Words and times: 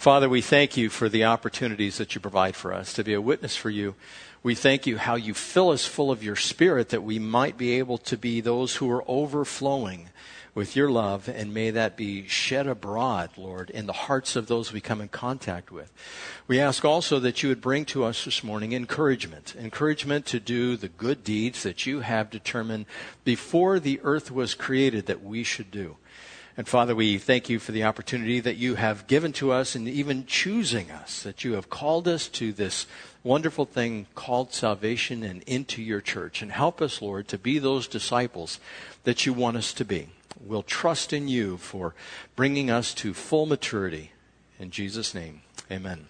Father, 0.00 0.30
we 0.30 0.40
thank 0.40 0.78
you 0.78 0.88
for 0.88 1.10
the 1.10 1.26
opportunities 1.26 1.98
that 1.98 2.14
you 2.14 2.22
provide 2.22 2.56
for 2.56 2.72
us 2.72 2.94
to 2.94 3.04
be 3.04 3.12
a 3.12 3.20
witness 3.20 3.54
for 3.54 3.68
you. 3.68 3.94
We 4.42 4.54
thank 4.54 4.86
you 4.86 4.96
how 4.96 5.16
you 5.16 5.34
fill 5.34 5.68
us 5.68 5.84
full 5.84 6.10
of 6.10 6.24
your 6.24 6.36
spirit 6.36 6.88
that 6.88 7.02
we 7.02 7.18
might 7.18 7.58
be 7.58 7.72
able 7.72 7.98
to 7.98 8.16
be 8.16 8.40
those 8.40 8.76
who 8.76 8.90
are 8.90 9.04
overflowing 9.06 10.08
with 10.54 10.74
your 10.74 10.90
love, 10.90 11.28
and 11.28 11.52
may 11.52 11.70
that 11.72 11.98
be 11.98 12.26
shed 12.26 12.66
abroad, 12.66 13.28
Lord, 13.36 13.68
in 13.68 13.84
the 13.84 13.92
hearts 13.92 14.36
of 14.36 14.46
those 14.46 14.72
we 14.72 14.80
come 14.80 15.02
in 15.02 15.08
contact 15.08 15.70
with. 15.70 15.92
We 16.48 16.58
ask 16.58 16.82
also 16.82 17.18
that 17.18 17.42
you 17.42 17.50
would 17.50 17.60
bring 17.60 17.84
to 17.86 18.04
us 18.04 18.24
this 18.24 18.42
morning 18.42 18.72
encouragement, 18.72 19.54
encouragement 19.54 20.24
to 20.26 20.40
do 20.40 20.78
the 20.78 20.88
good 20.88 21.22
deeds 21.22 21.62
that 21.62 21.84
you 21.84 22.00
have 22.00 22.30
determined 22.30 22.86
before 23.22 23.78
the 23.78 24.00
earth 24.02 24.30
was 24.30 24.54
created 24.54 25.04
that 25.06 25.22
we 25.22 25.44
should 25.44 25.70
do. 25.70 25.98
And 26.56 26.66
Father, 26.66 26.94
we 26.94 27.18
thank 27.18 27.48
you 27.48 27.58
for 27.58 27.72
the 27.72 27.84
opportunity 27.84 28.40
that 28.40 28.56
you 28.56 28.74
have 28.74 29.06
given 29.06 29.32
to 29.34 29.52
us 29.52 29.74
and 29.74 29.88
even 29.88 30.26
choosing 30.26 30.90
us, 30.90 31.22
that 31.22 31.44
you 31.44 31.52
have 31.52 31.70
called 31.70 32.08
us 32.08 32.28
to 32.28 32.52
this 32.52 32.86
wonderful 33.22 33.64
thing 33.64 34.06
called 34.14 34.52
salvation 34.52 35.22
and 35.22 35.42
into 35.44 35.80
your 35.80 36.00
church. 36.00 36.42
And 36.42 36.50
help 36.50 36.82
us, 36.82 37.00
Lord, 37.00 37.28
to 37.28 37.38
be 37.38 37.58
those 37.58 37.86
disciples 37.86 38.58
that 39.04 39.24
you 39.26 39.32
want 39.32 39.56
us 39.56 39.72
to 39.74 39.84
be. 39.84 40.08
We'll 40.40 40.62
trust 40.62 41.12
in 41.12 41.28
you 41.28 41.56
for 41.56 41.94
bringing 42.34 42.70
us 42.70 42.94
to 42.94 43.14
full 43.14 43.46
maturity. 43.46 44.12
In 44.58 44.70
Jesus' 44.70 45.14
name, 45.14 45.42
amen. 45.70 46.08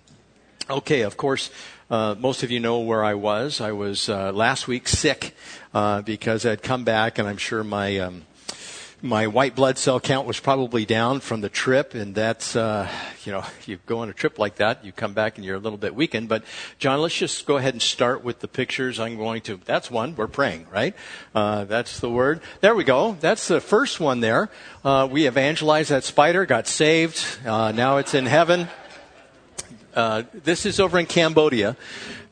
Okay, 0.69 1.01
of 1.01 1.17
course, 1.17 1.51
uh, 1.91 2.15
most 2.19 2.45
of 2.45 2.51
you 2.53 2.61
know 2.61 2.79
where 2.79 3.05
I 3.05 3.15
was. 3.15 3.61
I 3.61 3.73
was 3.73 4.09
uh, 4.09 4.31
last 4.31 4.69
week 4.69 4.87
sick 4.87 5.35
uh, 5.75 6.03
because 6.03 6.47
I'd 6.47 6.63
come 6.63 6.85
back, 6.85 7.19
and 7.19 7.29
I'm 7.29 7.39
sure 7.39 7.65
my 7.65 7.99
um, 7.99 8.25
my 9.03 9.27
white 9.27 9.55
blood 9.55 9.79
cell 9.79 9.99
count 9.99 10.27
was 10.27 10.39
probably 10.39 10.85
down 10.85 11.21
from 11.21 11.41
the 11.41 11.49
trip, 11.49 11.95
and 11.95 12.15
that's, 12.15 12.55
uh, 12.55 12.89
you 13.25 13.33
know, 13.33 13.45
you 13.67 13.79
go 13.87 14.01
on 14.01 14.11
a 14.11 14.13
trip 14.13 14.39
like 14.39 14.57
that, 14.57 14.85
you 14.85 14.93
come 14.93 15.15
back 15.15 15.37
and 15.37 15.45
you're 15.45 15.57
a 15.57 15.61
little 15.61 15.79
bit 15.79 15.95
weakened. 15.95 16.29
But, 16.29 16.45
John, 16.79 17.01
let's 17.01 17.15
just 17.15 17.47
go 17.47 17.57
ahead 17.57 17.75
and 17.75 17.83
start 17.83 18.23
with 18.23 18.41
the 18.41 18.49
pictures. 18.49 19.01
I'm 19.01 19.17
going 19.17 19.43
to, 19.43 19.59
that's 19.65 19.91
one, 19.91 20.15
we're 20.17 20.27
praying, 20.27 20.67
right? 20.71 20.95
Uh, 21.35 21.65
that's 21.65 22.01
the 22.01 22.11
word. 22.11 22.41
There 22.61 22.75
we 22.75 22.85
go. 22.85 23.17
That's 23.21 23.49
the 23.49 23.61
first 23.61 24.01
one 24.01 24.21
there. 24.21 24.51
Uh, 24.85 25.09
we 25.11 25.27
evangelized 25.27 25.91
that 25.91 26.05
spider, 26.05 26.45
got 26.47 26.67
saved. 26.67 27.25
Uh, 27.47 27.73
now 27.73 27.97
it's 27.97 28.15
in 28.15 28.27
heaven. 28.27 28.69
Uh, 29.95 30.23
this 30.33 30.67
is 30.67 30.79
over 30.79 30.99
in 30.99 31.07
Cambodia. 31.07 31.77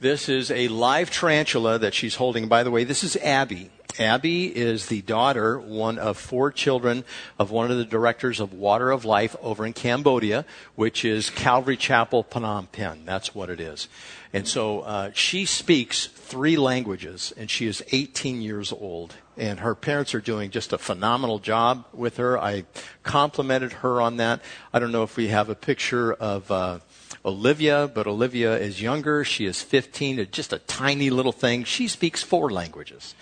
This 0.01 0.29
is 0.29 0.51
a 0.51 0.69
live 0.69 1.11
tarantula 1.11 1.79
that 1.79 1.93
she's 1.93 2.15
holding. 2.15 2.47
By 2.47 2.63
the 2.63 2.71
way, 2.71 2.85
this 2.85 3.03
is 3.03 3.17
Abby. 3.17 3.71
Abby 3.99 4.47
is 4.47 4.87
the 4.87 5.03
daughter, 5.03 5.59
one 5.59 5.99
of 5.99 6.17
four 6.17 6.53
children 6.53 7.05
of 7.39 7.51
one 7.51 7.71
of 7.71 7.77
the 7.77 7.85
directors 7.85 8.39
of 8.39 8.53
Water 8.53 8.91
of 8.91 9.05
Life 9.05 9.35
over 9.43 9.67
in 9.67 9.73
Cambodia, 9.73 10.45
which 10.77 11.05
is 11.05 11.31
Calvary 11.31 11.77
Chapel, 11.77 12.25
Phnom 12.25 12.71
Penh. 12.71 13.05
That's 13.05 13.35
what 13.35 13.51
it 13.51 13.61
is. 13.61 13.89
And 14.33 14.47
so 14.47 14.81
uh, 14.81 15.11
she 15.15 15.47
speaks 15.47 16.07
three 16.07 16.57
languages, 16.57 17.33
and 17.37 17.51
she 17.51 17.67
is 17.67 17.83
18 17.91 18.41
years 18.41 18.73
old. 18.73 19.15
And 19.37 19.61
her 19.61 19.75
parents 19.75 20.15
are 20.15 20.21
doing 20.21 20.51
just 20.51 20.73
a 20.73 20.79
phenomenal 20.79 21.39
job 21.39 21.85
with 21.93 22.19
her. 22.19 22.39
I 22.39 22.65
complimented 23.03 23.73
her 23.75 24.01
on 24.01 24.19
that. 24.19 24.43
I 24.73 24.79
don't 24.79 24.93
know 24.93 25.03
if 25.03 25.17
we 25.17 25.29
have 25.29 25.49
a 25.49 25.55
picture 25.55 26.13
of. 26.13 26.51
Uh, 26.51 26.79
Olivia, 27.25 27.91
but 27.93 28.07
Olivia 28.07 28.57
is 28.57 28.81
younger. 28.81 29.25
She 29.25 29.45
is 29.45 29.61
15, 29.61 30.29
just 30.31 30.53
a 30.53 30.59
tiny 30.61 31.11
little 31.11 31.33
thing. 31.33 31.65
She 31.65 31.89
speaks 31.89 32.23
four 32.23 32.51
languages. 32.51 33.15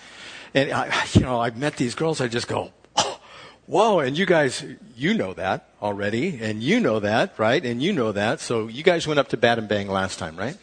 And 0.56 0.72
I, 0.72 1.04
you 1.12 1.20
know, 1.20 1.38
I've 1.38 1.58
met 1.58 1.76
these 1.76 1.94
girls. 1.94 2.22
I 2.22 2.28
just 2.28 2.48
go, 2.48 2.72
oh, 2.96 3.20
whoa! 3.66 4.00
And 4.00 4.16
you 4.16 4.24
guys, 4.24 4.64
you 4.96 5.12
know 5.12 5.34
that 5.34 5.68
already, 5.82 6.38
and 6.40 6.62
you 6.62 6.80
know 6.80 6.98
that, 6.98 7.38
right? 7.38 7.62
And 7.62 7.82
you 7.82 7.92
know 7.92 8.10
that. 8.12 8.40
So 8.40 8.66
you 8.66 8.82
guys 8.82 9.06
went 9.06 9.20
up 9.20 9.28
to 9.28 9.36
Battambang 9.36 9.88
last 9.88 10.18
time, 10.18 10.34
right? 10.34 10.56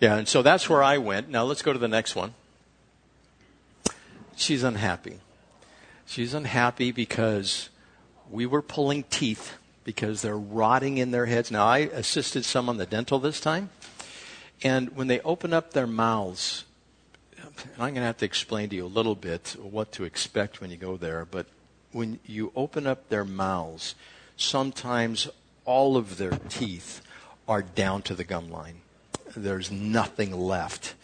Yeah. 0.00 0.16
And 0.16 0.26
so 0.26 0.42
that's 0.42 0.68
where 0.68 0.82
I 0.82 0.98
went. 0.98 1.28
Now 1.28 1.44
let's 1.44 1.62
go 1.62 1.72
to 1.72 1.78
the 1.78 1.86
next 1.86 2.16
one. 2.16 2.34
She's 4.34 4.64
unhappy. 4.64 5.20
She's 6.04 6.34
unhappy 6.34 6.90
because 6.90 7.68
we 8.28 8.44
were 8.44 8.60
pulling 8.60 9.04
teeth 9.04 9.56
because 9.84 10.22
they're 10.22 10.36
rotting 10.36 10.98
in 10.98 11.12
their 11.12 11.26
heads. 11.26 11.52
Now 11.52 11.66
I 11.66 11.78
assisted 11.78 12.44
some 12.44 12.68
on 12.68 12.76
the 12.76 12.86
dental 12.86 13.20
this 13.20 13.40
time. 13.40 13.70
And 14.64 14.96
when 14.96 15.06
they 15.06 15.20
open 15.20 15.52
up 15.52 15.74
their 15.74 15.86
mouths, 15.86 16.64
I'm 17.74 17.94
going 17.94 17.94
to 17.96 18.02
have 18.02 18.18
to 18.18 18.24
explain 18.24 18.68
to 18.70 18.76
you 18.76 18.86
a 18.86 18.86
little 18.86 19.14
bit 19.14 19.56
what 19.60 19.92
to 19.92 20.04
expect 20.04 20.60
when 20.60 20.70
you 20.70 20.76
go 20.76 20.96
there, 20.96 21.24
but 21.24 21.46
when 21.92 22.18
you 22.26 22.52
open 22.56 22.86
up 22.86 23.08
their 23.08 23.24
mouths, 23.24 23.94
sometimes 24.36 25.28
all 25.64 25.96
of 25.96 26.16
their 26.16 26.38
teeth 26.48 27.02
are 27.46 27.62
down 27.62 28.02
to 28.02 28.14
the 28.14 28.24
gum 28.24 28.50
line. 28.50 28.80
There's 29.36 29.70
nothing 29.70 30.32
left 30.32 30.94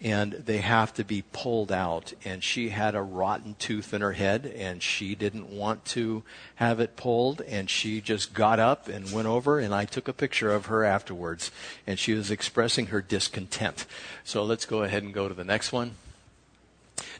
and 0.00 0.32
they 0.32 0.58
have 0.58 0.92
to 0.94 1.04
be 1.04 1.24
pulled 1.32 1.72
out. 1.72 2.12
And 2.24 2.42
she 2.44 2.68
had 2.68 2.94
a 2.94 3.02
rotten 3.02 3.56
tooth 3.58 3.94
in 3.94 4.02
her 4.02 4.12
head, 4.12 4.46
and 4.46 4.82
she 4.82 5.14
didn't 5.14 5.48
want 5.48 5.84
to 5.86 6.22
have 6.56 6.80
it 6.80 6.96
pulled, 6.96 7.40
and 7.42 7.70
she 7.70 8.00
just 8.00 8.34
got 8.34 8.60
up 8.60 8.88
and 8.88 9.10
went 9.10 9.26
over, 9.26 9.58
and 9.58 9.74
I 9.74 9.84
took 9.84 10.08
a 10.08 10.12
picture 10.12 10.52
of 10.52 10.66
her 10.66 10.84
afterwards, 10.84 11.50
and 11.86 11.98
she 11.98 12.12
was 12.12 12.30
expressing 12.30 12.86
her 12.86 13.00
discontent. 13.00 13.86
So 14.24 14.44
let's 14.44 14.66
go 14.66 14.82
ahead 14.82 15.02
and 15.02 15.14
go 15.14 15.28
to 15.28 15.34
the 15.34 15.44
next 15.44 15.72
one. 15.72 15.92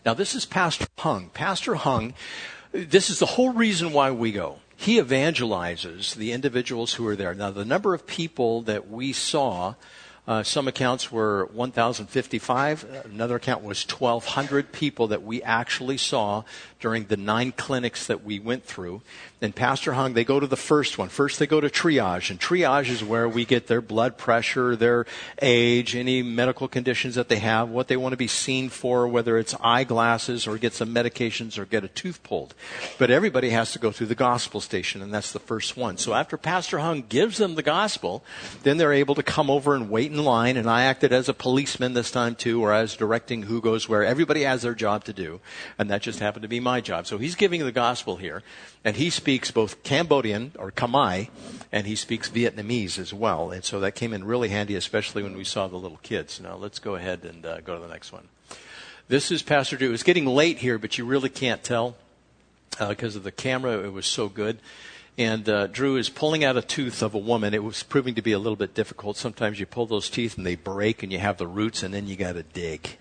Now, 0.04 0.14
this 0.14 0.34
is 0.34 0.44
Pastor 0.44 0.86
Hung. 0.98 1.30
Pastor 1.30 1.74
Hung, 1.74 2.14
this 2.72 3.10
is 3.10 3.18
the 3.18 3.26
whole 3.26 3.52
reason 3.52 3.92
why 3.92 4.10
we 4.10 4.32
go. 4.32 4.58
He 4.76 5.00
evangelizes 5.00 6.14
the 6.14 6.32
individuals 6.32 6.94
who 6.94 7.06
are 7.06 7.16
there. 7.16 7.34
Now, 7.34 7.50
the 7.50 7.64
number 7.64 7.94
of 7.94 8.06
people 8.06 8.62
that 8.62 8.90
we 8.90 9.12
saw 9.12 9.74
uh, 10.26 10.42
some 10.42 10.66
accounts 10.66 11.12
were 11.12 11.46
1,055. 11.52 13.04
Another 13.04 13.36
account 13.36 13.62
was 13.62 13.86
1,200 13.86 14.72
people 14.72 15.06
that 15.08 15.22
we 15.22 15.42
actually 15.42 15.96
saw 15.96 16.42
during 16.80 17.04
the 17.04 17.16
nine 17.16 17.52
clinics 17.52 18.06
that 18.06 18.24
we 18.24 18.38
went 18.38 18.64
through. 18.64 19.02
And 19.40 19.54
Pastor 19.54 19.92
Hung, 19.92 20.14
they 20.14 20.24
go 20.24 20.40
to 20.40 20.46
the 20.46 20.56
first 20.56 20.98
one. 20.98 21.08
First, 21.08 21.38
they 21.38 21.46
go 21.46 21.60
to 21.60 21.68
triage, 21.68 22.30
and 22.30 22.40
triage 22.40 22.88
is 22.88 23.04
where 23.04 23.28
we 23.28 23.44
get 23.44 23.66
their 23.66 23.80
blood 23.80 24.16
pressure, 24.16 24.76
their 24.76 25.06
age, 25.42 25.94
any 25.94 26.22
medical 26.22 26.68
conditions 26.68 27.14
that 27.16 27.28
they 27.28 27.38
have, 27.38 27.68
what 27.68 27.88
they 27.88 27.96
want 27.96 28.12
to 28.14 28.16
be 28.16 28.28
seen 28.28 28.68
for, 28.68 29.06
whether 29.06 29.36
it's 29.36 29.54
eyeglasses 29.60 30.46
or 30.46 30.58
get 30.58 30.72
some 30.72 30.94
medications 30.94 31.58
or 31.58 31.66
get 31.66 31.84
a 31.84 31.88
tooth 31.88 32.22
pulled. 32.22 32.54
But 32.98 33.10
everybody 33.10 33.50
has 33.50 33.72
to 33.72 33.78
go 33.78 33.92
through 33.92 34.06
the 34.06 34.14
gospel 34.14 34.60
station, 34.60 35.02
and 35.02 35.12
that's 35.12 35.32
the 35.32 35.38
first 35.38 35.76
one. 35.76 35.98
So 35.98 36.14
after 36.14 36.36
Pastor 36.36 36.78
Hung 36.78 37.02
gives 37.02 37.38
them 37.38 37.54
the 37.54 37.62
gospel, 37.62 38.24
then 38.62 38.78
they're 38.78 38.92
able 38.92 39.14
to 39.14 39.22
come 39.22 39.50
over 39.50 39.74
and 39.74 39.90
wait 39.90 40.12
in 40.16 40.24
line. 40.24 40.56
And 40.56 40.68
I 40.68 40.84
acted 40.84 41.12
as 41.12 41.28
a 41.28 41.34
policeman 41.34 41.94
this 41.94 42.10
time 42.10 42.34
too, 42.34 42.62
or 42.62 42.72
as 42.72 42.96
directing 42.96 43.42
who 43.42 43.60
goes 43.60 43.88
where. 43.88 44.04
Everybody 44.04 44.42
has 44.42 44.62
their 44.62 44.74
job 44.74 45.04
to 45.04 45.12
do, 45.12 45.40
and 45.78 45.90
that 45.90 46.02
just 46.02 46.18
happened 46.18 46.42
to 46.42 46.48
be 46.48 46.60
my 46.60 46.80
job. 46.80 47.06
So 47.06 47.18
he's 47.18 47.34
giving 47.34 47.64
the 47.64 47.72
gospel 47.72 48.16
here, 48.16 48.42
and 48.84 48.96
he 48.96 49.10
speaks 49.10 49.50
both 49.50 49.82
Cambodian 49.82 50.52
or 50.58 50.72
Khmer, 50.72 51.28
and 51.70 51.86
he 51.86 51.96
speaks 51.96 52.30
Vietnamese 52.30 52.98
as 52.98 53.12
well. 53.12 53.50
And 53.50 53.64
so 53.64 53.80
that 53.80 53.94
came 53.94 54.12
in 54.12 54.24
really 54.24 54.48
handy, 54.48 54.74
especially 54.74 55.22
when 55.22 55.36
we 55.36 55.44
saw 55.44 55.68
the 55.68 55.76
little 55.76 56.00
kids. 56.02 56.40
Now 56.40 56.56
let's 56.56 56.78
go 56.78 56.94
ahead 56.94 57.24
and 57.24 57.44
uh, 57.44 57.60
go 57.60 57.74
to 57.74 57.80
the 57.80 57.92
next 57.92 58.12
one. 58.12 58.28
This 59.08 59.30
is 59.30 59.42
Pastor 59.42 59.76
Drew. 59.76 59.92
It's 59.92 60.02
getting 60.02 60.26
late 60.26 60.58
here, 60.58 60.78
but 60.78 60.98
you 60.98 61.04
really 61.04 61.28
can't 61.28 61.62
tell 61.62 61.96
because 62.78 63.16
uh, 63.16 63.18
of 63.18 63.24
the 63.24 63.32
camera. 63.32 63.78
It 63.84 63.92
was 63.92 64.06
so 64.06 64.28
good. 64.28 64.58
And 65.18 65.48
uh, 65.48 65.66
Drew 65.68 65.96
is 65.96 66.10
pulling 66.10 66.44
out 66.44 66.58
a 66.58 66.62
tooth 66.62 67.02
of 67.02 67.14
a 67.14 67.18
woman. 67.18 67.54
It 67.54 67.64
was 67.64 67.82
proving 67.82 68.14
to 68.16 68.22
be 68.22 68.32
a 68.32 68.38
little 68.38 68.56
bit 68.56 68.74
difficult. 68.74 69.16
Sometimes 69.16 69.58
you 69.58 69.64
pull 69.64 69.86
those 69.86 70.10
teeth 70.10 70.36
and 70.36 70.44
they 70.44 70.56
break, 70.56 71.02
and 71.02 71.10
you 71.10 71.18
have 71.18 71.38
the 71.38 71.46
roots, 71.46 71.82
and 71.82 71.94
then 71.94 72.06
you 72.06 72.16
got 72.16 72.34
to 72.34 72.42
dig. 72.42 72.98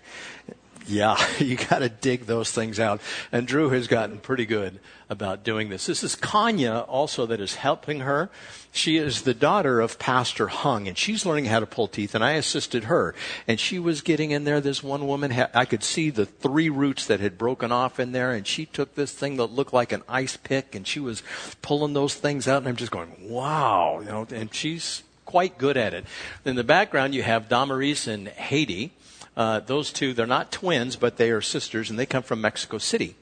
Yeah, 0.88 1.16
you 1.38 1.56
got 1.56 1.80
to 1.80 1.88
dig 1.88 2.26
those 2.26 2.50
things 2.50 2.78
out. 2.78 3.00
And 3.32 3.46
Drew 3.46 3.70
has 3.70 3.86
gotten 3.86 4.18
pretty 4.18 4.46
good 4.46 4.78
about 5.08 5.44
doing 5.44 5.68
this. 5.68 5.86
This 5.86 6.02
is 6.02 6.14
Kanya 6.16 6.80
also 6.88 7.26
that 7.26 7.40
is 7.40 7.56
helping 7.56 8.00
her. 8.00 8.28
She 8.72 8.96
is 8.96 9.22
the 9.22 9.34
daughter 9.34 9.80
of 9.80 9.98
Pastor 9.98 10.48
Hung, 10.48 10.86
and 10.86 10.98
she's 10.98 11.24
learning 11.24 11.46
how 11.46 11.60
to 11.60 11.66
pull 11.66 11.88
teeth, 11.88 12.14
and 12.14 12.22
I 12.22 12.32
assisted 12.32 12.84
her. 12.84 13.14
And 13.48 13.58
she 13.58 13.78
was 13.78 14.00
getting 14.00 14.32
in 14.32 14.44
there. 14.44 14.60
This 14.60 14.82
one 14.82 15.06
woman, 15.06 15.32
I 15.54 15.64
could 15.64 15.82
see 15.82 16.10
the 16.10 16.26
three 16.26 16.68
roots 16.68 17.06
that 17.06 17.20
had 17.20 17.38
broken 17.38 17.72
off 17.72 17.98
in 17.98 18.12
there, 18.12 18.32
and 18.32 18.46
she 18.46 18.66
took 18.66 18.94
this 18.94 19.12
thing 19.12 19.36
that 19.36 19.46
looked 19.46 19.72
like 19.72 19.92
an 19.92 20.02
ice 20.08 20.36
pick, 20.36 20.74
and 20.74 20.86
she 20.86 21.00
was 21.00 21.22
pulling 21.62 21.94
those 21.94 22.14
things 22.14 22.46
out, 22.46 22.58
and 22.58 22.68
I'm 22.68 22.76
just 22.76 22.92
going, 22.92 23.30
wow, 23.30 24.00
you 24.00 24.06
know, 24.06 24.26
and 24.30 24.52
she's 24.54 25.02
quite 25.24 25.58
good 25.58 25.76
at 25.76 25.94
it. 25.94 26.04
In 26.44 26.56
the 26.56 26.64
background, 26.64 27.14
you 27.14 27.22
have 27.22 27.48
Damaris 27.48 28.06
and 28.06 28.28
Haiti 28.28 28.92
uh, 29.36 29.60
those 29.60 29.92
two, 29.92 30.14
they're 30.14 30.26
not 30.26 30.50
twins, 30.50 30.96
but 30.96 31.16
they 31.16 31.30
are 31.30 31.42
sisters, 31.42 31.90
and 31.90 31.98
they 31.98 32.06
come 32.06 32.22
from 32.22 32.40
Mexico 32.40 32.78
City. 32.78 33.16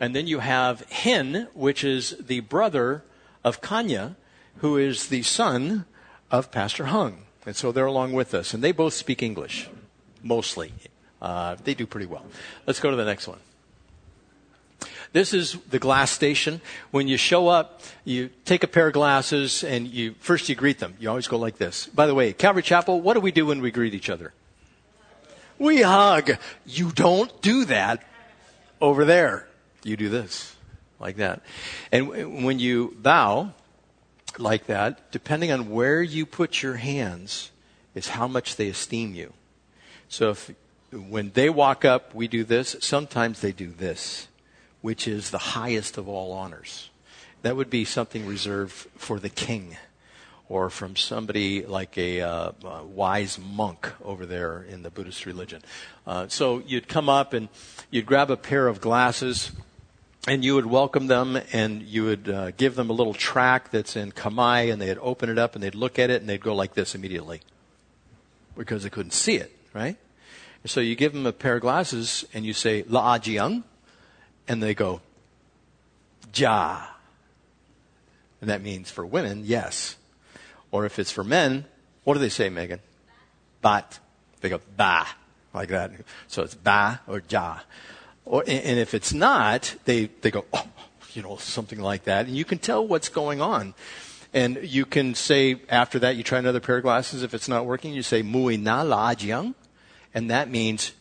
And 0.00 0.16
then 0.16 0.26
you 0.26 0.38
have 0.38 0.80
Hin, 0.88 1.48
which 1.52 1.84
is 1.84 2.16
the 2.18 2.40
brother 2.40 3.02
of 3.44 3.60
Kanya, 3.60 4.16
who 4.58 4.78
is 4.78 5.08
the 5.08 5.22
son 5.22 5.84
of 6.30 6.50
Pastor 6.50 6.86
Hung. 6.86 7.24
And 7.44 7.56
so 7.56 7.72
they're 7.72 7.86
along 7.86 8.12
with 8.12 8.34
us. 8.34 8.54
And 8.54 8.64
they 8.64 8.72
both 8.72 8.94
speak 8.94 9.22
English, 9.22 9.68
mostly. 10.22 10.72
Uh, 11.20 11.56
they 11.64 11.74
do 11.74 11.86
pretty 11.86 12.06
well. 12.06 12.24
Let's 12.66 12.80
go 12.80 12.90
to 12.90 12.96
the 12.96 13.04
next 13.04 13.28
one. 13.28 13.38
This 15.12 15.34
is 15.34 15.58
the 15.68 15.78
glass 15.78 16.10
station. 16.10 16.60
When 16.90 17.08
you 17.08 17.16
show 17.16 17.48
up, 17.48 17.82
you 18.04 18.30
take 18.44 18.62
a 18.62 18.68
pair 18.68 18.86
of 18.86 18.92
glasses 18.92 19.64
and 19.64 19.88
you 19.88 20.14
first 20.20 20.48
you 20.48 20.54
greet 20.54 20.78
them. 20.78 20.94
You 21.00 21.08
always 21.08 21.26
go 21.26 21.36
like 21.36 21.58
this. 21.58 21.86
By 21.86 22.06
the 22.06 22.14
way, 22.14 22.32
Calvary 22.32 22.62
Chapel, 22.62 23.00
what 23.00 23.14
do 23.14 23.20
we 23.20 23.32
do 23.32 23.46
when 23.46 23.60
we 23.60 23.70
greet 23.70 23.92
each 23.92 24.08
other? 24.08 24.32
We 25.60 25.82
hug. 25.82 26.38
You 26.64 26.90
don't 26.90 27.42
do 27.42 27.66
that 27.66 28.02
over 28.80 29.04
there. 29.04 29.46
You 29.84 29.94
do 29.96 30.08
this, 30.08 30.56
like 30.98 31.16
that. 31.18 31.42
And 31.92 32.44
when 32.44 32.58
you 32.58 32.96
bow 32.98 33.52
like 34.38 34.66
that, 34.66 35.12
depending 35.12 35.52
on 35.52 35.68
where 35.70 36.02
you 36.02 36.24
put 36.24 36.62
your 36.62 36.76
hands, 36.76 37.50
is 37.94 38.08
how 38.08 38.26
much 38.26 38.56
they 38.56 38.68
esteem 38.68 39.14
you. 39.14 39.34
So 40.08 40.30
if 40.30 40.50
when 40.92 41.30
they 41.34 41.50
walk 41.50 41.84
up, 41.84 42.14
we 42.14 42.26
do 42.26 42.42
this. 42.42 42.76
Sometimes 42.80 43.42
they 43.42 43.52
do 43.52 43.70
this, 43.70 44.28
which 44.80 45.06
is 45.06 45.30
the 45.30 45.38
highest 45.38 45.98
of 45.98 46.08
all 46.08 46.32
honors. 46.32 46.88
That 47.42 47.54
would 47.54 47.68
be 47.68 47.84
something 47.84 48.26
reserved 48.26 48.72
for 48.96 49.20
the 49.20 49.28
king 49.28 49.76
or 50.50 50.68
from 50.68 50.96
somebody 50.96 51.64
like 51.64 51.96
a, 51.96 52.20
uh, 52.20 52.50
a 52.64 52.84
wise 52.84 53.38
monk 53.38 53.92
over 54.04 54.26
there 54.26 54.64
in 54.64 54.82
the 54.82 54.90
Buddhist 54.90 55.24
religion. 55.24 55.62
Uh, 56.04 56.26
so 56.26 56.58
you'd 56.66 56.88
come 56.88 57.08
up 57.08 57.32
and 57.32 57.48
you'd 57.88 58.04
grab 58.04 58.32
a 58.32 58.36
pair 58.36 58.66
of 58.66 58.80
glasses 58.80 59.52
and 60.26 60.44
you 60.44 60.56
would 60.56 60.66
welcome 60.66 61.06
them 61.06 61.38
and 61.52 61.82
you 61.82 62.02
would 62.02 62.28
uh, 62.28 62.50
give 62.50 62.74
them 62.74 62.90
a 62.90 62.92
little 62.92 63.14
track 63.14 63.70
that's 63.70 63.94
in 63.94 64.10
Khmer 64.10 64.72
and 64.72 64.82
they'd 64.82 64.98
open 64.98 65.30
it 65.30 65.38
up 65.38 65.54
and 65.54 65.62
they'd 65.62 65.76
look 65.76 66.00
at 66.00 66.10
it 66.10 66.20
and 66.20 66.28
they'd 66.28 66.42
go 66.42 66.54
like 66.54 66.74
this 66.74 66.96
immediately 66.96 67.42
because 68.56 68.82
they 68.82 68.90
couldn't 68.90 69.12
see 69.12 69.36
it, 69.36 69.56
right? 69.72 69.96
So 70.66 70.80
you 70.80 70.96
give 70.96 71.12
them 71.12 71.26
a 71.26 71.32
pair 71.32 71.54
of 71.54 71.60
glasses 71.62 72.26
and 72.34 72.44
you 72.44 72.54
say, 72.54 72.84
La 72.88 73.18
Jiang, 73.18 73.62
and 74.48 74.60
they 74.60 74.74
go, 74.74 75.00
Ja. 76.34 76.86
And 78.40 78.50
that 78.50 78.62
means 78.62 78.90
for 78.90 79.06
women, 79.06 79.42
yes. 79.44 79.96
Or 80.70 80.86
if 80.86 80.98
it's 80.98 81.10
for 81.10 81.24
men, 81.24 81.64
what 82.04 82.14
do 82.14 82.20
they 82.20 82.28
say, 82.28 82.48
Megan? 82.48 82.80
Bat. 83.62 83.98
They 84.40 84.48
go, 84.48 84.60
Ba, 84.76 85.06
like 85.52 85.68
that. 85.68 85.92
So 86.28 86.42
it's 86.42 86.54
Ba 86.54 87.00
or 87.06 87.22
Ja. 87.28 87.58
Or, 88.24 88.44
and 88.46 88.78
if 88.78 88.94
it's 88.94 89.12
not, 89.12 89.74
they, 89.84 90.06
they 90.20 90.30
go, 90.30 90.44
oh, 90.52 90.66
you 91.12 91.22
know, 91.22 91.36
something 91.36 91.80
like 91.80 92.04
that. 92.04 92.26
And 92.26 92.36
you 92.36 92.44
can 92.44 92.58
tell 92.58 92.86
what's 92.86 93.08
going 93.08 93.40
on. 93.40 93.74
And 94.32 94.60
you 94.62 94.86
can 94.86 95.16
say, 95.16 95.60
after 95.68 95.98
that, 95.98 96.14
you 96.14 96.22
try 96.22 96.38
another 96.38 96.60
pair 96.60 96.76
of 96.76 96.84
glasses. 96.84 97.24
If 97.24 97.34
it's 97.34 97.48
not 97.48 97.66
working, 97.66 97.92
you 97.92 98.02
say, 98.02 98.22
Mui 98.22 98.60
na 98.60 98.82
la 98.82 99.14
jiang 99.14 99.54
and 100.14 100.30
that 100.30 100.50
means 100.50 100.92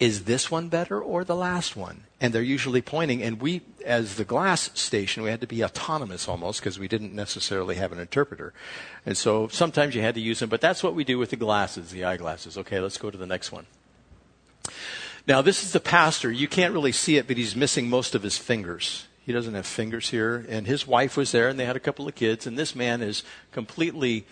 is 0.00 0.24
this 0.24 0.50
one 0.50 0.68
better 0.68 1.00
or 1.00 1.24
the 1.24 1.36
last 1.36 1.76
one? 1.76 2.04
And 2.24 2.32
they're 2.32 2.40
usually 2.40 2.80
pointing, 2.80 3.22
and 3.22 3.38
we, 3.38 3.60
as 3.84 4.14
the 4.14 4.24
glass 4.24 4.70
station, 4.72 5.22
we 5.22 5.28
had 5.28 5.42
to 5.42 5.46
be 5.46 5.62
autonomous 5.62 6.26
almost 6.26 6.58
because 6.58 6.78
we 6.78 6.88
didn't 6.88 7.12
necessarily 7.12 7.74
have 7.74 7.92
an 7.92 7.98
interpreter. 7.98 8.54
And 9.04 9.14
so 9.14 9.48
sometimes 9.48 9.94
you 9.94 10.00
had 10.00 10.14
to 10.14 10.22
use 10.22 10.38
them, 10.38 10.48
but 10.48 10.62
that's 10.62 10.82
what 10.82 10.94
we 10.94 11.04
do 11.04 11.18
with 11.18 11.28
the 11.28 11.36
glasses, 11.36 11.90
the 11.90 12.02
eyeglasses. 12.02 12.56
Okay, 12.56 12.80
let's 12.80 12.96
go 12.96 13.10
to 13.10 13.18
the 13.18 13.26
next 13.26 13.52
one. 13.52 13.66
Now, 15.28 15.42
this 15.42 15.62
is 15.62 15.74
the 15.74 15.80
pastor. 15.80 16.32
You 16.32 16.48
can't 16.48 16.72
really 16.72 16.92
see 16.92 17.18
it, 17.18 17.26
but 17.26 17.36
he's 17.36 17.54
missing 17.54 17.90
most 17.90 18.14
of 18.14 18.22
his 18.22 18.38
fingers. 18.38 19.06
He 19.20 19.30
doesn't 19.34 19.52
have 19.52 19.66
fingers 19.66 20.08
here. 20.08 20.46
And 20.48 20.66
his 20.66 20.86
wife 20.86 21.18
was 21.18 21.30
there, 21.30 21.48
and 21.50 21.60
they 21.60 21.66
had 21.66 21.76
a 21.76 21.80
couple 21.80 22.08
of 22.08 22.14
kids, 22.14 22.46
and 22.46 22.58
this 22.58 22.74
man 22.74 23.02
is 23.02 23.22
completely 23.52 24.24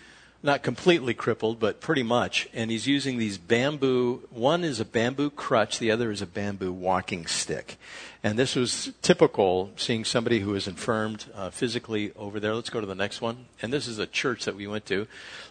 not 0.43 0.61
completely 0.61 1.13
crippled, 1.13 1.57
but 1.57 1.79
pretty 1.79 2.03
much. 2.03 2.49
And 2.53 2.69
he's 2.69 2.85
using 2.85 3.17
these 3.17 3.37
bamboo, 3.37 4.27
one 4.29 4.65
is 4.65 4.81
a 4.81 4.85
bamboo 4.85 5.29
crutch, 5.29 5.79
the 5.79 5.89
other 5.89 6.11
is 6.11 6.21
a 6.21 6.25
bamboo 6.25 6.73
walking 6.73 7.25
stick. 7.25 7.77
And 8.25 8.37
this 8.37 8.55
was 8.55 8.91
typical 9.01 9.71
seeing 9.77 10.03
somebody 10.03 10.39
who 10.39 10.53
is 10.55 10.67
infirmed 10.67 11.25
uh, 11.33 11.49
physically 11.49 12.11
over 12.15 12.39
there. 12.39 12.55
Let's 12.55 12.69
go 12.69 12.81
to 12.81 12.85
the 12.85 12.95
next 12.95 13.21
one. 13.21 13.45
And 13.61 13.71
this 13.71 13.87
is 13.87 13.99
a 13.99 14.05
church 14.05 14.45
that 14.45 14.55
we 14.55 14.67
went 14.67 14.85
to. 14.87 15.07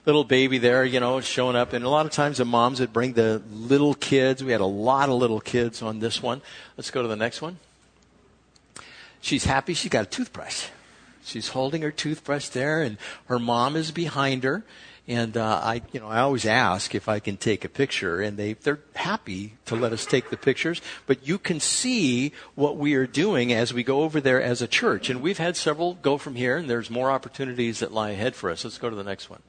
Little 0.06 0.24
baby 0.24 0.58
there, 0.58 0.84
you 0.84 1.00
know, 1.00 1.20
showing 1.20 1.56
up. 1.56 1.72
And 1.72 1.84
a 1.84 1.88
lot 1.88 2.06
of 2.06 2.12
times 2.12 2.38
the 2.38 2.44
moms 2.44 2.80
would 2.80 2.92
bring 2.92 3.14
the 3.14 3.42
little 3.50 3.94
kids. 3.94 4.44
We 4.44 4.52
had 4.52 4.62
a 4.62 4.66
lot 4.66 5.08
of 5.08 5.16
little 5.16 5.40
kids 5.40 5.82
on 5.82 6.00
this 6.00 6.22
one. 6.22 6.40
Let's 6.76 6.90
go 6.90 7.02
to 7.02 7.08
the 7.08 7.16
next 7.16 7.42
one. 7.42 7.58
She's 9.20 9.44
happy 9.44 9.74
she 9.74 9.88
got 9.88 10.04
a 10.04 10.08
toothbrush. 10.08 10.68
She's 11.24 11.48
holding 11.48 11.82
her 11.82 11.90
toothbrush 11.90 12.48
there, 12.48 12.82
and 12.82 12.98
her 13.26 13.38
mom 13.38 13.76
is 13.76 13.90
behind 13.90 14.44
her. 14.44 14.64
And 15.08 15.36
uh, 15.36 15.60
I, 15.62 15.82
you 15.92 15.98
know, 15.98 16.06
I 16.06 16.20
always 16.20 16.46
ask 16.46 16.94
if 16.94 17.08
I 17.08 17.18
can 17.18 17.36
take 17.36 17.64
a 17.64 17.68
picture, 17.68 18.20
and 18.20 18.36
they 18.36 18.52
they're 18.52 18.78
happy 18.94 19.54
to 19.66 19.74
let 19.74 19.92
us 19.92 20.06
take 20.06 20.30
the 20.30 20.36
pictures. 20.36 20.80
But 21.06 21.26
you 21.26 21.38
can 21.38 21.58
see 21.58 22.32
what 22.54 22.76
we 22.76 22.94
are 22.94 23.06
doing 23.06 23.52
as 23.52 23.74
we 23.74 23.82
go 23.82 24.02
over 24.02 24.20
there 24.20 24.40
as 24.40 24.62
a 24.62 24.68
church, 24.68 25.10
and 25.10 25.20
we've 25.20 25.38
had 25.38 25.56
several 25.56 25.94
go 25.94 26.18
from 26.18 26.36
here, 26.36 26.56
and 26.56 26.70
there's 26.70 26.88
more 26.88 27.10
opportunities 27.10 27.80
that 27.80 27.92
lie 27.92 28.10
ahead 28.10 28.36
for 28.36 28.48
us. 28.48 28.64
Let's 28.64 28.78
go 28.78 28.90
to 28.90 28.96
the 28.96 29.02
next 29.02 29.28
one. 29.28 29.42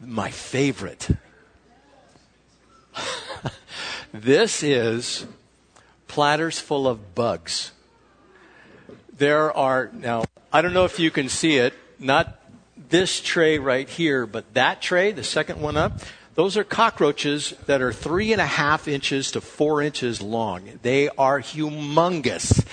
My 0.00 0.30
favorite. 0.30 1.08
this 4.12 4.62
is 4.62 5.26
platters 6.06 6.60
full 6.60 6.86
of 6.86 7.16
bugs 7.16 7.72
there 9.18 9.54
are, 9.56 9.90
now, 9.92 10.24
I 10.52 10.62
don't 10.62 10.72
know 10.72 10.84
if 10.84 10.98
you 10.98 11.10
can 11.10 11.28
see 11.28 11.56
it, 11.56 11.74
not 11.98 12.40
this 12.88 13.20
tray 13.20 13.58
right 13.58 13.88
here, 13.88 14.26
but 14.26 14.54
that 14.54 14.80
tray, 14.80 15.12
the 15.12 15.24
second 15.24 15.60
one 15.60 15.76
up, 15.76 16.00
those 16.34 16.56
are 16.56 16.62
cockroaches 16.62 17.52
that 17.66 17.82
are 17.82 17.92
three 17.92 18.32
and 18.32 18.40
a 18.40 18.46
half 18.46 18.86
inches 18.86 19.32
to 19.32 19.40
four 19.40 19.82
inches 19.82 20.22
long. 20.22 20.78
They 20.82 21.08
are 21.08 21.40
humongous. 21.40 22.64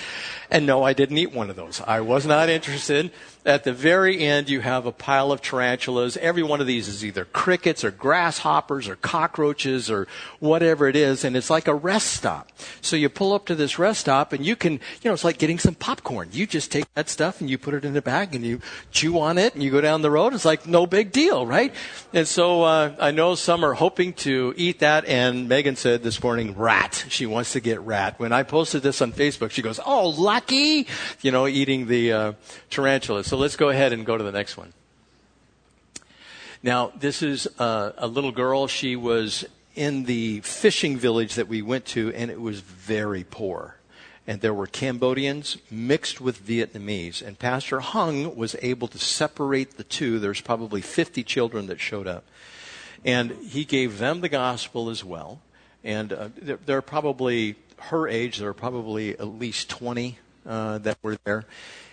And 0.52 0.66
no, 0.66 0.84
I 0.84 0.92
didn't 0.92 1.18
eat 1.18 1.32
one 1.32 1.50
of 1.50 1.56
those. 1.56 1.80
I 1.80 2.00
was 2.00 2.24
not 2.24 2.48
interested. 2.48 3.10
At 3.46 3.62
the 3.62 3.72
very 3.72 4.18
end, 4.18 4.48
you 4.48 4.60
have 4.60 4.86
a 4.86 4.92
pile 4.92 5.30
of 5.30 5.40
tarantulas. 5.40 6.16
Every 6.16 6.42
one 6.42 6.60
of 6.60 6.66
these 6.66 6.88
is 6.88 7.04
either 7.04 7.24
crickets 7.26 7.84
or 7.84 7.92
grasshoppers 7.92 8.88
or 8.88 8.96
cockroaches 8.96 9.88
or 9.88 10.08
whatever 10.40 10.88
it 10.88 10.96
is, 10.96 11.24
and 11.24 11.36
it's 11.36 11.48
like 11.48 11.68
a 11.68 11.74
rest 11.74 12.08
stop. 12.08 12.50
So 12.80 12.96
you 12.96 13.08
pull 13.08 13.32
up 13.32 13.46
to 13.46 13.54
this 13.54 13.78
rest 13.78 14.00
stop, 14.00 14.32
and 14.32 14.44
you 14.44 14.56
can, 14.56 14.72
you 14.72 14.80
know, 15.04 15.12
it's 15.12 15.22
like 15.22 15.38
getting 15.38 15.60
some 15.60 15.76
popcorn. 15.76 16.30
You 16.32 16.44
just 16.44 16.72
take 16.72 16.92
that 16.94 17.08
stuff 17.08 17.40
and 17.40 17.48
you 17.48 17.56
put 17.56 17.74
it 17.74 17.84
in 17.84 17.96
a 17.96 18.02
bag 18.02 18.34
and 18.34 18.44
you 18.44 18.60
chew 18.90 19.20
on 19.20 19.38
it 19.38 19.54
and 19.54 19.62
you 19.62 19.70
go 19.70 19.80
down 19.80 20.02
the 20.02 20.10
road. 20.10 20.34
It's 20.34 20.44
like 20.44 20.66
no 20.66 20.84
big 20.84 21.12
deal, 21.12 21.46
right? 21.46 21.72
And 22.12 22.26
so 22.26 22.64
uh, 22.64 22.96
I 22.98 23.12
know 23.12 23.36
some 23.36 23.64
are 23.64 23.74
hoping 23.74 24.12
to 24.14 24.54
eat 24.56 24.80
that, 24.80 25.04
and 25.04 25.48
Megan 25.48 25.76
said 25.76 26.02
this 26.02 26.20
morning, 26.20 26.56
rat. 26.56 27.04
She 27.10 27.26
wants 27.26 27.52
to 27.52 27.60
get 27.60 27.80
rat. 27.82 28.18
When 28.18 28.32
I 28.32 28.42
posted 28.42 28.82
this 28.82 29.00
on 29.00 29.12
Facebook, 29.12 29.52
she 29.52 29.62
goes, 29.62 29.78
"Oh, 29.86 30.08
lucky," 30.08 30.88
you 31.22 31.30
know, 31.30 31.46
eating 31.46 31.86
the 31.86 32.12
uh, 32.12 32.32
tarantula. 32.70 33.22
So 33.22 33.35
let's 33.36 33.56
go 33.56 33.68
ahead 33.68 33.92
and 33.92 34.04
go 34.04 34.16
to 34.16 34.24
the 34.24 34.32
next 34.32 34.56
one. 34.56 34.72
Now, 36.62 36.92
this 36.98 37.22
is 37.22 37.46
a, 37.58 37.94
a 37.98 38.06
little 38.06 38.32
girl. 38.32 38.66
She 38.66 38.96
was 38.96 39.44
in 39.74 40.04
the 40.04 40.40
fishing 40.40 40.96
village 40.96 41.34
that 41.34 41.48
we 41.48 41.62
went 41.62 41.84
to, 41.86 42.12
and 42.14 42.30
it 42.30 42.40
was 42.40 42.60
very 42.60 43.24
poor 43.24 43.76
and 44.26 44.40
there 44.40 44.54
were 44.54 44.66
Cambodians 44.66 45.56
mixed 45.70 46.20
with 46.20 46.44
Vietnamese. 46.44 47.22
And 47.22 47.38
Pastor 47.38 47.80
Hung 47.80 48.34
was 48.34 48.56
able 48.60 48.88
to 48.88 48.98
separate 48.98 49.76
the 49.76 49.84
two. 49.84 50.18
There's 50.18 50.40
probably 50.40 50.80
50 50.80 51.22
children 51.22 51.66
that 51.68 51.80
showed 51.80 52.08
up. 52.08 52.24
And 53.04 53.32
he 53.48 53.64
gave 53.64 53.98
them 53.98 54.20
the 54.20 54.28
gospel 54.28 54.90
as 54.90 55.04
well. 55.04 55.40
And 55.84 56.12
uh, 56.12 56.28
they're, 56.36 56.58
they're, 56.66 56.82
probably 56.82 57.54
her 57.76 58.08
age, 58.08 58.38
there 58.38 58.48
are 58.48 58.54
probably 58.54 59.12
at 59.12 59.28
least 59.28 59.70
20 59.70 60.18
uh, 60.44 60.78
that 60.78 60.98
were 61.02 61.16
there. 61.24 61.44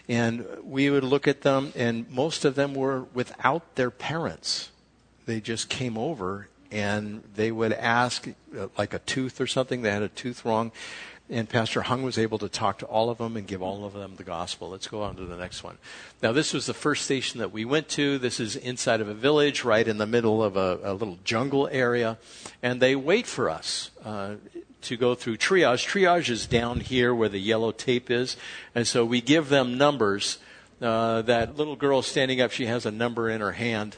And 0.10 0.46
we 0.64 0.90
would 0.90 1.04
look 1.04 1.28
at 1.28 1.42
them, 1.42 1.72
and 1.76 2.10
most 2.12 2.44
of 2.44 2.56
them 2.56 2.74
were 2.74 3.06
without 3.14 3.76
their 3.76 3.92
parents. 3.92 4.70
They 5.26 5.40
just 5.40 5.70
came 5.70 5.98
over 5.98 6.50
and 6.72 7.24
they 7.36 7.52
would 7.52 7.72
ask, 7.72 8.28
uh, 8.28 8.68
like 8.78 8.94
a 8.94 9.00
tooth 9.00 9.40
or 9.40 9.46
something, 9.46 9.84
they 9.84 9.92
had 9.92 10.02
a 10.02 10.10
tooth 10.10 10.44
wrong. 10.44 10.72
And 11.30 11.48
Pastor 11.48 11.84
Hung 11.84 12.04
was 12.04 12.18
able 12.18 12.38
to 12.40 12.50
talk 12.50 12.80
to 12.80 12.86
all 12.88 13.10
of 13.10 13.20
them 13.20 13.38
and 13.38 13.48
give 13.48 13.62
all 13.62 13.86
of 13.86 13.94
them 13.94 14.16
the 14.18 14.24
gospel. 14.24 14.70
Let's 14.70 14.88
go 14.88 15.04
on 15.04 15.16
to 15.16 15.26
the 15.26 15.38
next 15.38 15.64
one. 15.64 15.78
Now, 16.22 16.32
this 16.32 16.54
was 16.54 16.66
the 16.66 16.74
first 16.74 17.06
station 17.06 17.40
that 17.40 17.54
we 17.54 17.64
went 17.64 17.88
to. 17.90 18.18
This 18.18 18.40
is 18.40 18.56
inside 18.56 19.02
of 19.02 19.08
a 19.08 19.14
village, 19.14 19.64
right 19.64 19.88
in 19.88 20.00
the 20.00 20.06
middle 20.06 20.44
of 20.44 20.58
a, 20.58 20.80
a 20.84 20.94
little 20.94 21.18
jungle 21.24 21.70
area. 21.72 22.18
And 22.62 22.82
they 22.82 22.96
wait 22.96 23.26
for 23.26 23.50
us. 23.50 23.92
Uh, 24.04 24.36
to 24.84 24.98
go 24.98 25.16
through 25.16 25.38
triage. 25.38 25.88
Triage 25.88 26.30
is 26.30 26.46
down 26.46 26.80
here 26.80 27.14
where 27.14 27.30
the 27.30 27.40
yellow 27.40 27.72
tape 27.72 28.12
is. 28.12 28.38
And 28.76 28.88
so 28.88 29.06
we 29.06 29.22
give 29.22 29.50
them 29.50 29.78
numbers. 29.78 30.38
Uh, 30.82 31.22
that 31.24 31.58
little 31.58 31.76
girl 31.76 32.02
standing 32.02 32.42
up, 32.42 32.52
she 32.52 32.66
has 32.66 32.86
a 32.86 32.92
number 32.92 33.30
in 33.30 33.42
her 33.42 33.54
hand. 33.54 33.98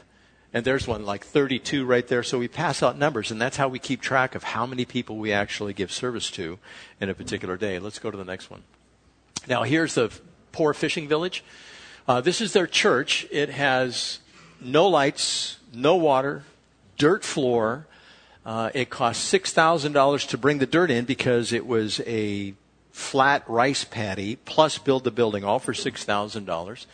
And 0.52 0.64
there's 0.64 0.86
one 0.86 1.04
like 1.04 1.24
32 1.24 1.84
right 1.84 2.06
there. 2.06 2.22
So 2.22 2.38
we 2.38 2.48
pass 2.48 2.82
out 2.82 2.98
numbers, 2.98 3.30
and 3.30 3.40
that's 3.40 3.56
how 3.56 3.68
we 3.68 3.78
keep 3.78 4.00
track 4.00 4.34
of 4.34 4.42
how 4.42 4.64
many 4.64 4.84
people 4.84 5.16
we 5.16 5.32
actually 5.32 5.74
give 5.74 5.92
service 5.92 6.30
to 6.32 6.58
in 7.00 7.10
a 7.10 7.14
particular 7.14 7.56
day. 7.56 7.78
Let's 7.78 7.98
go 7.98 8.10
to 8.10 8.16
the 8.16 8.24
next 8.24 8.50
one. 8.50 8.62
Now, 9.48 9.64
here's 9.64 9.94
the 9.94 10.10
poor 10.52 10.72
fishing 10.72 11.08
village. 11.08 11.44
Uh, 12.08 12.20
this 12.20 12.40
is 12.40 12.52
their 12.52 12.66
church. 12.66 13.26
It 13.30 13.50
has 13.50 14.20
no 14.60 14.88
lights, 14.88 15.58
no 15.74 15.96
water, 15.96 16.44
dirt 16.96 17.24
floor, 17.24 17.86
uh, 18.46 18.70
it 18.74 18.88
cost 18.88 19.34
$6,000 19.34 20.28
to 20.28 20.38
bring 20.38 20.58
the 20.58 20.66
dirt 20.66 20.88
in 20.88 21.04
because 21.04 21.52
it 21.52 21.66
was 21.66 22.00
a 22.06 22.54
flat 22.92 23.42
rice 23.48 23.84
paddy 23.84 24.36
plus 24.36 24.78
build 24.78 25.02
the 25.02 25.10
building, 25.10 25.42
all 25.42 25.58
for 25.58 25.72
$6,000. 25.72 26.86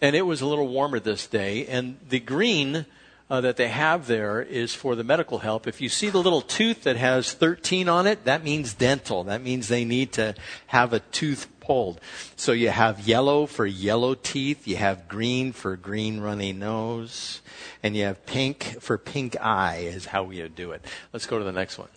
And 0.00 0.16
it 0.16 0.22
was 0.22 0.40
a 0.40 0.46
little 0.46 0.66
warmer 0.66 0.98
this 0.98 1.26
day. 1.26 1.66
And 1.66 1.98
the 2.08 2.20
green 2.20 2.86
uh, 3.28 3.42
that 3.42 3.56
they 3.56 3.68
have 3.68 4.06
there 4.06 4.40
is 4.40 4.74
for 4.74 4.94
the 4.94 5.04
medical 5.04 5.40
help. 5.40 5.66
If 5.66 5.82
you 5.82 5.90
see 5.90 6.08
the 6.08 6.22
little 6.22 6.40
tooth 6.40 6.84
that 6.84 6.96
has 6.96 7.34
13 7.34 7.86
on 7.88 8.06
it, 8.06 8.24
that 8.24 8.42
means 8.42 8.72
dental. 8.72 9.24
That 9.24 9.42
means 9.42 9.68
they 9.68 9.84
need 9.84 10.12
to 10.12 10.34
have 10.68 10.94
a 10.94 11.00
tooth 11.00 11.48
pulled. 11.64 12.00
So 12.36 12.52
you 12.52 12.70
have 12.70 13.06
yellow 13.06 13.46
for 13.46 13.66
yellow 13.66 14.14
teeth, 14.14 14.66
you 14.66 14.76
have 14.76 15.08
green 15.08 15.52
for 15.52 15.76
green 15.76 16.20
runny 16.20 16.52
nose, 16.52 17.40
and 17.82 17.96
you 17.96 18.04
have 18.04 18.24
pink 18.26 18.76
for 18.80 18.98
pink 18.98 19.36
eye, 19.40 19.78
is 19.78 20.06
how 20.06 20.24
we 20.24 20.46
do 20.48 20.72
it. 20.72 20.84
Let's 21.12 21.26
go 21.26 21.38
to 21.38 21.44
the 21.44 21.52
next 21.52 21.78
one. 21.78 21.88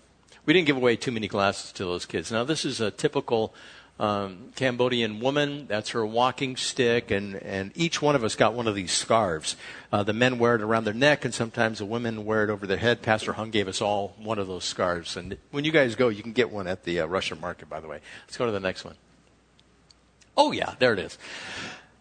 We 0.45 0.53
didn't 0.53 0.67
give 0.67 0.77
away 0.77 0.95
too 0.95 1.11
many 1.11 1.27
glasses 1.27 1.73
to 1.73 1.83
those 1.83 2.05
kids. 2.05 2.31
Now, 2.31 2.45
this 2.45 2.63
is 2.63 2.79
a 2.79 2.89
typical 2.89 3.53
um, 3.99 4.51
Cambodian 4.55 5.19
woman. 5.19 5.67
That's 5.67 5.89
her 5.89 6.05
walking 6.05 6.55
stick, 6.55 7.11
and, 7.11 7.35
and 7.35 7.71
each 7.75 8.01
one 8.01 8.15
of 8.15 8.23
us 8.23 8.35
got 8.35 8.53
one 8.53 8.67
of 8.67 8.75
these 8.75 8.91
scarves. 8.91 9.55
Uh, 9.91 10.03
the 10.03 10.13
men 10.13 10.39
wear 10.39 10.55
it 10.55 10.61
around 10.61 10.85
their 10.85 10.93
neck, 10.93 11.25
and 11.25 11.33
sometimes 11.33 11.79
the 11.79 11.85
women 11.85 12.25
wear 12.25 12.43
it 12.43 12.49
over 12.49 12.67
their 12.67 12.77
head. 12.77 13.01
Pastor 13.01 13.33
Hung 13.33 13.49
gave 13.49 13.67
us 13.67 13.81
all 13.81 14.15
one 14.17 14.39
of 14.39 14.47
those 14.47 14.63
scarves. 14.63 15.17
And 15.17 15.37
when 15.51 15.65
you 15.65 15.71
guys 15.71 15.95
go, 15.95 16.09
you 16.09 16.23
can 16.23 16.33
get 16.33 16.51
one 16.51 16.67
at 16.67 16.83
the 16.83 17.01
uh, 17.01 17.05
Russian 17.07 17.39
market, 17.41 17.69
by 17.69 17.79
the 17.79 17.87
way. 17.87 17.99
Let's 18.25 18.37
go 18.37 18.45
to 18.45 18.51
the 18.51 18.59
next 18.59 18.85
one. 18.85 18.95
Oh, 20.37 20.51
yeah, 20.51 20.75
there 20.77 20.93
it 20.93 20.99
is. 20.99 21.17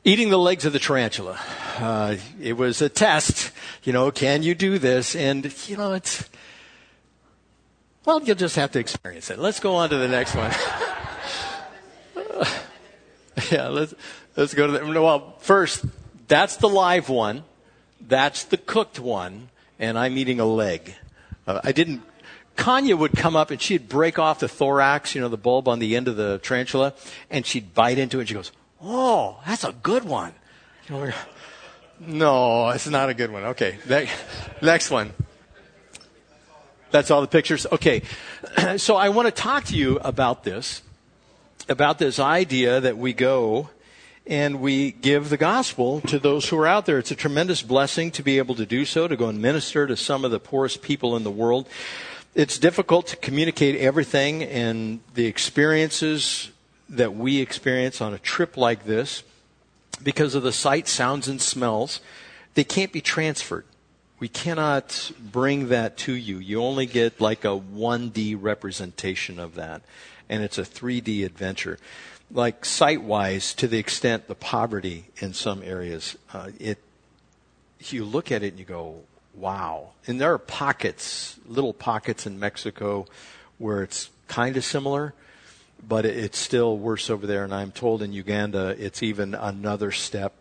Eating 0.05 0.31
the 0.31 0.39
legs 0.39 0.65
of 0.65 0.73
the 0.73 0.79
tarantula. 0.79 1.41
Uh, 1.79 2.17
it 2.41 2.57
was 2.57 2.83
a 2.83 2.89
test. 2.89 3.51
You 3.83 3.93
know, 3.93 4.11
can 4.11 4.43
you 4.43 4.55
do 4.55 4.79
this? 4.79 5.17
And, 5.17 5.53
you 5.67 5.77
know, 5.77 5.95
it's, 5.95 6.29
well, 8.05 8.23
you'll 8.23 8.37
just 8.37 8.57
have 8.57 8.71
to 8.73 8.79
experience 8.79 9.31
it. 9.31 9.39
Let's 9.39 9.59
go 9.59 9.75
on 9.75 9.91
to 9.91 9.97
the 9.97 10.07
next 10.07 10.37
one. 10.37 10.53
yeah, 13.51 13.69
let's 13.69 13.95
let's 14.37 14.55
go 14.55 14.67
to 14.67 14.73
the. 14.73 15.03
Well, 15.03 15.35
first, 15.41 15.85
that's 16.29 16.57
the 16.57 16.69
live 16.69 17.09
one. 17.09 17.45
That's 18.01 18.45
the 18.45 18.57
cooked 18.57 19.01
one, 19.01 19.49
and 19.79 19.99
I'm 19.99 20.17
eating 20.17 20.41
a 20.41 20.47
leg. 20.47 20.95
Uh, 21.47 21.61
I 21.65 21.73
didn't. 21.73 22.03
Kanya 22.57 22.97
would 22.97 23.13
come 23.13 23.37
up 23.37 23.51
and 23.51 23.61
she'd 23.61 23.89
break 23.89 24.19
off 24.19 24.41
the 24.41 24.49
thorax, 24.49 25.15
you 25.15 25.21
know, 25.21 25.29
the 25.29 25.37
bulb 25.37 25.69
on 25.69 25.79
the 25.79 25.95
end 25.97 26.09
of 26.09 26.17
the 26.17 26.39
tarantula, 26.43 26.95
and 27.31 27.47
she'd 27.47 27.75
bite 27.75 27.99
into 27.99 28.19
it. 28.19 28.23
and 28.23 28.29
She 28.29 28.35
goes, 28.35 28.53
"Oh, 28.83 29.39
that's 29.47 29.65
a 29.65 29.73
good 29.73 30.05
one." 30.05 30.35
No, 31.99 32.71
it's 32.71 32.87
not 32.87 33.09
a 33.09 33.15
good 33.15 33.31
one. 33.31 33.45
Okay, 33.45 33.79
next 34.61 34.91
one. 34.91 35.13
That's 36.91 37.11
all 37.11 37.21
the 37.21 37.27
pictures. 37.27 37.67
Okay, 37.71 38.03
so 38.77 38.97
I 38.97 39.09
want 39.09 39.27
to 39.27 39.33
talk 39.33 39.65
to 39.65 39.77
you 39.77 39.99
about 39.99 40.45
this 40.45 40.83
about 41.69 41.99
this 41.99 42.19
idea 42.19 42.81
that 42.81 42.97
we 42.97 43.13
go 43.13 43.71
and 44.27 44.61
we 44.61 44.91
give 44.91 45.31
the 45.31 45.37
gospel 45.37 46.01
to 46.03 46.19
those 46.19 46.49
who 46.49 46.59
are 46.59 46.67
out 46.67 46.87
there. 46.87 46.99
It's 46.99 47.11
a 47.11 47.17
tremendous 47.17 47.63
blessing 47.63 48.11
to 48.13 48.23
be 48.23 48.39
able 48.39 48.55
to 48.57 48.67
do 48.67 48.85
so, 48.85 49.07
to 49.07 49.17
go 49.17 49.29
and 49.29 49.41
minister 49.41 49.87
to 49.87 49.97
some 49.97 50.25
of 50.25 50.31
the 50.31 50.41
poorest 50.41 50.83
people 50.83 51.17
in 51.17 51.23
the 51.25 51.31
world. 51.31 51.69
It's 52.37 52.59
difficult 52.59 53.07
to 53.07 53.17
communicate 53.17 53.77
everything 53.77 54.43
and 54.43 55.01
the 55.15 55.25
experiences 55.25 56.51
that 56.87 57.15
we 57.15 57.41
experience 57.41 58.03
on 58.03 58.13
a 58.13 58.19
trip 58.19 58.59
like 58.59 58.85
this 58.85 59.23
because 60.03 60.35
of 60.35 60.43
the 60.43 60.53
sight, 60.53 60.87
sounds, 60.87 61.29
and 61.29 61.41
smells. 61.41 62.01
They 62.53 62.63
can't 62.63 62.93
be 62.93 63.01
transferred. 63.01 63.65
We 64.19 64.29
cannot 64.29 65.13
bring 65.19 65.69
that 65.69 65.97
to 65.99 66.13
you. 66.13 66.37
You 66.39 66.61
only 66.61 66.85
get 66.85 67.23
like 67.23 67.47
a 67.47 67.59
1D 67.59 68.37
representation 68.39 69.41
of 69.41 69.55
that 69.55 69.81
and 70.29 70.43
it's 70.43 70.59
a 70.59 70.63
3D 70.63 71.25
adventure. 71.25 71.79
Like 72.31 72.67
sight 72.67 73.01
wise, 73.01 73.55
to 73.55 73.67
the 73.67 73.79
extent 73.79 74.29
the 74.29 74.35
poverty 74.35 75.07
in 75.21 75.33
some 75.33 75.63
areas, 75.63 76.19
uh, 76.35 76.51
it 76.61 76.81
you 77.81 78.05
look 78.05 78.31
at 78.31 78.43
it 78.43 78.49
and 78.49 78.59
you 78.59 78.67
go, 78.67 79.05
wow. 79.37 79.91
And 80.07 80.21
there 80.21 80.33
are 80.33 80.39
pockets, 80.39 81.39
little 81.47 81.73
pockets 81.73 82.27
in 82.27 82.39
Mexico 82.39 83.07
where 83.59 83.83
it's 83.83 84.11
kind 84.29 84.57
of 84.57 84.65
similar, 84.65 85.15
but 85.87 86.05
it's 86.05 86.39
still 86.39 86.77
worse 86.77 87.11
over 87.11 87.27
there. 87.27 87.45
And 87.45 87.55
I'm 87.55 87.73
told 87.73 88.03
in 88.03 88.13
Uganda 88.13 88.75
it's 88.79 89.03
even 89.03 89.35
another 89.35 89.93
step 89.93 90.33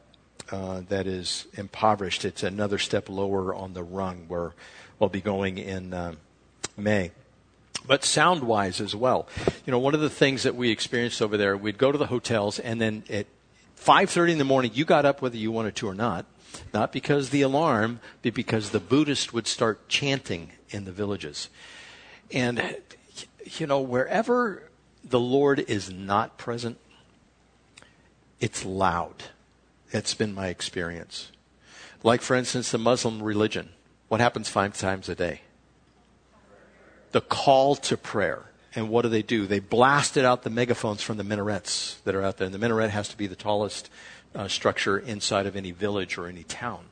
uh, 0.51 0.81
that 0.89 1.07
is 1.07 1.47
impoverished. 1.53 2.25
It's 2.25 2.43
another 2.43 2.77
step 2.77 3.09
lower 3.09 3.53
on 3.53 3.73
the 3.73 3.83
rung 3.83 4.25
where 4.27 4.53
we'll 4.99 5.09
be 5.09 5.21
going 5.21 5.57
in 5.57 5.93
uh, 5.93 6.15
May 6.77 7.11
but 7.87 8.03
sound 8.03 8.43
wise 8.43 8.81
as 8.81 8.95
well. 8.95 9.27
You 9.65 9.71
know, 9.71 9.79
one 9.79 9.93
of 9.93 10.01
the 10.01 10.09
things 10.09 10.43
that 10.43 10.55
we 10.55 10.71
experienced 10.71 11.21
over 11.21 11.37
there, 11.37 11.55
we'd 11.55 11.77
go 11.77 11.91
to 11.91 11.97
the 11.97 12.07
hotels 12.07 12.59
and 12.59 12.81
then 12.81 13.03
at 13.09 13.27
5:30 13.77 14.33
in 14.33 14.37
the 14.37 14.43
morning 14.43 14.71
you 14.73 14.85
got 14.85 15.05
up 15.05 15.21
whether 15.21 15.37
you 15.37 15.51
wanted 15.51 15.75
to 15.77 15.87
or 15.87 15.93
not, 15.93 16.25
not 16.73 16.91
because 16.91 17.29
the 17.29 17.41
alarm, 17.41 17.99
but 18.21 18.33
because 18.33 18.69
the 18.69 18.79
Buddhists 18.79 19.33
would 19.33 19.47
start 19.47 19.87
chanting 19.87 20.51
in 20.69 20.85
the 20.85 20.91
villages. 20.91 21.49
And 22.31 22.77
you 23.43 23.67
know, 23.67 23.79
wherever 23.79 24.63
the 25.03 25.19
Lord 25.19 25.59
is 25.59 25.91
not 25.91 26.37
present, 26.37 26.77
it's 28.39 28.65
loud. 28.65 29.23
That's 29.91 30.13
been 30.13 30.33
my 30.33 30.47
experience. 30.47 31.31
Like 32.03 32.21
for 32.21 32.35
instance 32.35 32.71
the 32.71 32.77
Muslim 32.77 33.21
religion. 33.21 33.69
What 34.07 34.21
happens 34.21 34.49
5 34.49 34.77
times 34.77 35.09
a 35.09 35.15
day? 35.15 35.41
the 37.15 37.21
call 37.21 37.77
to 37.77 37.95
prayer. 37.95 38.43
And 38.75 38.89
what 38.89 39.03
do 39.03 39.07
they 39.07 39.21
do? 39.21 39.47
They 39.47 39.59
blasted 39.59 40.25
out 40.25 40.43
the 40.43 40.49
megaphones 40.49 41.01
from 41.01 41.15
the 41.15 41.23
minarets 41.23 41.95
that 42.03 42.13
are 42.13 42.21
out 42.21 42.35
there. 42.35 42.43
And 42.43 42.53
the 42.53 42.59
minaret 42.59 42.89
has 42.89 43.07
to 43.07 43.15
be 43.15 43.25
the 43.25 43.37
tallest 43.37 43.89
uh, 44.35 44.47
structure 44.47 44.97
inside 44.97 45.45
of 45.45 45.55
any 45.55 45.71
village 45.71 46.17
or 46.17 46.27
any 46.27 46.43
town. 46.43 46.85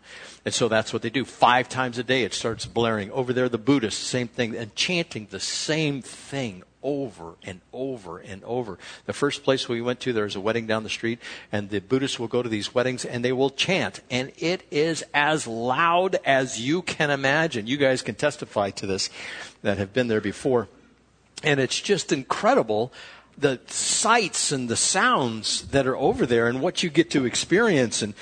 And 0.45 0.53
so 0.53 0.67
that's 0.67 0.91
what 0.91 1.01
they 1.01 1.09
do. 1.09 1.25
Five 1.25 1.69
times 1.69 1.97
a 1.97 2.03
day 2.03 2.23
it 2.23 2.33
starts 2.33 2.65
blaring. 2.65 3.11
Over 3.11 3.33
there, 3.33 3.49
the 3.49 3.57
Buddhists, 3.57 4.03
same 4.03 4.27
thing, 4.27 4.55
and 4.55 4.75
chanting 4.75 5.27
the 5.29 5.39
same 5.39 6.01
thing 6.01 6.63
over 6.83 7.35
and 7.43 7.61
over 7.71 8.19
and 8.19 8.43
over. 8.43 8.77
The 9.05 9.13
first 9.13 9.43
place 9.43 9.69
we 9.69 9.81
went 9.81 10.01
to, 10.01 10.13
there's 10.13 10.35
a 10.35 10.41
wedding 10.41 10.67
down 10.67 10.83
the 10.83 10.89
street, 10.89 11.19
and 11.51 11.69
the 11.69 11.79
Buddhists 11.79 12.19
will 12.19 12.27
go 12.27 12.43
to 12.43 12.49
these 12.49 12.75
weddings 12.75 13.05
and 13.05 13.23
they 13.23 13.31
will 13.31 13.49
chant. 13.49 14.01
And 14.11 14.33
it 14.37 14.63
is 14.69 15.03
as 15.13 15.47
loud 15.47 16.17
as 16.25 16.59
you 16.59 16.81
can 16.81 17.09
imagine. 17.09 17.67
You 17.67 17.77
guys 17.77 18.01
can 18.01 18.15
testify 18.15 18.71
to 18.71 18.85
this 18.85 19.09
that 19.61 19.77
have 19.77 19.93
been 19.93 20.09
there 20.09 20.21
before. 20.21 20.67
And 21.41 21.59
it's 21.59 21.79
just 21.79 22.11
incredible 22.11 22.93
the 23.37 23.59
sights 23.67 24.51
and 24.51 24.69
the 24.69 24.75
sounds 24.75 25.67
that 25.69 25.87
are 25.87 25.97
over 25.97 26.25
there 26.25 26.47
and 26.47 26.61
what 26.61 26.83
you 26.83 26.89
get 26.89 27.09
to 27.11 27.25
experience. 27.25 28.01
And, 28.01 28.13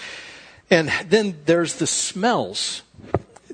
and 0.70 0.92
then 1.08 1.38
there's 1.46 1.76
the 1.76 1.88
smells. 1.88 2.82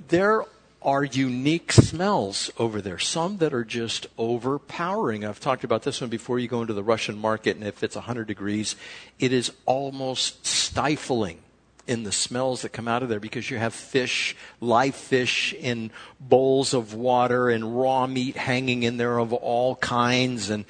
There 0.08 0.46
are 0.82 1.04
unique 1.04 1.72
smells 1.72 2.52
over 2.58 2.82
there, 2.82 3.00
some 3.00 3.38
that 3.38 3.54
are 3.54 3.66
just 3.66 4.08
overpowering. 4.18 5.26
I've 5.26 5.40
talked 5.40 5.64
about 5.64 5.84
this 5.84 6.00
one 6.00 6.10
before. 6.10 6.40
You 6.40 6.48
go 6.48 6.62
into 6.62 6.74
the 6.74 6.84
Russian 6.84 7.18
market, 7.18 7.58
and 7.58 7.66
if 7.66 7.84
it's 7.84 7.96
100 7.96 8.28
degrees, 8.28 8.76
it 9.20 9.34
is 9.34 9.52
almost 9.66 10.46
stifling 10.46 11.40
in 11.88 12.03
the 12.03 12.12
smells 12.12 12.62
that 12.62 12.70
come 12.70 12.88
out 12.88 13.01
of 13.01 13.10
there 13.10 13.20
because 13.20 13.50
you 13.50 13.58
have 13.58 13.74
fish, 13.74 14.36
live 14.60 14.96
fish 14.96 15.53
in 15.53 15.89
bowls 16.20 16.74
of 16.74 16.94
water 16.94 17.50
and 17.50 17.79
raw 17.79 18.06
meat 18.06 18.36
hanging 18.36 18.84
in 18.84 18.98
there 18.98 19.17
of 19.20 19.34
all 19.34 19.75
kinds. 19.77 20.50
And, 20.50 20.65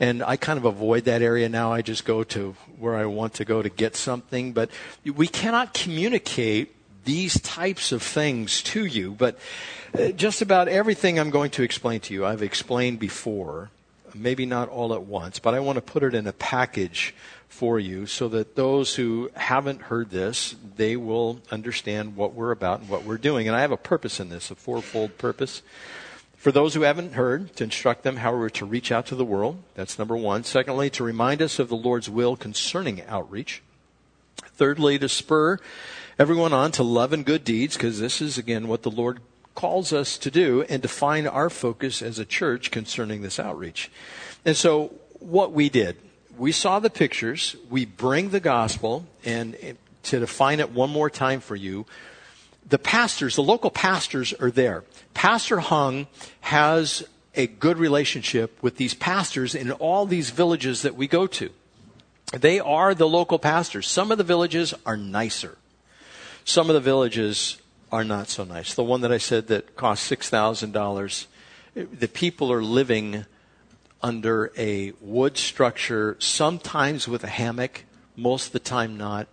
and 0.00 0.22
I 0.22 0.36
kind 0.36 0.58
of 0.58 0.64
avoid 0.64 1.04
that 1.04 1.22
area 1.22 1.48
now. 1.48 1.72
I 1.72 1.82
just 1.82 2.04
go 2.04 2.24
to 2.24 2.56
where 2.78 2.96
I 2.96 3.04
want 3.04 3.34
to 3.34 3.44
go 3.44 3.62
to 3.62 3.68
get 3.68 3.96
something. 3.96 4.52
But 4.52 4.70
we 5.04 5.28
cannot 5.28 5.74
communicate 5.74 6.74
these 7.04 7.40
types 7.40 7.92
of 7.92 8.02
things 8.02 8.62
to 8.62 8.84
you. 8.84 9.12
But 9.12 9.38
uh, 9.98 10.08
just 10.08 10.40
about 10.42 10.68
everything 10.68 11.18
I'm 11.18 11.30
going 11.30 11.50
to 11.52 11.62
explain 11.62 12.00
to 12.00 12.14
you, 12.14 12.24
I've 12.24 12.42
explained 12.42 12.98
before. 12.98 13.70
Maybe 14.14 14.44
not 14.44 14.68
all 14.68 14.92
at 14.92 15.04
once, 15.04 15.38
but 15.38 15.54
I 15.54 15.60
want 15.60 15.76
to 15.76 15.80
put 15.80 16.02
it 16.02 16.14
in 16.14 16.26
a 16.26 16.34
package 16.34 17.14
for 17.52 17.78
you 17.78 18.06
so 18.06 18.28
that 18.28 18.56
those 18.56 18.94
who 18.96 19.30
haven't 19.34 19.82
heard 19.82 20.08
this, 20.08 20.56
they 20.76 20.96
will 20.96 21.38
understand 21.50 22.16
what 22.16 22.32
we're 22.32 22.50
about 22.50 22.80
and 22.80 22.88
what 22.88 23.04
we're 23.04 23.18
doing. 23.18 23.46
And 23.46 23.54
I 23.54 23.60
have 23.60 23.70
a 23.70 23.76
purpose 23.76 24.18
in 24.18 24.30
this, 24.30 24.50
a 24.50 24.54
fourfold 24.54 25.18
purpose. 25.18 25.60
For 26.34 26.50
those 26.50 26.72
who 26.72 26.80
haven't 26.80 27.12
heard, 27.12 27.54
to 27.56 27.64
instruct 27.64 28.04
them 28.04 28.16
how 28.16 28.32
we're 28.32 28.48
to 28.48 28.64
reach 28.64 28.90
out 28.90 29.04
to 29.06 29.14
the 29.14 29.24
world. 29.24 29.62
That's 29.74 29.98
number 29.98 30.16
one. 30.16 30.44
Secondly, 30.44 30.88
to 30.90 31.04
remind 31.04 31.42
us 31.42 31.58
of 31.58 31.68
the 31.68 31.76
Lord's 31.76 32.08
will 32.08 32.36
concerning 32.36 33.04
outreach. 33.04 33.62
Thirdly, 34.54 34.98
to 34.98 35.08
spur 35.08 35.58
everyone 36.18 36.54
on 36.54 36.72
to 36.72 36.82
love 36.82 37.12
and 37.12 37.24
good 37.24 37.44
deeds, 37.44 37.76
because 37.76 38.00
this 38.00 38.22
is, 38.22 38.38
again, 38.38 38.66
what 38.66 38.82
the 38.82 38.90
Lord 38.90 39.20
calls 39.54 39.92
us 39.92 40.16
to 40.16 40.30
do, 40.30 40.62
and 40.70 40.80
to 40.80 40.88
find 40.88 41.28
our 41.28 41.50
focus 41.50 42.00
as 42.00 42.18
a 42.18 42.24
church 42.24 42.70
concerning 42.70 43.20
this 43.20 43.38
outreach. 43.38 43.90
And 44.42 44.56
so, 44.56 44.94
what 45.20 45.52
we 45.52 45.68
did 45.68 45.98
we 46.36 46.52
saw 46.52 46.78
the 46.78 46.90
pictures. 46.90 47.56
We 47.70 47.84
bring 47.84 48.30
the 48.30 48.40
gospel, 48.40 49.06
and 49.24 49.56
to 50.04 50.20
define 50.20 50.60
it 50.60 50.70
one 50.70 50.90
more 50.90 51.10
time 51.10 51.40
for 51.40 51.56
you, 51.56 51.86
the 52.68 52.78
pastors, 52.78 53.36
the 53.36 53.42
local 53.42 53.70
pastors 53.70 54.32
are 54.34 54.50
there. 54.50 54.84
Pastor 55.14 55.60
Hung 55.60 56.06
has 56.42 57.04
a 57.34 57.46
good 57.46 57.78
relationship 57.78 58.62
with 58.62 58.76
these 58.76 58.94
pastors 58.94 59.54
in 59.54 59.72
all 59.72 60.06
these 60.06 60.30
villages 60.30 60.82
that 60.82 60.94
we 60.94 61.06
go 61.06 61.26
to. 61.26 61.50
They 62.32 62.60
are 62.60 62.94
the 62.94 63.08
local 63.08 63.38
pastors. 63.38 63.88
Some 63.88 64.10
of 64.10 64.18
the 64.18 64.24
villages 64.24 64.74
are 64.86 64.96
nicer. 64.96 65.58
Some 66.44 66.70
of 66.70 66.74
the 66.74 66.80
villages 66.80 67.58
are 67.90 68.04
not 68.04 68.28
so 68.28 68.44
nice. 68.44 68.74
The 68.74 68.82
one 68.82 69.02
that 69.02 69.12
I 69.12 69.18
said 69.18 69.48
that 69.48 69.76
cost 69.76 70.10
$6,000, 70.10 71.26
the 71.74 72.08
people 72.08 72.52
are 72.52 72.62
living 72.62 73.26
under 74.02 74.52
a 74.56 74.92
wood 75.00 75.36
structure, 75.36 76.16
sometimes 76.18 77.06
with 77.06 77.24
a 77.24 77.28
hammock, 77.28 77.84
most 78.16 78.48
of 78.48 78.52
the 78.52 78.58
time 78.58 78.96
not. 78.96 79.28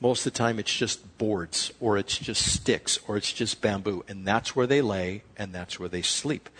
Most 0.00 0.26
of 0.26 0.32
the 0.32 0.38
time 0.38 0.58
it's 0.58 0.74
just 0.74 1.16
boards 1.16 1.72
or 1.80 1.96
it's 1.96 2.18
just 2.18 2.52
sticks 2.52 2.98
or 3.08 3.16
it's 3.16 3.32
just 3.32 3.62
bamboo. 3.62 4.04
And 4.08 4.26
that's 4.26 4.54
where 4.54 4.66
they 4.66 4.82
lay 4.82 5.22
and 5.38 5.54
that's 5.54 5.80
where 5.80 5.88
they 5.88 6.02
sleep. 6.02 6.50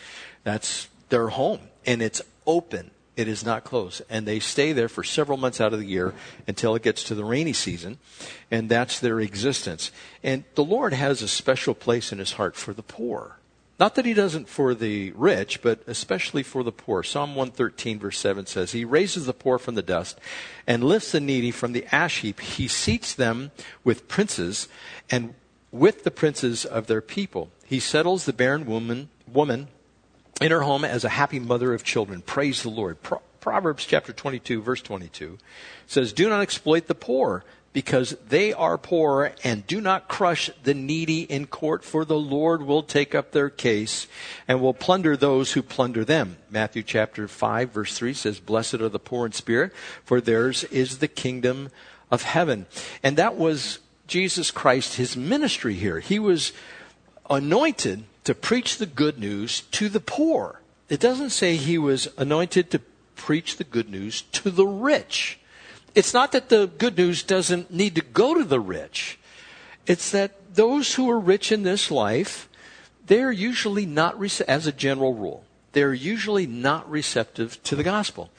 That's 0.42 0.88
their 1.10 1.28
home 1.28 1.60
and 1.84 2.00
it's 2.00 2.22
open. 2.46 2.92
It 3.14 3.28
is 3.28 3.44
not 3.44 3.64
closed. 3.64 4.02
And 4.08 4.26
they 4.26 4.40
stay 4.40 4.72
there 4.72 4.88
for 4.88 5.04
several 5.04 5.38
months 5.38 5.60
out 5.60 5.72
of 5.72 5.78
the 5.78 5.86
year 5.86 6.14
until 6.46 6.74
it 6.74 6.82
gets 6.82 7.02
to 7.04 7.14
the 7.14 7.24
rainy 7.24 7.52
season. 7.52 7.98
And 8.50 8.68
that's 8.70 9.00
their 9.00 9.20
existence. 9.20 9.90
And 10.22 10.44
the 10.54 10.64
Lord 10.64 10.92
has 10.94 11.20
a 11.20 11.28
special 11.28 11.74
place 11.74 12.12
in 12.12 12.18
his 12.18 12.32
heart 12.32 12.56
for 12.56 12.72
the 12.72 12.82
poor. 12.82 13.38
Not 13.78 13.94
that 13.96 14.06
he 14.06 14.14
doesn't 14.14 14.48
for 14.48 14.74
the 14.74 15.12
rich, 15.12 15.60
but 15.60 15.82
especially 15.86 16.42
for 16.42 16.64
the 16.64 16.72
poor. 16.72 17.02
Psalm 17.02 17.34
113 17.34 17.98
verse 17.98 18.18
7 18.18 18.46
says, 18.46 18.72
He 18.72 18.84
raises 18.84 19.26
the 19.26 19.34
poor 19.34 19.58
from 19.58 19.74
the 19.74 19.82
dust 19.82 20.18
and 20.66 20.82
lifts 20.82 21.12
the 21.12 21.20
needy 21.20 21.50
from 21.50 21.72
the 21.72 21.84
ash 21.94 22.20
heap. 22.20 22.40
He 22.40 22.68
seats 22.68 23.14
them 23.14 23.50
with 23.84 24.08
princes 24.08 24.68
and 25.10 25.34
with 25.70 26.04
the 26.04 26.10
princes 26.10 26.64
of 26.64 26.86
their 26.86 27.02
people. 27.02 27.50
He 27.66 27.78
settles 27.78 28.24
the 28.24 28.32
barren 28.32 28.64
woman, 28.64 29.10
woman 29.30 29.68
in 30.40 30.52
her 30.52 30.62
home 30.62 30.84
as 30.84 31.04
a 31.04 31.10
happy 31.10 31.38
mother 31.38 31.74
of 31.74 31.84
children. 31.84 32.22
Praise 32.22 32.62
the 32.62 32.70
Lord. 32.70 33.02
Pro- 33.02 33.20
Proverbs 33.40 33.84
chapter 33.84 34.12
22 34.12 34.60
verse 34.60 34.82
22 34.82 35.38
says, 35.86 36.12
Do 36.12 36.28
not 36.28 36.40
exploit 36.40 36.86
the 36.86 36.94
poor 36.94 37.44
because 37.76 38.16
they 38.26 38.54
are 38.54 38.78
poor 38.78 39.34
and 39.44 39.66
do 39.66 39.82
not 39.82 40.08
crush 40.08 40.48
the 40.62 40.72
needy 40.72 41.24
in 41.24 41.46
court, 41.46 41.84
for 41.84 42.06
the 42.06 42.18
Lord 42.18 42.62
will 42.62 42.82
take 42.82 43.14
up 43.14 43.32
their 43.32 43.50
case 43.50 44.06
and 44.48 44.62
will 44.62 44.72
plunder 44.72 45.14
those 45.14 45.52
who 45.52 45.60
plunder 45.62 46.02
them. 46.02 46.38
Matthew 46.48 46.82
chapter 46.82 47.28
5 47.28 47.72
verse 47.72 47.98
3 47.98 48.14
says, 48.14 48.40
Blessed 48.40 48.76
are 48.76 48.88
the 48.88 48.98
poor 48.98 49.26
in 49.26 49.32
spirit, 49.32 49.74
for 50.06 50.22
theirs 50.22 50.64
is 50.64 51.00
the 51.00 51.06
kingdom 51.06 51.68
of 52.10 52.22
heaven. 52.22 52.64
And 53.02 53.18
that 53.18 53.36
was 53.36 53.80
Jesus 54.06 54.50
Christ, 54.50 54.96
his 54.96 55.14
ministry 55.14 55.74
here. 55.74 56.00
He 56.00 56.18
was 56.18 56.54
anointed 57.28 58.04
to 58.24 58.34
preach 58.34 58.78
the 58.78 58.86
good 58.86 59.18
news 59.18 59.60
to 59.72 59.90
the 59.90 60.00
poor. 60.00 60.62
It 60.88 60.98
doesn't 60.98 61.28
say 61.28 61.56
he 61.56 61.76
was 61.76 62.08
anointed 62.16 62.70
to 62.70 62.80
preach 63.16 63.58
the 63.58 63.64
good 63.64 63.90
news 63.90 64.22
to 64.32 64.50
the 64.50 64.66
rich. 64.66 65.40
It's 65.96 66.12
not 66.12 66.32
that 66.32 66.50
the 66.50 66.66
good 66.66 66.98
news 66.98 67.22
doesn't 67.22 67.72
need 67.72 67.94
to 67.94 68.02
go 68.02 68.34
to 68.34 68.44
the 68.44 68.60
rich. 68.60 69.18
It's 69.86 70.10
that 70.10 70.54
those 70.54 70.94
who 70.94 71.10
are 71.10 71.18
rich 71.18 71.50
in 71.50 71.62
this 71.62 71.90
life, 71.90 72.50
they're 73.06 73.32
usually 73.32 73.86
not, 73.86 74.22
as 74.42 74.66
a 74.66 74.72
general 74.72 75.14
rule, 75.14 75.44
they're 75.72 75.94
usually 75.94 76.46
not 76.46 76.88
receptive 76.90 77.62
to 77.62 77.74
the 77.74 77.82
gospel. 77.82 78.30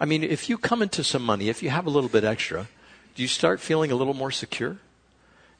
I 0.00 0.06
mean, 0.06 0.24
if 0.24 0.48
you 0.48 0.56
come 0.56 0.80
into 0.80 1.04
some 1.04 1.22
money, 1.22 1.50
if 1.50 1.62
you 1.62 1.68
have 1.68 1.86
a 1.86 1.90
little 1.90 2.08
bit 2.08 2.24
extra, 2.24 2.66
do 3.14 3.20
you 3.20 3.28
start 3.28 3.60
feeling 3.60 3.92
a 3.92 3.94
little 3.94 4.14
more 4.14 4.30
secure? 4.30 4.78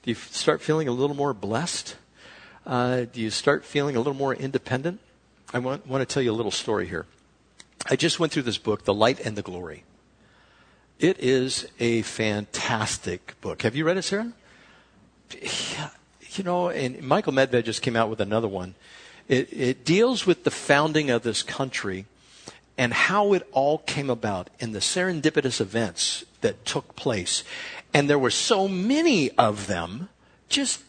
Do 0.05 0.11
you 0.11 0.15
start 0.15 0.63
feeling 0.63 0.89
a 0.89 0.93
little 0.93 1.15
more 1.15 1.35
blessed? 1.35 1.97
Uh, 2.67 3.05
do 3.13 3.21
you 3.21 3.29
start 3.29 3.67
feeling 3.67 3.95
a 3.95 3.99
little 3.99 4.15
more 4.15 4.35
independent? 4.35 5.01
I 5.53 5.59
want, 5.59 5.87
want 5.87 6.01
to 6.01 6.13
tell 6.13 6.23
you 6.23 6.33
a 6.33 6.39
little 6.41 6.51
story 6.51 6.87
here. 6.87 7.05
I 7.91 7.97
just 7.97 8.19
went 8.19 8.33
through 8.33 8.45
this 8.45 8.59
book, 8.59 8.85
The 8.85 8.95
Light 8.95 9.21
and 9.21 9.37
the 9.37 9.43
Glory. 9.43 9.85
It 11.03 11.19
is 11.19 11.67
a 11.81 12.03
fantastic 12.03 13.35
book. 13.41 13.63
Have 13.63 13.75
you 13.75 13.85
read 13.85 13.97
it, 13.97 14.03
Sarah? 14.03 14.33
Yeah, 15.33 15.91
you 16.31 16.45
know, 16.45 16.69
and 16.69 17.03
Michael 17.03 17.33
Medved 17.33 17.65
just 17.65 17.83
came 17.83 17.97
out 17.97 18.09
with 18.09 18.21
another 18.21 18.47
one. 18.47 18.77
It, 19.27 19.49
it 19.53 19.85
deals 19.85 20.27
with 20.27 20.45
the 20.45 20.53
founding 20.53 21.11
of 21.11 21.25
this 21.25 21.43
country 21.43 22.07
and 22.79 22.93
how 22.93 23.33
it 23.33 23.49
all 23.51 23.79
came 23.79 24.11
about 24.11 24.49
and 24.61 24.73
the 24.73 24.79
serendipitous 24.79 25.61
events 25.61 26.25
that 26.41 26.65
took 26.65 26.95
place. 26.95 27.43
And 27.93 28.09
there 28.09 28.17
were 28.17 28.31
so 28.31 28.69
many 28.69 29.33
of 29.33 29.67
them, 29.67 30.09
just, 30.49 30.85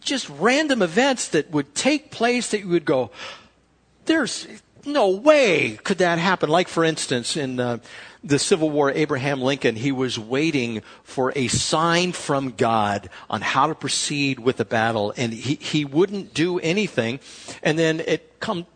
just 0.00 0.28
random 0.28 0.82
events 0.82 1.28
that 1.28 1.52
would 1.52 1.72
take 1.76 2.10
place 2.10 2.50
that 2.50 2.62
you 2.62 2.68
would 2.68 2.84
go, 2.84 3.12
there's 4.06 4.48
no 4.84 5.10
way 5.10 5.78
could 5.82 5.98
that 5.98 6.18
happen. 6.18 6.48
Like, 6.48 6.68
for 6.68 6.84
instance, 6.84 7.36
in 7.36 7.60
uh, 7.60 7.78
the 8.24 8.38
Civil 8.38 8.70
War, 8.70 8.90
Abraham 8.90 9.40
Lincoln, 9.40 9.76
he 9.76 9.92
was 9.92 10.18
waiting 10.18 10.82
for 11.02 11.32
a 11.34 11.48
sign 11.48 12.12
from 12.12 12.52
God 12.52 13.10
on 13.28 13.40
how 13.40 13.66
to 13.66 13.74
proceed 13.74 14.38
with 14.38 14.56
the 14.56 14.64
battle, 14.64 15.12
and 15.16 15.32
he, 15.32 15.54
he 15.54 15.84
wouldn't 15.84 16.34
do 16.34 16.58
anything. 16.60 17.20
And 17.62 17.78
then 17.78 18.00
it 18.00 18.40
come 18.40 18.66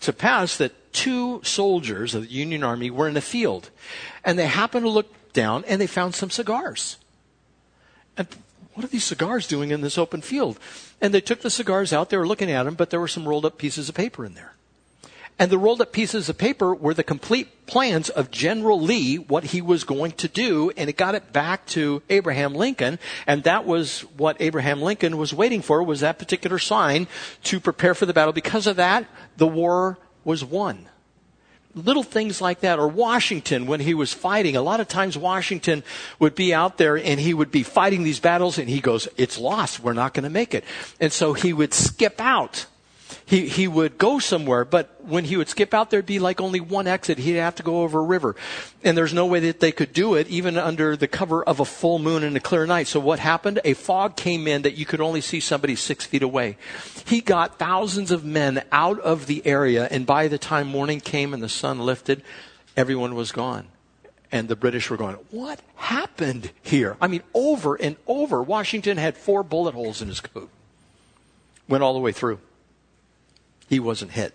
to 0.00 0.12
pass 0.12 0.56
that 0.56 0.92
two 0.92 1.40
soldiers 1.44 2.14
of 2.14 2.22
the 2.22 2.32
Union 2.32 2.62
Army 2.64 2.90
were 2.90 3.08
in 3.08 3.16
a 3.16 3.20
field, 3.20 3.70
and 4.24 4.38
they 4.38 4.46
happened 4.46 4.84
to 4.84 4.90
look 4.90 5.12
down 5.32 5.64
and 5.66 5.80
they 5.80 5.86
found 5.86 6.14
some 6.14 6.30
cigars. 6.30 6.96
And 8.16 8.26
what 8.74 8.84
are 8.84 8.88
these 8.88 9.04
cigars 9.04 9.46
doing 9.46 9.70
in 9.70 9.80
this 9.80 9.98
open 9.98 10.20
field? 10.20 10.58
And 11.00 11.12
they 11.12 11.20
took 11.20 11.42
the 11.42 11.50
cigars 11.50 11.92
out, 11.92 12.10
they 12.10 12.16
were 12.16 12.26
looking 12.26 12.50
at 12.50 12.64
them, 12.64 12.74
but 12.74 12.90
there 12.90 13.00
were 13.00 13.08
some 13.08 13.28
rolled 13.28 13.44
up 13.44 13.58
pieces 13.58 13.88
of 13.88 13.94
paper 13.94 14.24
in 14.24 14.34
there. 14.34 14.54
And 15.38 15.52
the 15.52 15.58
rolled 15.58 15.80
up 15.80 15.92
pieces 15.92 16.28
of 16.28 16.36
paper 16.36 16.74
were 16.74 16.94
the 16.94 17.04
complete 17.04 17.66
plans 17.66 18.08
of 18.08 18.30
General 18.30 18.80
Lee, 18.80 19.16
what 19.18 19.44
he 19.44 19.62
was 19.62 19.84
going 19.84 20.12
to 20.12 20.26
do, 20.26 20.72
and 20.76 20.90
it 20.90 20.96
got 20.96 21.14
it 21.14 21.32
back 21.32 21.64
to 21.66 22.02
Abraham 22.10 22.54
Lincoln, 22.54 22.98
and 23.24 23.44
that 23.44 23.64
was 23.64 24.00
what 24.16 24.36
Abraham 24.40 24.82
Lincoln 24.82 25.16
was 25.16 25.32
waiting 25.32 25.62
for, 25.62 25.82
was 25.82 26.00
that 26.00 26.18
particular 26.18 26.58
sign 26.58 27.06
to 27.44 27.60
prepare 27.60 27.94
for 27.94 28.04
the 28.04 28.12
battle. 28.12 28.32
Because 28.32 28.66
of 28.66 28.76
that, 28.76 29.06
the 29.36 29.46
war 29.46 29.98
was 30.24 30.44
won. 30.44 30.88
Little 31.74 32.02
things 32.02 32.40
like 32.40 32.60
that, 32.60 32.80
or 32.80 32.88
Washington 32.88 33.66
when 33.66 33.78
he 33.78 33.94
was 33.94 34.12
fighting. 34.12 34.56
A 34.56 34.62
lot 34.62 34.80
of 34.80 34.88
times 34.88 35.16
Washington 35.16 35.84
would 36.18 36.34
be 36.34 36.52
out 36.52 36.78
there 36.78 36.96
and 36.96 37.20
he 37.20 37.32
would 37.32 37.52
be 37.52 37.62
fighting 37.62 38.02
these 38.02 38.18
battles 38.18 38.58
and 38.58 38.68
he 38.68 38.80
goes, 38.80 39.06
it's 39.16 39.38
lost, 39.38 39.78
we're 39.78 39.92
not 39.92 40.14
going 40.14 40.24
to 40.24 40.30
make 40.30 40.54
it. 40.54 40.64
And 40.98 41.12
so 41.12 41.34
he 41.34 41.52
would 41.52 41.72
skip 41.72 42.20
out 42.20 42.66
he, 43.24 43.48
he 43.48 43.68
would 43.68 43.98
go 43.98 44.18
somewhere, 44.18 44.64
but 44.64 44.94
when 45.02 45.24
he 45.24 45.36
would 45.36 45.48
skip 45.48 45.72
out, 45.72 45.90
there'd 45.90 46.06
be 46.06 46.18
like 46.18 46.40
only 46.40 46.60
one 46.60 46.86
exit. 46.86 47.18
He'd 47.18 47.34
have 47.34 47.54
to 47.56 47.62
go 47.62 47.82
over 47.82 48.00
a 48.00 48.02
river. 48.02 48.36
And 48.84 48.96
there's 48.96 49.14
no 49.14 49.26
way 49.26 49.40
that 49.40 49.60
they 49.60 49.72
could 49.72 49.92
do 49.92 50.14
it 50.14 50.28
even 50.28 50.56
under 50.56 50.96
the 50.96 51.08
cover 51.08 51.42
of 51.42 51.60
a 51.60 51.64
full 51.64 51.98
moon 51.98 52.22
and 52.22 52.36
a 52.36 52.40
clear 52.40 52.66
night. 52.66 52.86
So 52.86 53.00
what 53.00 53.18
happened? 53.18 53.60
A 53.64 53.74
fog 53.74 54.16
came 54.16 54.46
in 54.46 54.62
that 54.62 54.76
you 54.76 54.86
could 54.86 55.00
only 55.00 55.20
see 55.20 55.40
somebody 55.40 55.76
six 55.76 56.04
feet 56.04 56.22
away. 56.22 56.56
He 57.06 57.20
got 57.20 57.58
thousands 57.58 58.10
of 58.10 58.24
men 58.24 58.62
out 58.72 59.00
of 59.00 59.26
the 59.26 59.46
area, 59.46 59.88
and 59.90 60.06
by 60.06 60.28
the 60.28 60.38
time 60.38 60.66
morning 60.66 61.00
came 61.00 61.32
and 61.32 61.42
the 61.42 61.48
sun 61.48 61.80
lifted, 61.80 62.22
everyone 62.76 63.14
was 63.14 63.32
gone. 63.32 63.68
And 64.30 64.48
the 64.48 64.56
British 64.56 64.90
were 64.90 64.98
going, 64.98 65.16
what 65.30 65.60
happened 65.76 66.50
here? 66.62 66.98
I 67.00 67.06
mean, 67.06 67.22
over 67.32 67.76
and 67.76 67.96
over. 68.06 68.42
Washington 68.42 68.98
had 68.98 69.16
four 69.16 69.42
bullet 69.42 69.72
holes 69.74 70.02
in 70.02 70.08
his 70.08 70.20
coat. 70.20 70.50
Went 71.66 71.82
all 71.82 71.94
the 71.94 72.00
way 72.00 72.12
through 72.12 72.38
he 73.68 73.78
wasn't 73.78 74.12
hit. 74.12 74.34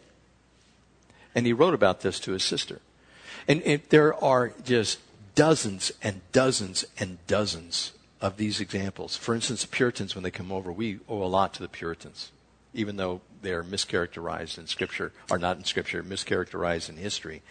And 1.36 1.46
he 1.46 1.54
wrote 1.54 1.74
about 1.74 2.02
this 2.02 2.20
to 2.22 2.32
his 2.34 2.44
sister. 2.44 2.80
And, 3.48 3.62
and 3.64 3.82
there 3.90 4.14
are 4.24 4.54
just 4.64 5.00
dozens 5.36 5.92
and 6.02 6.22
dozens 6.32 6.86
and 6.98 7.18
dozens 7.28 7.92
of 8.22 8.38
these 8.38 8.62
examples. 8.62 9.18
For 9.18 9.36
instance, 9.36 9.64
the 9.64 9.68
Puritans, 9.68 10.16
when 10.16 10.24
they 10.24 10.32
come 10.32 10.52
over, 10.52 10.72
we 10.72 11.00
owe 11.10 11.24
a 11.24 11.26
lot 11.26 11.54
to 11.56 11.62
the 11.62 11.68
Puritans, 11.68 12.32
even 12.74 12.96
though 12.96 13.22
they 13.42 13.52
are 13.52 13.64
mischaracterized 13.64 14.58
in 14.58 14.68
Scripture, 14.68 15.12
are 15.30 15.40
not 15.40 15.58
in 15.58 15.66
Scripture, 15.66 16.04
mischaracterized 16.04 16.90
in 16.90 16.98
history. 16.98 17.42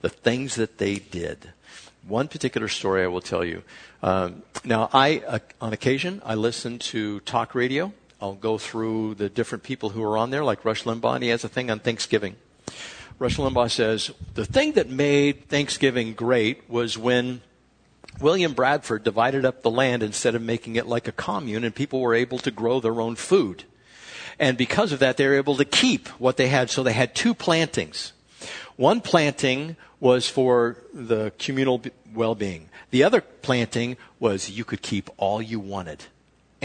The 0.00 0.08
things 0.08 0.56
that 0.56 0.78
they 0.78 0.96
did. 0.96 1.52
One 2.06 2.28
particular 2.28 2.68
story 2.68 3.04
I 3.04 3.06
will 3.08 3.20
tell 3.20 3.44
you. 3.44 3.62
Um, 4.02 4.42
now, 4.64 4.90
I, 4.92 5.22
uh, 5.26 5.38
on 5.60 5.72
occasion, 5.72 6.22
I 6.24 6.34
listen 6.34 6.78
to 6.78 7.20
talk 7.20 7.54
radio 7.54 7.92
I'll 8.20 8.34
go 8.34 8.56
through 8.56 9.14
the 9.14 9.28
different 9.28 9.62
people 9.64 9.90
who 9.90 10.02
are 10.02 10.16
on 10.16 10.30
there, 10.30 10.44
like 10.44 10.64
Rush 10.64 10.84
Limbaugh, 10.84 11.16
and 11.16 11.24
he 11.24 11.30
has 11.30 11.44
a 11.44 11.48
thing 11.48 11.70
on 11.70 11.80
Thanksgiving. 11.80 12.36
Rush 13.18 13.36
Limbaugh 13.36 13.70
says, 13.70 14.10
The 14.34 14.44
thing 14.44 14.72
that 14.72 14.88
made 14.88 15.48
Thanksgiving 15.48 16.14
great 16.14 16.68
was 16.68 16.96
when 16.96 17.42
William 18.20 18.54
Bradford 18.54 19.04
divided 19.04 19.44
up 19.44 19.62
the 19.62 19.70
land 19.70 20.02
instead 20.02 20.34
of 20.34 20.42
making 20.42 20.76
it 20.76 20.86
like 20.86 21.08
a 21.08 21.12
commune, 21.12 21.64
and 21.64 21.74
people 21.74 22.00
were 22.00 22.14
able 22.14 22.38
to 22.38 22.50
grow 22.50 22.80
their 22.80 23.00
own 23.00 23.16
food. 23.16 23.64
And 24.38 24.56
because 24.56 24.92
of 24.92 24.98
that, 25.00 25.16
they 25.16 25.26
were 25.26 25.36
able 25.36 25.56
to 25.56 25.64
keep 25.64 26.08
what 26.20 26.36
they 26.36 26.48
had. 26.48 26.70
So 26.70 26.82
they 26.82 26.92
had 26.92 27.14
two 27.14 27.34
plantings. 27.34 28.12
One 28.76 29.00
planting 29.00 29.76
was 30.00 30.28
for 30.28 30.76
the 30.92 31.32
communal 31.38 31.82
well 32.14 32.34
being, 32.34 32.68
the 32.90 33.02
other 33.02 33.20
planting 33.20 33.96
was 34.20 34.50
you 34.50 34.64
could 34.64 34.80
keep 34.80 35.10
all 35.16 35.42
you 35.42 35.60
wanted. 35.60 36.04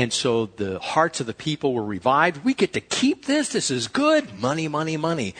And 0.02 0.12
so 0.12 0.48
the 0.48 0.80
hearts 0.80 1.20
of 1.20 1.28
the 1.28 1.34
people 1.36 1.76
were 1.76 1.86
revived. 1.86 2.44
We 2.44 2.56
get 2.56 2.74
to 2.74 2.82
keep 2.82 3.26
this. 3.26 3.50
This 3.50 3.70
is 3.70 3.88
good. 3.88 4.40
Money, 4.40 4.68
money, 4.68 4.98
money. 4.98 5.36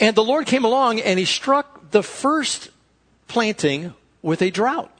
And 0.00 0.16
the 0.16 0.24
Lord 0.24 0.46
came 0.46 0.64
along 0.64 0.98
and 0.98 1.16
he 1.16 1.24
struck 1.24 1.92
the 1.92 2.02
first 2.02 2.70
planting 3.28 3.94
with 4.20 4.42
a 4.42 4.50
drought. 4.50 4.90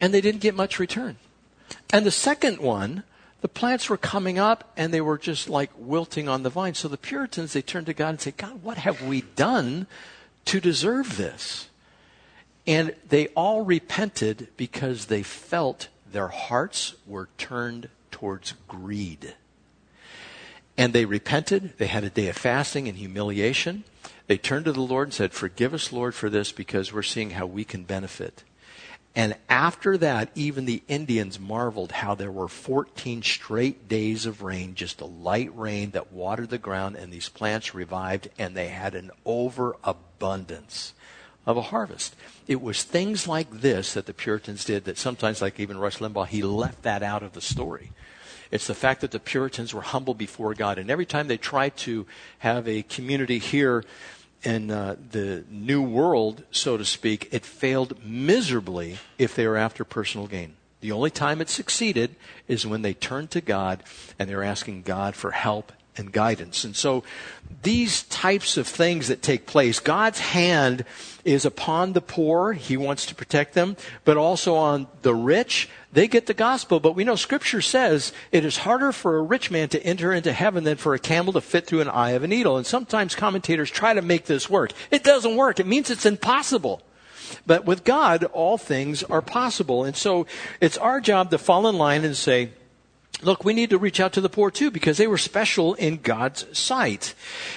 And 0.00 0.14
they 0.14 0.22
didn't 0.22 0.40
get 0.40 0.54
much 0.54 0.78
return. 0.78 1.18
And 1.90 2.06
the 2.06 2.10
second 2.10 2.60
one, 2.60 3.02
the 3.42 3.48
plants 3.48 3.90
were 3.90 3.98
coming 3.98 4.38
up 4.38 4.72
and 4.78 4.90
they 4.94 5.02
were 5.02 5.18
just 5.18 5.50
like 5.50 5.70
wilting 5.76 6.30
on 6.30 6.44
the 6.44 6.50
vine. 6.50 6.72
So 6.72 6.88
the 6.88 6.96
Puritans, 6.96 7.52
they 7.52 7.60
turned 7.60 7.86
to 7.86 7.94
God 7.94 8.08
and 8.08 8.20
said, 8.22 8.38
God, 8.38 8.62
what 8.62 8.78
have 8.78 9.02
we 9.02 9.20
done 9.20 9.86
to 10.46 10.60
deserve 10.60 11.18
this? 11.18 11.68
And 12.66 12.94
they 13.06 13.26
all 13.36 13.66
repented 13.66 14.48
because 14.56 15.06
they 15.06 15.22
felt 15.22 15.88
their 16.12 16.28
hearts 16.28 16.94
were 17.06 17.28
turned 17.38 17.88
towards 18.10 18.54
greed. 18.68 19.34
And 20.78 20.92
they 20.92 21.04
repented. 21.04 21.78
They 21.78 21.86
had 21.86 22.04
a 22.04 22.10
day 22.10 22.28
of 22.28 22.36
fasting 22.36 22.88
and 22.88 22.98
humiliation. 22.98 23.84
They 24.26 24.36
turned 24.36 24.64
to 24.66 24.72
the 24.72 24.80
Lord 24.80 25.08
and 25.08 25.14
said, 25.14 25.32
Forgive 25.32 25.72
us, 25.72 25.92
Lord, 25.92 26.14
for 26.14 26.28
this 26.28 26.52
because 26.52 26.92
we're 26.92 27.02
seeing 27.02 27.30
how 27.30 27.46
we 27.46 27.64
can 27.64 27.84
benefit. 27.84 28.44
And 29.14 29.34
after 29.48 29.96
that, 29.96 30.30
even 30.34 30.66
the 30.66 30.82
Indians 30.88 31.40
marveled 31.40 31.90
how 31.90 32.14
there 32.14 32.30
were 32.30 32.48
14 32.48 33.22
straight 33.22 33.88
days 33.88 34.26
of 34.26 34.42
rain, 34.42 34.74
just 34.74 35.00
a 35.00 35.06
light 35.06 35.56
rain 35.56 35.92
that 35.92 36.12
watered 36.12 36.50
the 36.50 36.58
ground, 36.58 36.96
and 36.96 37.10
these 37.10 37.30
plants 37.30 37.74
revived, 37.74 38.28
and 38.38 38.54
they 38.54 38.68
had 38.68 38.94
an 38.94 39.10
overabundance 39.24 40.92
of 41.46 41.56
a 41.56 41.62
harvest. 41.62 42.16
It 42.46 42.60
was 42.60 42.82
things 42.82 43.28
like 43.28 43.60
this 43.60 43.94
that 43.94 44.06
the 44.06 44.12
Puritans 44.12 44.64
did 44.64 44.84
that 44.84 44.98
sometimes, 44.98 45.40
like 45.40 45.60
even 45.60 45.78
Rush 45.78 45.98
Limbaugh, 45.98 46.26
he 46.26 46.42
left 46.42 46.82
that 46.82 47.02
out 47.02 47.22
of 47.22 47.32
the 47.32 47.40
story. 47.40 47.92
It's 48.50 48.66
the 48.66 48.74
fact 48.74 49.00
that 49.00 49.10
the 49.10 49.18
Puritans 49.20 49.72
were 49.72 49.80
humble 49.80 50.14
before 50.14 50.54
God. 50.54 50.78
And 50.78 50.90
every 50.90 51.06
time 51.06 51.28
they 51.28 51.36
tried 51.36 51.76
to 51.78 52.06
have 52.38 52.68
a 52.68 52.82
community 52.82 53.38
here 53.38 53.84
in 54.42 54.70
uh, 54.70 54.96
the 55.10 55.44
new 55.50 55.82
world, 55.82 56.44
so 56.50 56.76
to 56.76 56.84
speak, 56.84 57.28
it 57.32 57.44
failed 57.44 58.04
miserably 58.04 58.98
if 59.18 59.34
they 59.34 59.46
were 59.46 59.56
after 59.56 59.84
personal 59.84 60.26
gain. 60.26 60.54
The 60.80 60.92
only 60.92 61.10
time 61.10 61.40
it 61.40 61.48
succeeded 61.48 62.14
is 62.46 62.66
when 62.66 62.82
they 62.82 62.94
turned 62.94 63.30
to 63.32 63.40
God 63.40 63.82
and 64.18 64.28
they're 64.28 64.44
asking 64.44 64.82
God 64.82 65.16
for 65.16 65.32
help 65.32 65.72
and 65.96 66.12
guidance. 66.12 66.64
And 66.64 66.76
so 66.76 67.04
these 67.62 68.02
types 68.04 68.56
of 68.56 68.66
things 68.66 69.08
that 69.08 69.22
take 69.22 69.46
place, 69.46 69.80
God's 69.80 70.20
hand 70.20 70.84
is 71.24 71.44
upon 71.44 71.92
the 71.92 72.00
poor. 72.00 72.52
He 72.52 72.76
wants 72.76 73.06
to 73.06 73.14
protect 73.14 73.54
them, 73.54 73.76
but 74.04 74.16
also 74.16 74.54
on 74.54 74.86
the 75.02 75.14
rich. 75.14 75.68
They 75.92 76.08
get 76.08 76.26
the 76.26 76.34
gospel, 76.34 76.78
but 76.78 76.94
we 76.94 77.04
know 77.04 77.16
scripture 77.16 77.62
says 77.62 78.12
it 78.30 78.44
is 78.44 78.58
harder 78.58 78.92
for 78.92 79.16
a 79.16 79.22
rich 79.22 79.50
man 79.50 79.68
to 79.70 79.82
enter 79.82 80.12
into 80.12 80.32
heaven 80.32 80.64
than 80.64 80.76
for 80.76 80.94
a 80.94 80.98
camel 80.98 81.32
to 81.32 81.40
fit 81.40 81.66
through 81.66 81.80
an 81.80 81.88
eye 81.88 82.10
of 82.10 82.22
a 82.22 82.28
needle. 82.28 82.56
And 82.56 82.66
sometimes 82.66 83.14
commentators 83.14 83.70
try 83.70 83.94
to 83.94 84.02
make 84.02 84.26
this 84.26 84.50
work. 84.50 84.72
It 84.90 85.02
doesn't 85.02 85.36
work. 85.36 85.58
It 85.58 85.66
means 85.66 85.90
it's 85.90 86.06
impossible. 86.06 86.82
But 87.46 87.64
with 87.64 87.84
God, 87.84 88.24
all 88.24 88.58
things 88.58 89.02
are 89.02 89.22
possible. 89.22 89.84
And 89.84 89.96
so 89.96 90.26
it's 90.60 90.78
our 90.78 91.00
job 91.00 91.30
to 91.30 91.38
fall 91.38 91.66
in 91.66 91.76
line 91.76 92.04
and 92.04 92.16
say, 92.16 92.50
look, 93.22 93.44
we 93.44 93.54
need 93.54 93.70
to 93.70 93.78
reach 93.78 93.98
out 93.98 94.12
to 94.12 94.20
the 94.20 94.28
poor 94.28 94.50
too 94.50 94.70
because 94.70 94.98
they 94.98 95.06
were 95.06 95.16
special 95.16 95.74
in 95.74 95.96
God's 95.98 96.46
sight. 96.56 97.14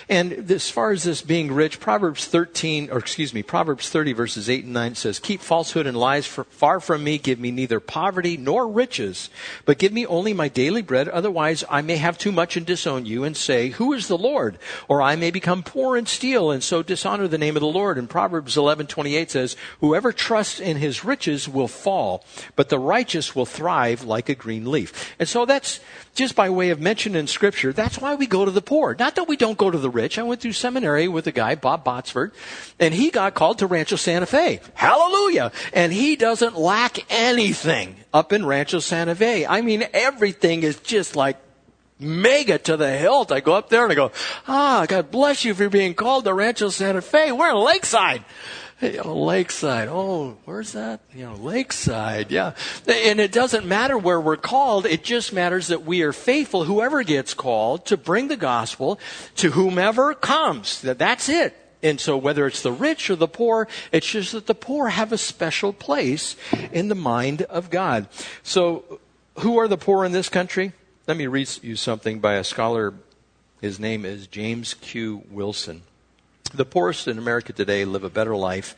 And 0.07 0.49
as 0.49 0.69
far 0.69 0.91
as 0.91 1.03
this 1.03 1.21
being 1.21 1.51
rich, 1.51 1.79
Proverbs 1.79 2.25
13, 2.25 2.89
or 2.89 2.97
excuse 2.97 3.33
me, 3.33 3.43
Proverbs 3.43 3.89
30 3.89 4.13
verses 4.13 4.49
8 4.49 4.63
and 4.63 4.73
9 4.73 4.95
says, 4.95 5.19
Keep 5.19 5.41
falsehood 5.41 5.85
and 5.85 5.97
lies 5.97 6.25
far 6.25 6.79
from 6.79 7.03
me. 7.03 7.17
Give 7.17 7.39
me 7.39 7.51
neither 7.51 7.79
poverty 7.79 8.37
nor 8.37 8.67
riches, 8.67 9.29
but 9.65 9.79
give 9.79 9.91
me 9.91 10.05
only 10.05 10.33
my 10.33 10.47
daily 10.47 10.81
bread. 10.81 11.09
Otherwise, 11.09 11.63
I 11.69 11.81
may 11.81 11.97
have 11.97 12.17
too 12.17 12.31
much 12.31 12.55
and 12.55 12.65
disown 12.65 13.05
you 13.05 13.25
and 13.25 13.35
say, 13.35 13.69
Who 13.69 13.91
is 13.91 14.07
the 14.07 14.17
Lord? 14.17 14.57
Or 14.87 15.01
I 15.01 15.15
may 15.17 15.31
become 15.31 15.63
poor 15.63 15.97
and 15.97 16.07
steal 16.07 16.51
and 16.51 16.63
so 16.63 16.81
dishonor 16.81 17.27
the 17.27 17.37
name 17.37 17.57
of 17.57 17.61
the 17.61 17.67
Lord. 17.67 17.97
And 17.97 18.09
Proverbs 18.09 18.55
11, 18.55 18.87
28 18.87 19.29
says, 19.29 19.57
Whoever 19.81 20.13
trusts 20.13 20.61
in 20.61 20.77
his 20.77 21.03
riches 21.03 21.49
will 21.49 21.67
fall, 21.67 22.23
but 22.55 22.69
the 22.69 22.79
righteous 22.79 23.35
will 23.35 23.45
thrive 23.45 24.03
like 24.03 24.29
a 24.29 24.35
green 24.35 24.71
leaf. 24.71 25.15
And 25.19 25.27
so 25.27 25.48
that's 25.49 25.79
just 26.15 26.35
by 26.35 26.49
way 26.49 26.69
of 26.69 26.79
mention 26.79 27.15
in 27.15 27.27
scripture. 27.27 27.73
That's 27.73 27.99
why 27.99 28.15
we 28.15 28.27
go 28.27 28.45
to 28.45 28.51
the 28.51 28.61
poor. 28.61 28.95
Not 28.97 29.15
that 29.15 29.27
we 29.27 29.37
don't 29.37 29.57
go 29.57 29.69
to 29.69 29.77
the 29.77 29.89
rich. 29.89 30.17
I 30.17 30.23
went 30.23 30.41
through 30.41 30.53
seminary 30.53 31.07
with 31.07 31.27
a 31.27 31.31
guy, 31.31 31.55
Bob 31.55 31.83
Botsford, 31.83 32.31
and 32.79 32.93
he 32.93 33.09
got 33.09 33.33
called 33.33 33.59
to 33.59 33.67
Rancho 33.67 33.95
Santa 33.95 34.25
Fe. 34.25 34.59
Hallelujah. 34.73 35.51
And 35.73 35.91
he 35.91 36.15
doesn't 36.15 36.57
lack 36.57 36.99
anything 37.11 37.95
up 38.13 38.33
in 38.33 38.45
Rancho 38.45 38.79
Santa 38.79 39.15
Fe. 39.15 39.45
I 39.45 39.61
mean, 39.61 39.85
everything 39.93 40.63
is 40.63 40.79
just 40.79 41.15
like 41.15 41.37
mega 41.99 42.57
to 42.57 42.77
the 42.77 42.97
hilt. 42.97 43.31
I 43.31 43.41
go 43.41 43.53
up 43.53 43.69
there 43.69 43.83
and 43.83 43.91
I 43.91 43.95
go, 43.95 44.11
ah, 44.47 44.85
God 44.87 45.11
bless 45.11 45.43
you 45.43 45.53
for 45.53 45.69
being 45.69 45.93
called 45.93 46.23
to 46.25 46.33
Rancho 46.33 46.69
Santa 46.69 47.01
Fe. 47.01 47.31
We're 47.31 47.49
in 47.49 47.57
Lakeside. 47.57 48.23
You 48.81 49.03
know, 49.03 49.17
Lakeside. 49.17 49.89
Oh, 49.89 50.37
where's 50.45 50.71
that? 50.71 51.01
You 51.13 51.25
know, 51.25 51.35
Lakeside. 51.35 52.31
Yeah. 52.31 52.53
And 52.87 53.19
it 53.19 53.33
doesn't 53.33 53.65
matter 53.65 53.97
where 53.97 54.21
we're 54.21 54.37
called. 54.37 54.85
It 54.85 55.03
just 55.03 55.33
matters 55.33 55.67
that 55.67 55.83
we 55.83 56.01
are 56.01 56.13
faithful, 56.13 56.63
whoever 56.63 57.03
gets 57.03 57.33
called, 57.33 57.85
to 57.87 57.97
bring 57.97 58.29
the 58.29 58.37
gospel 58.37 58.97
to 59.35 59.51
whomever 59.51 60.13
comes. 60.13 60.81
That's 60.81 61.27
it. 61.27 61.57
And 61.83 61.99
so 61.99 62.17
whether 62.17 62.47
it's 62.47 62.61
the 62.61 62.71
rich 62.71 63.09
or 63.09 63.15
the 63.15 63.27
poor, 63.27 63.67
it's 63.91 64.09
just 64.09 64.31
that 64.31 64.47
the 64.47 64.55
poor 64.55 64.89
have 64.89 65.11
a 65.11 65.17
special 65.17 65.73
place 65.73 66.35
in 66.71 66.87
the 66.87 66.95
mind 66.95 67.41
of 67.43 67.69
God. 67.69 68.07
So 68.43 68.99
who 69.39 69.57
are 69.59 69.67
the 69.67 69.77
poor 69.77 70.05
in 70.05 70.11
this 70.11 70.29
country? 70.29 70.73
Let 71.07 71.17
me 71.17 71.27
read 71.27 71.49
you 71.61 71.75
something 71.75 72.19
by 72.19 72.35
a 72.35 72.43
scholar. 72.43 72.93
His 73.61 73.79
name 73.79 74.05
is 74.05 74.27
James 74.27 74.73
Q. 74.73 75.23
Wilson. 75.29 75.83
The 76.53 76.65
poorest 76.65 77.07
in 77.07 77.19
America 77.19 77.53
today 77.53 77.85
live 77.85 78.03
a 78.03 78.09
better 78.09 78.35
life 78.35 78.75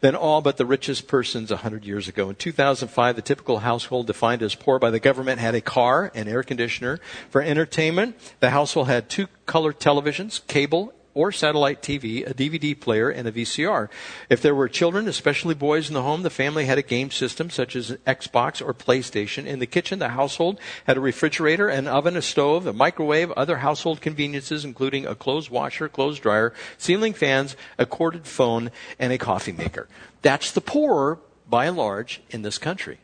than 0.00 0.14
all 0.14 0.42
but 0.42 0.58
the 0.58 0.66
richest 0.66 1.06
persons 1.08 1.50
100 1.50 1.84
years 1.84 2.06
ago. 2.06 2.28
In 2.28 2.34
2005, 2.34 3.16
the 3.16 3.22
typical 3.22 3.60
household 3.60 4.06
defined 4.06 4.42
as 4.42 4.54
poor 4.54 4.78
by 4.78 4.90
the 4.90 5.00
government 5.00 5.40
had 5.40 5.54
a 5.54 5.62
car, 5.62 6.12
an 6.14 6.28
air 6.28 6.42
conditioner. 6.42 7.00
For 7.30 7.40
entertainment, 7.40 8.16
the 8.40 8.50
household 8.50 8.88
had 8.88 9.08
two 9.08 9.28
color 9.46 9.72
televisions, 9.72 10.46
cable, 10.46 10.92
or 11.14 11.32
satellite 11.32 11.80
TV, 11.80 12.28
a 12.28 12.34
DVD 12.34 12.78
player, 12.78 13.08
and 13.08 13.26
a 13.26 13.32
VCR. 13.32 13.88
If 14.28 14.42
there 14.42 14.54
were 14.54 14.68
children, 14.68 15.08
especially 15.08 15.54
boys 15.54 15.88
in 15.88 15.94
the 15.94 16.02
home, 16.02 16.22
the 16.22 16.30
family 16.30 16.66
had 16.66 16.78
a 16.78 16.82
game 16.82 17.10
system 17.10 17.50
such 17.50 17.76
as 17.76 17.90
an 17.90 17.98
Xbox 18.06 18.60
or 18.60 18.74
PlayStation. 18.74 19.46
In 19.46 19.60
the 19.60 19.66
kitchen, 19.66 20.00
the 20.00 20.10
household 20.10 20.58
had 20.86 20.96
a 20.96 21.00
refrigerator, 21.00 21.68
an 21.68 21.86
oven, 21.86 22.16
a 22.16 22.22
stove, 22.22 22.66
a 22.66 22.72
microwave, 22.72 23.30
other 23.32 23.58
household 23.58 24.00
conveniences, 24.00 24.64
including 24.64 25.06
a 25.06 25.14
clothes 25.14 25.50
washer, 25.50 25.88
clothes 25.88 26.18
dryer, 26.18 26.52
ceiling 26.76 27.14
fans, 27.14 27.56
a 27.78 27.86
corded 27.86 28.26
phone, 28.26 28.70
and 28.98 29.12
a 29.12 29.18
coffee 29.18 29.52
maker. 29.52 29.88
That's 30.22 30.50
the 30.50 30.60
poor, 30.60 31.20
by 31.48 31.66
and 31.66 31.76
large, 31.76 32.22
in 32.30 32.42
this 32.42 32.58
country. 32.58 32.98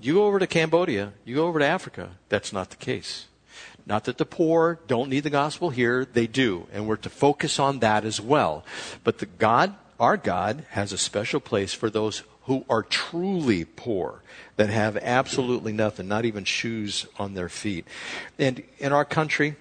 You 0.00 0.14
go 0.14 0.26
over 0.26 0.38
to 0.38 0.46
Cambodia, 0.46 1.12
you 1.24 1.34
go 1.34 1.46
over 1.46 1.58
to 1.58 1.66
Africa, 1.66 2.10
that's 2.28 2.52
not 2.52 2.70
the 2.70 2.76
case. 2.76 3.26
Not 3.88 4.04
that 4.04 4.18
the 4.18 4.26
poor 4.26 4.78
don't 4.86 5.08
need 5.08 5.24
the 5.24 5.30
gospel 5.30 5.70
here, 5.70 6.04
they 6.04 6.26
do, 6.26 6.66
and 6.72 6.86
we're 6.86 6.96
to 6.96 7.08
focus 7.08 7.58
on 7.58 7.78
that 7.78 8.04
as 8.04 8.20
well. 8.20 8.62
But 9.02 9.18
the 9.18 9.26
God, 9.26 9.74
our 9.98 10.18
God, 10.18 10.66
has 10.70 10.92
a 10.92 10.98
special 10.98 11.40
place 11.40 11.72
for 11.72 11.88
those 11.88 12.22
who 12.42 12.66
are 12.68 12.82
truly 12.82 13.64
poor, 13.64 14.22
that 14.56 14.68
have 14.68 14.98
absolutely 14.98 15.72
nothing, 15.72 16.06
not 16.06 16.26
even 16.26 16.44
shoes 16.44 17.06
on 17.18 17.32
their 17.32 17.48
feet. 17.48 17.86
And 18.38 18.62
in 18.78 18.92
our 18.92 19.06
country, 19.06 19.56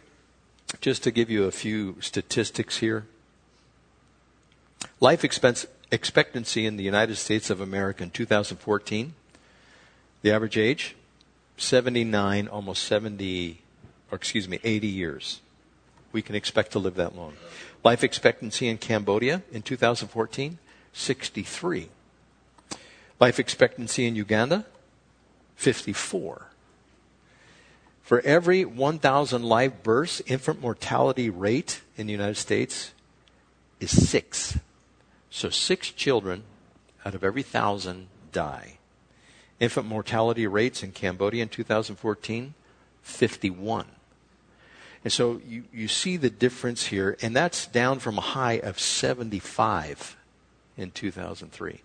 just 0.81 1.03
to 1.03 1.11
give 1.11 1.29
you 1.29 1.45
a 1.45 1.51
few 1.51 1.95
statistics 2.01 2.77
here, 2.77 3.05
life 4.99 5.23
expectancy 5.23 6.65
in 6.65 6.75
the 6.75 6.83
United 6.83 7.15
States 7.15 7.49
of 7.49 7.61
America 7.61 8.03
in 8.03 8.09
2014, 8.09 9.13
the 10.21 10.31
average 10.31 10.57
age, 10.57 10.95
79, 11.55 12.49
almost 12.49 12.83
70 12.83 13.61
or 14.11 14.15
excuse 14.15 14.47
me, 14.47 14.59
80 14.63 14.87
years. 14.87 15.41
We 16.11 16.21
can 16.21 16.35
expect 16.35 16.71
to 16.71 16.79
live 16.79 16.95
that 16.95 17.15
long. 17.15 17.33
Life 17.83 18.03
expectancy 18.03 18.67
in 18.67 18.77
Cambodia 18.77 19.43
in 19.51 19.61
2014, 19.61 20.57
63. 20.93 21.89
Life 23.19 23.39
expectancy 23.39 24.05
in 24.05 24.15
Uganda, 24.15 24.65
54. 25.55 26.47
For 28.01 28.21
every 28.21 28.63
1,000 28.63 29.43
live 29.43 29.83
births, 29.83 30.21
infant 30.27 30.61
mortality 30.61 31.29
rate 31.29 31.81
in 31.97 32.07
the 32.07 32.13
United 32.13 32.37
States 32.37 32.93
is 33.79 34.09
six. 34.09 34.59
So 35.29 35.49
six 35.49 35.91
children 35.91 36.43
out 37.05 37.15
of 37.15 37.23
every 37.23 37.43
thousand 37.43 38.07
die. 38.31 38.77
Infant 39.59 39.87
mortality 39.87 40.47
rates 40.47 40.83
in 40.83 40.91
Cambodia 40.91 41.43
in 41.43 41.49
2014, 41.49 42.53
51. 43.01 43.85
And 45.07 45.11
so 45.13 45.39
you, 45.47 45.63
you 45.71 45.87
see 45.87 46.17
the 46.17 46.29
difference 46.29 46.87
here, 46.87 47.15
and 47.21 47.33
that's 47.33 47.65
down 47.65 47.99
from 47.99 48.17
a 48.17 48.21
high 48.35 48.59
of 48.59 48.77
75 48.77 50.17
in 50.75 50.91
2003. 50.91 51.81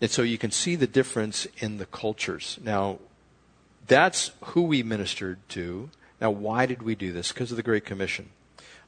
And 0.00 0.08
so 0.08 0.22
you 0.22 0.38
can 0.38 0.52
see 0.52 0.76
the 0.76 0.86
difference 0.86 1.48
in 1.58 1.78
the 1.78 1.86
cultures. 1.86 2.60
Now, 2.62 3.00
that's 3.88 4.30
who 4.40 4.62
we 4.62 4.84
ministered 4.84 5.40
to. 5.48 5.90
Now, 6.20 6.30
why 6.30 6.66
did 6.66 6.82
we 6.82 6.94
do 6.94 7.10
this? 7.10 7.32
Because 7.32 7.50
of 7.50 7.56
the 7.56 7.64
Great 7.64 7.84
Commission. 7.84 8.28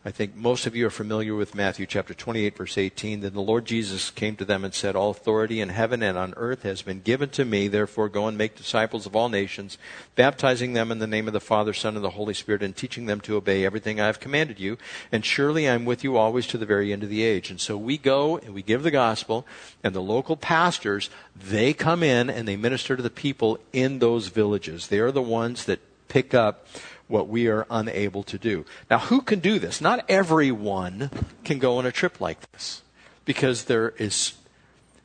I 0.05 0.13
think 0.13 0.37
most 0.37 0.65
of 0.65 0.77
you 0.77 0.87
are 0.87 0.91
familiar 0.91 1.35
with 1.35 1.57
Matthew 1.57 1.85
chapter 1.85 2.15
28 2.15 2.57
verse 2.57 2.79
18. 2.79 3.21
Then 3.21 3.33
the 3.33 3.41
Lord 3.41 3.65
Jesus 3.65 4.11
came 4.11 4.37
to 4.37 4.45
them 4.45 4.65
and 4.65 4.73
said, 4.73 4.95
All 4.95 5.11
authority 5.11 5.61
in 5.61 5.71
heaven 5.71 6.05
and 6.05 6.17
on 6.17 6.35
earth 6.37 6.63
has 6.63 6.83
been 6.83 7.01
given 7.01 7.31
to 7.31 7.45
me. 7.45 7.67
Therefore 7.67 8.09
go 8.09 8.29
and 8.29 8.39
make 8.39 8.55
disciples 8.55 9.07
of 9.07 9.17
all 9.17 9.29
nations, 9.29 9.77
baptizing 10.15 10.73
them 10.73 10.93
in 10.93 11.01
the 11.01 11.09
name 11.09 11.27
of 11.27 11.33
the 11.33 11.41
Father, 11.41 11.73
Son, 11.73 11.97
and 11.97 12.05
the 12.05 12.11
Holy 12.11 12.33
Spirit, 12.33 12.63
and 12.63 12.77
teaching 12.77 13.07
them 13.07 13.21
to 13.23 13.35
obey 13.35 13.65
everything 13.65 14.01
I 14.01 14.07
have 14.07 14.21
commanded 14.21 14.61
you. 14.61 14.79
And 15.11 15.25
surely 15.25 15.69
I'm 15.69 15.85
with 15.85 16.05
you 16.05 16.17
always 16.17 16.47
to 16.49 16.59
the 16.59 16.65
very 16.65 16.93
end 16.93 17.03
of 17.03 17.11
the 17.11 17.25
age. 17.25 17.51
And 17.51 17.61
so 17.61 17.77
we 17.77 17.99
go 17.99 18.39
and 18.39 18.55
we 18.55 18.63
give 18.63 18.85
the 18.85 18.93
gospel, 18.93 19.49
and 19.83 19.97
the 19.97 20.01
local 20.01 20.37
pastors, 20.37 21.11
they 21.35 21.73
come 21.73 22.05
in 22.05 22.31
and 22.31 22.47
they 22.47 22.57
minister 22.57 22.97
to 22.97 23.03
the 23.03 23.11
people 23.11 23.59
in 23.73 23.99
those 23.99 24.29
villages. 24.29 24.87
They 24.87 25.01
are 25.01 25.13
the 25.13 25.21
ones 25.21 25.65
that 25.65 25.81
pick 26.07 26.35
up 26.35 26.67
what 27.09 27.29
we 27.29 27.49
are 27.49 27.66
unable 27.71 28.23
to 28.23 28.38
do. 28.38 28.64
Now, 28.90 28.99
who 28.99 29.21
can 29.21 29.40
do 29.40 29.59
this? 29.59 29.81
Not 29.81 30.05
everyone 30.09 31.11
can 31.44 31.59
go 31.59 31.79
on 31.79 31.87
a 31.87 31.92
trip 31.92 32.21
like 32.21 32.38
this 32.53 32.83
because 33.25 33.64
there 33.64 33.90
is 33.99 34.35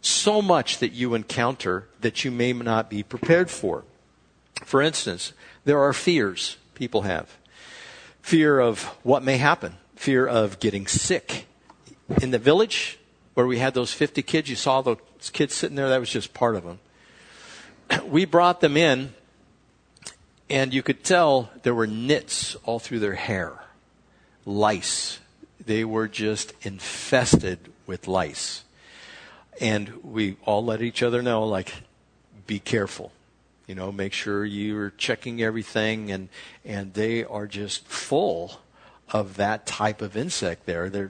so 0.02 0.42
much 0.42 0.80
that 0.80 0.92
you 0.92 1.14
encounter 1.14 1.88
that 2.02 2.24
you 2.24 2.32
may 2.32 2.54
not 2.54 2.90
be 2.90 3.04
prepared 3.04 3.50
for. 3.50 3.86
For 4.66 4.82
instance, 4.82 5.34
there 5.66 5.80
are 5.80 5.94
fears 5.94 6.58
people 6.76 7.04
have 7.04 7.38
fear 8.22 8.60
of 8.60 8.84
what 9.04 9.22
may 9.22 9.38
happen, 9.38 9.76
fear 9.96 10.26
of 10.26 10.60
getting 10.60 10.88
sick. 10.88 11.46
In 12.22 12.32
the 12.32 12.40
village 12.40 12.98
where 13.34 13.46
we 13.46 13.60
had 13.60 13.74
those 13.74 13.92
50 13.92 14.22
kids, 14.24 14.50
you 14.50 14.56
saw 14.56 14.82
those 14.82 14.98
kids 15.34 15.54
sitting 15.54 15.76
there, 15.76 15.90
that 15.90 16.00
was 16.00 16.10
just 16.10 16.34
part 16.34 16.56
of 16.56 16.64
them. 16.64 16.80
We 18.10 18.26
brought 18.26 18.62
them 18.62 18.78
in 18.78 19.14
and 20.54 20.72
you 20.72 20.84
could 20.84 21.04
tell 21.04 21.50
there 21.64 21.74
were 21.74 21.88
nits 21.88 22.54
all 22.64 22.78
through 22.78 23.00
their 23.00 23.16
hair, 23.16 23.54
lice. 24.46 25.18
They 25.66 25.84
were 25.84 26.08
just 26.08 26.54
infested 26.62 27.58
with 27.88 28.08
lice. 28.08 28.64
And 29.60 30.04
we 30.04 30.38
all 30.46 30.64
let 30.64 30.84
each 30.84 31.02
other 31.02 31.24
know, 31.24 31.44
like, 31.44 31.74
be 32.46 32.60
careful. 32.60 33.12
You 33.66 33.74
know, 33.74 33.92
make 33.92 34.14
sure 34.14 34.46
you're 34.46 34.92
checking 34.92 35.42
everything. 35.42 36.12
And, 36.12 36.30
and 36.64 36.94
they 36.94 37.24
are 37.24 37.48
just 37.48 37.88
full 37.88 38.62
of 39.10 39.38
that 39.38 39.66
type 39.66 40.04
of 40.04 40.16
insect 40.16 40.68
there. 40.68 40.88
There, 40.88 41.10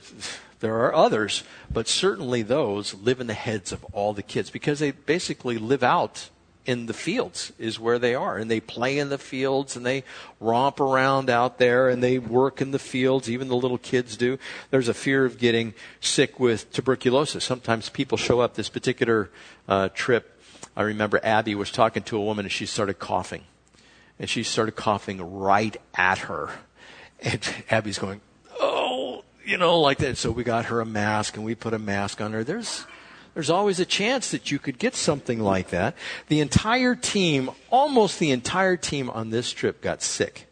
there 0.61 0.75
are 0.85 0.95
others, 0.95 1.43
but 1.69 1.89
certainly 1.89 2.43
those 2.43 2.93
live 2.93 3.19
in 3.19 3.27
the 3.27 3.33
heads 3.33 3.73
of 3.73 3.83
all 3.91 4.13
the 4.13 4.23
kids 4.23 4.49
because 4.49 4.79
they 4.79 4.91
basically 4.91 5.57
live 5.57 5.83
out 5.83 6.29
in 6.65 6.85
the 6.85 6.93
fields 6.93 7.51
is 7.59 7.79
where 7.79 7.99
they 7.99 8.15
are. 8.15 8.37
And 8.37 8.49
they 8.49 8.59
play 8.59 8.97
in 8.97 9.09
the 9.09 9.17
fields 9.17 9.75
and 9.75 9.85
they 9.85 10.03
romp 10.39 10.79
around 10.79 11.29
out 11.29 11.57
there 11.57 11.89
and 11.89 12.01
they 12.01 12.19
work 12.19 12.61
in 12.61 12.71
the 12.71 12.79
fields 12.79 13.29
even 13.29 13.47
the 13.47 13.55
little 13.55 13.77
kids 13.77 14.15
do. 14.15 14.37
There's 14.69 14.87
a 14.87 14.93
fear 14.93 15.25
of 15.25 15.37
getting 15.37 15.73
sick 15.99 16.39
with 16.39 16.71
tuberculosis. 16.71 17.43
Sometimes 17.43 17.89
people 17.89 18.17
show 18.17 18.39
up 18.39 18.55
this 18.55 18.69
particular 18.69 19.29
uh, 19.67 19.89
trip. 19.89 20.39
I 20.75 20.83
remember 20.83 21.19
abby 21.23 21.55
was 21.55 21.71
talking 21.71 22.03
to 22.03 22.17
a 22.17 22.21
woman 22.21 22.45
and 22.45 22.51
she 22.51 22.65
started 22.65 22.95
coughing. 22.95 23.43
And 24.19 24.29
she 24.29 24.43
started 24.43 24.75
coughing 24.75 25.41
right 25.41 25.75
at 25.95 26.19
her. 26.19 26.49
And 27.21 27.41
abby's 27.69 27.99
going 27.99 28.21
oh 28.59 29.23
you 29.45 29.57
know 29.57 29.79
like 29.81 29.97
that. 29.97 30.17
So 30.17 30.31
we 30.31 30.43
got 30.43 30.65
her 30.65 30.79
a 30.79 30.85
mask 30.85 31.35
and 31.35 31.45
we 31.45 31.55
put 31.55 31.73
a 31.73 31.79
mask 31.79 32.21
on 32.21 32.31
her. 32.31 32.43
There's 32.43 32.85
there's 33.33 33.49
always 33.49 33.79
a 33.79 33.85
chance 33.85 34.31
that 34.31 34.51
you 34.51 34.59
could 34.59 34.77
get 34.77 34.95
something 34.95 35.39
like 35.39 35.69
that. 35.69 35.95
The 36.27 36.39
entire 36.39 36.95
team, 36.95 37.49
almost 37.69 38.19
the 38.19 38.31
entire 38.31 38.77
team 38.77 39.09
on 39.09 39.29
this 39.29 39.51
trip 39.51 39.81
got 39.81 40.01
sick 40.01 40.47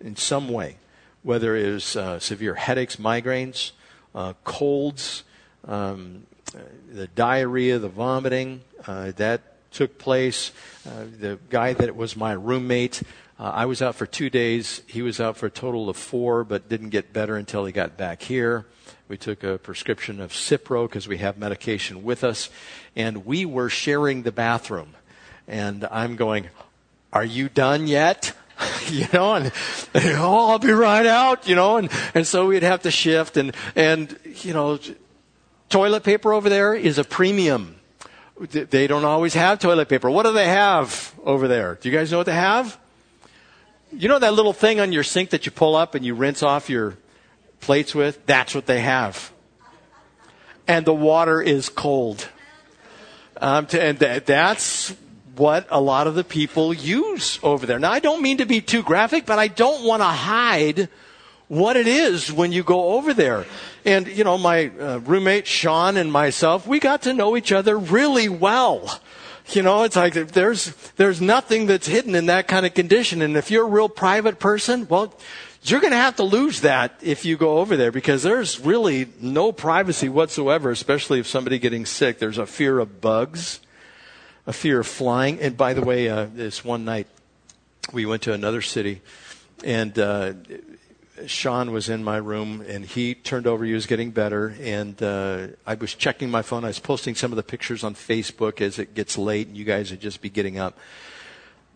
in 0.00 0.16
some 0.16 0.48
way, 0.48 0.76
whether 1.22 1.56
it 1.56 1.72
was 1.72 1.96
uh, 1.96 2.18
severe 2.18 2.54
headaches, 2.54 2.96
migraines, 2.96 3.72
uh, 4.14 4.34
colds, 4.44 5.24
um, 5.66 6.26
the 6.92 7.06
diarrhea, 7.08 7.78
the 7.78 7.88
vomiting, 7.88 8.62
uh, 8.86 9.12
that 9.16 9.42
took 9.70 9.98
place. 9.98 10.52
Uh, 10.86 11.04
the 11.20 11.38
guy 11.48 11.72
that 11.72 11.94
was 11.94 12.16
my 12.16 12.32
roommate, 12.32 13.02
uh, 13.38 13.44
I 13.54 13.66
was 13.66 13.82
out 13.82 13.94
for 13.94 14.06
two 14.06 14.30
days. 14.30 14.82
He 14.86 15.02
was 15.02 15.20
out 15.20 15.36
for 15.36 15.46
a 15.46 15.50
total 15.50 15.88
of 15.88 15.96
four, 15.96 16.44
but 16.44 16.68
didn't 16.68 16.90
get 16.90 17.12
better 17.12 17.36
until 17.36 17.64
he 17.64 17.72
got 17.72 17.96
back 17.96 18.22
here. 18.22 18.66
We 19.10 19.16
took 19.16 19.42
a 19.42 19.58
prescription 19.58 20.20
of 20.20 20.30
Cipro 20.30 20.88
because 20.88 21.08
we 21.08 21.18
have 21.18 21.36
medication 21.36 22.04
with 22.04 22.22
us. 22.22 22.48
And 22.94 23.26
we 23.26 23.44
were 23.44 23.68
sharing 23.68 24.22
the 24.22 24.30
bathroom. 24.30 24.94
And 25.48 25.84
I'm 25.90 26.14
going, 26.14 26.48
Are 27.12 27.24
you 27.24 27.48
done 27.48 27.88
yet? 27.88 28.32
you 28.88 29.08
know, 29.12 29.34
and, 29.34 29.52
oh, 29.96 30.50
I'll 30.50 30.60
be 30.60 30.70
right 30.70 31.06
out, 31.06 31.48
you 31.48 31.56
know, 31.56 31.78
and, 31.78 31.90
and 32.14 32.24
so 32.24 32.46
we'd 32.46 32.62
have 32.62 32.82
to 32.82 32.92
shift 32.92 33.36
and, 33.36 33.52
and, 33.74 34.16
you 34.42 34.52
know, 34.52 34.78
toilet 35.70 36.04
paper 36.04 36.32
over 36.32 36.48
there 36.48 36.72
is 36.72 36.98
a 36.98 37.04
premium. 37.04 37.80
They 38.38 38.86
don't 38.86 39.04
always 39.04 39.34
have 39.34 39.58
toilet 39.58 39.88
paper. 39.88 40.08
What 40.08 40.24
do 40.24 40.32
they 40.32 40.46
have 40.46 41.14
over 41.24 41.48
there? 41.48 41.78
Do 41.80 41.90
you 41.90 41.98
guys 41.98 42.12
know 42.12 42.18
what 42.18 42.26
they 42.26 42.32
have? 42.32 42.78
You 43.92 44.08
know 44.08 44.20
that 44.20 44.34
little 44.34 44.52
thing 44.52 44.78
on 44.78 44.92
your 44.92 45.02
sink 45.02 45.30
that 45.30 45.46
you 45.46 45.52
pull 45.52 45.74
up 45.74 45.96
and 45.96 46.04
you 46.04 46.14
rinse 46.14 46.44
off 46.44 46.70
your 46.70 46.96
plates 47.60 47.94
with, 47.94 48.24
that's 48.26 48.54
what 48.54 48.66
they 48.66 48.80
have. 48.80 49.32
And 50.66 50.84
the 50.84 50.94
water 50.94 51.40
is 51.42 51.68
cold. 51.68 52.28
Um, 53.36 53.66
to, 53.66 53.82
and 53.82 53.98
th- 53.98 54.24
that's 54.24 54.94
what 55.36 55.66
a 55.70 55.80
lot 55.80 56.06
of 56.06 56.14
the 56.14 56.24
people 56.24 56.74
use 56.74 57.38
over 57.42 57.66
there. 57.66 57.78
Now, 57.78 57.90
I 57.90 58.00
don't 58.00 58.22
mean 58.22 58.38
to 58.38 58.46
be 58.46 58.60
too 58.60 58.82
graphic, 58.82 59.26
but 59.26 59.38
I 59.38 59.48
don't 59.48 59.84
want 59.84 60.00
to 60.02 60.06
hide 60.06 60.88
what 61.48 61.76
it 61.76 61.88
is 61.88 62.30
when 62.30 62.52
you 62.52 62.62
go 62.62 62.94
over 62.94 63.12
there. 63.12 63.46
And, 63.84 64.06
you 64.06 64.22
know, 64.22 64.38
my 64.38 64.70
uh, 64.78 64.98
roommate 64.98 65.46
Sean 65.46 65.96
and 65.96 66.12
myself, 66.12 66.66
we 66.66 66.78
got 66.78 67.02
to 67.02 67.14
know 67.14 67.36
each 67.36 67.50
other 67.50 67.76
really 67.76 68.28
well. 68.28 69.00
You 69.48 69.62
know, 69.62 69.82
it's 69.82 69.96
like 69.96 70.14
there's, 70.14 70.66
there's 70.96 71.20
nothing 71.20 71.66
that's 71.66 71.88
hidden 71.88 72.14
in 72.14 72.26
that 72.26 72.46
kind 72.46 72.64
of 72.64 72.74
condition. 72.74 73.20
And 73.20 73.36
if 73.36 73.50
you're 73.50 73.66
a 73.66 73.70
real 73.70 73.88
private 73.88 74.38
person, 74.38 74.86
well, 74.88 75.12
you're 75.62 75.80
going 75.80 75.92
to 75.92 75.96
have 75.96 76.16
to 76.16 76.22
lose 76.22 76.62
that 76.62 76.98
if 77.02 77.24
you 77.24 77.36
go 77.36 77.58
over 77.58 77.76
there 77.76 77.92
because 77.92 78.22
there's 78.22 78.58
really 78.60 79.08
no 79.20 79.52
privacy 79.52 80.08
whatsoever, 80.08 80.70
especially 80.70 81.20
if 81.20 81.26
somebody 81.26 81.58
getting 81.58 81.84
sick. 81.84 82.18
There's 82.18 82.38
a 82.38 82.46
fear 82.46 82.78
of 82.78 83.00
bugs, 83.00 83.60
a 84.46 84.52
fear 84.52 84.80
of 84.80 84.86
flying. 84.86 85.38
And 85.40 85.56
by 85.56 85.74
the 85.74 85.82
way, 85.82 86.08
uh, 86.08 86.26
this 86.32 86.64
one 86.64 86.84
night 86.84 87.08
we 87.92 88.06
went 88.06 88.22
to 88.22 88.32
another 88.32 88.62
city 88.62 89.02
and 89.62 89.98
uh, 89.98 90.32
Sean 91.26 91.72
was 91.72 91.90
in 91.90 92.02
my 92.02 92.16
room 92.16 92.64
and 92.66 92.84
he 92.84 93.14
turned 93.14 93.46
over. 93.46 93.64
He 93.64 93.74
was 93.74 93.84
getting 93.84 94.10
better. 94.10 94.54
And 94.60 95.00
uh, 95.02 95.48
I 95.66 95.74
was 95.74 95.94
checking 95.94 96.30
my 96.30 96.40
phone. 96.40 96.64
I 96.64 96.68
was 96.68 96.78
posting 96.78 97.14
some 97.14 97.32
of 97.32 97.36
the 97.36 97.42
pictures 97.42 97.84
on 97.84 97.94
Facebook 97.94 98.62
as 98.62 98.78
it 98.78 98.94
gets 98.94 99.18
late 99.18 99.48
and 99.48 99.56
you 99.56 99.64
guys 99.64 99.90
would 99.90 100.00
just 100.00 100.22
be 100.22 100.30
getting 100.30 100.58
up. 100.58 100.78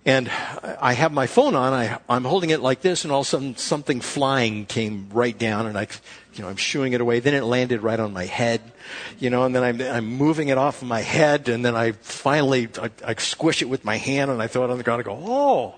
And 0.06 0.28
I 0.28 0.92
have 0.92 1.12
my 1.12 1.26
phone 1.26 1.54
on. 1.54 1.72
I, 1.72 1.98
I'm 2.10 2.24
holding 2.24 2.50
it 2.50 2.60
like 2.60 2.82
this, 2.82 3.04
and 3.04 3.12
all 3.12 3.20
of 3.20 3.26
a 3.26 3.30
sudden 3.30 3.56
something 3.56 4.02
flying 4.02 4.66
came 4.66 5.08
right 5.10 5.36
down, 5.36 5.66
and 5.66 5.78
I, 5.78 5.86
you 6.34 6.42
know, 6.42 6.50
I'm 6.50 6.56
shooing 6.56 6.92
it 6.92 7.00
away. 7.00 7.20
Then 7.20 7.32
it 7.32 7.42
landed 7.42 7.82
right 7.82 7.98
on 7.98 8.12
my 8.12 8.26
head, 8.26 8.60
you 9.18 9.30
know, 9.30 9.44
and 9.44 9.54
then 9.54 9.62
I'm, 9.62 9.80
I'm 9.80 10.04
moving 10.04 10.48
it 10.48 10.58
off 10.58 10.82
of 10.82 10.88
my 10.88 11.00
head, 11.00 11.48
and 11.48 11.64
then 11.64 11.74
I 11.74 11.92
finally 11.92 12.68
I, 12.78 12.90
I 13.02 13.14
squish 13.14 13.62
it 13.62 13.68
with 13.70 13.82
my 13.82 13.96
hand, 13.96 14.30
and 14.30 14.42
I 14.42 14.46
throw 14.46 14.64
it 14.64 14.70
on 14.70 14.76
the 14.76 14.84
ground. 14.84 15.00
and 15.00 15.06
go, 15.06 15.18
oh, 15.24 15.74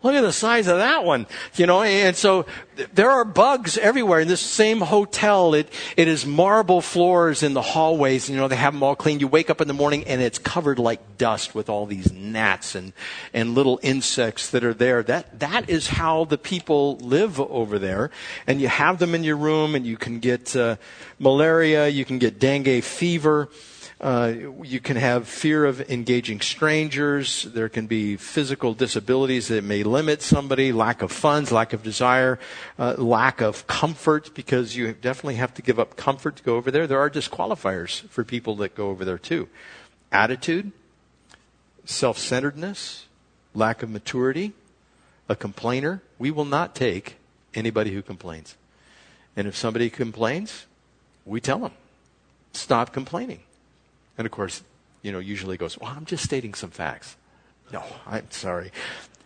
Look 0.00 0.14
at 0.14 0.20
the 0.20 0.32
size 0.32 0.68
of 0.68 0.78
that 0.78 1.04
one, 1.04 1.26
you 1.56 1.66
know, 1.66 1.82
and 1.82 2.14
so 2.14 2.46
there 2.94 3.10
are 3.10 3.24
bugs 3.24 3.76
everywhere. 3.76 4.20
In 4.20 4.28
this 4.28 4.40
same 4.40 4.80
hotel, 4.80 5.54
it, 5.54 5.68
it 5.96 6.06
is 6.06 6.24
marble 6.24 6.80
floors 6.80 7.42
in 7.42 7.52
the 7.52 7.62
hallways, 7.62 8.28
and, 8.28 8.36
you 8.36 8.40
know, 8.40 8.46
they 8.46 8.54
have 8.54 8.74
them 8.74 8.84
all 8.84 8.94
clean. 8.94 9.18
You 9.18 9.26
wake 9.26 9.50
up 9.50 9.60
in 9.60 9.66
the 9.66 9.74
morning 9.74 10.04
and 10.04 10.22
it's 10.22 10.38
covered 10.38 10.78
like 10.78 11.18
dust 11.18 11.52
with 11.52 11.68
all 11.68 11.84
these 11.84 12.12
gnats 12.12 12.76
and, 12.76 12.92
and 13.34 13.56
little 13.56 13.80
insects 13.82 14.50
that 14.50 14.62
are 14.62 14.72
there. 14.72 15.02
That, 15.02 15.40
that 15.40 15.68
is 15.68 15.88
how 15.88 16.26
the 16.26 16.38
people 16.38 16.98
live 16.98 17.40
over 17.40 17.80
there. 17.80 18.12
And 18.46 18.60
you 18.60 18.68
have 18.68 19.00
them 19.00 19.16
in 19.16 19.24
your 19.24 19.36
room 19.36 19.74
and 19.74 19.84
you 19.84 19.96
can 19.96 20.20
get 20.20 20.54
uh, 20.54 20.76
malaria, 21.18 21.88
you 21.88 22.04
can 22.04 22.18
get 22.20 22.38
dengue 22.38 22.84
fever. 22.84 23.48
Uh, 24.00 24.32
you 24.62 24.78
can 24.78 24.96
have 24.96 25.26
fear 25.26 25.64
of 25.64 25.80
engaging 25.90 26.40
strangers. 26.40 27.42
There 27.42 27.68
can 27.68 27.88
be 27.88 28.16
physical 28.16 28.72
disabilities 28.72 29.48
that 29.48 29.64
may 29.64 29.82
limit 29.82 30.22
somebody, 30.22 30.70
lack 30.70 31.02
of 31.02 31.10
funds, 31.10 31.50
lack 31.50 31.72
of 31.72 31.82
desire, 31.82 32.38
uh, 32.78 32.94
lack 32.96 33.40
of 33.40 33.66
comfort, 33.66 34.32
because 34.34 34.76
you 34.76 34.92
definitely 34.92 35.34
have 35.34 35.52
to 35.54 35.62
give 35.62 35.80
up 35.80 35.96
comfort 35.96 36.36
to 36.36 36.42
go 36.44 36.54
over 36.54 36.70
there. 36.70 36.86
There 36.86 37.00
are 37.00 37.10
disqualifiers 37.10 38.02
for 38.08 38.22
people 38.22 38.54
that 38.56 38.76
go 38.76 38.90
over 38.90 39.04
there 39.04 39.18
too. 39.18 39.48
Attitude, 40.12 40.70
self 41.84 42.18
centeredness, 42.18 43.06
lack 43.52 43.82
of 43.82 43.90
maturity, 43.90 44.52
a 45.28 45.34
complainer. 45.34 46.02
We 46.20 46.30
will 46.30 46.44
not 46.44 46.76
take 46.76 47.16
anybody 47.52 47.90
who 47.90 48.02
complains. 48.02 48.54
And 49.36 49.48
if 49.48 49.56
somebody 49.56 49.90
complains, 49.90 50.66
we 51.24 51.40
tell 51.40 51.58
them, 51.58 51.72
stop 52.52 52.92
complaining. 52.92 53.40
And 54.18 54.26
of 54.26 54.32
course, 54.32 54.62
you 55.02 55.12
know, 55.12 55.20
usually 55.20 55.56
goes, 55.56 55.78
well, 55.78 55.94
I'm 55.96 56.04
just 56.04 56.24
stating 56.24 56.52
some 56.54 56.70
facts. 56.70 57.16
No, 57.72 57.82
I'm 58.06 58.30
sorry. 58.30 58.72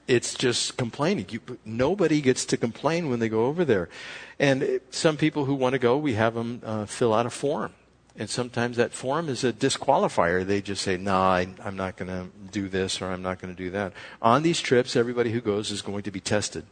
it's 0.09 0.35
just 0.35 0.76
complaining. 0.76 1.26
You, 1.31 1.40
nobody 1.64 2.20
gets 2.20 2.44
to 2.46 2.57
complain 2.57 3.09
when 3.09 3.18
they 3.18 3.28
go 3.28 3.46
over 3.46 3.64
there. 3.64 3.88
And 4.38 4.81
some 4.90 5.16
people 5.16 5.44
who 5.44 5.55
want 5.55 5.74
to 5.74 5.78
go, 5.78 5.96
we 5.96 6.14
have 6.14 6.35
them 6.35 6.61
uh, 6.64 6.87
fill 6.87 7.14
out 7.14 7.26
a 7.26 7.31
form. 7.31 7.72
And 8.16 8.28
sometimes 8.28 8.76
that 8.76 8.92
form 8.92 9.28
is 9.31 9.42
a 9.42 9.52
disqualifier. 9.52 10.44
They 10.44 10.61
just 10.61 10.83
say, 10.83 10.98
no, 10.98 11.12
nah, 11.12 11.44
I'm 11.64 11.76
not 11.76 11.96
going 11.96 12.11
to 12.11 12.26
do 12.50 12.68
this 12.68 13.00
or 13.00 13.07
I'm 13.07 13.22
not 13.22 13.40
going 13.40 13.55
to 13.55 13.57
do 13.57 13.70
that. 13.70 13.94
On 14.20 14.42
these 14.42 14.61
trips, 14.61 14.96
everybody 14.96 15.31
who 15.31 15.40
goes 15.40 15.70
is 15.70 15.81
going 15.81 16.02
to 16.02 16.11
be 16.11 16.20
tested. 16.20 16.66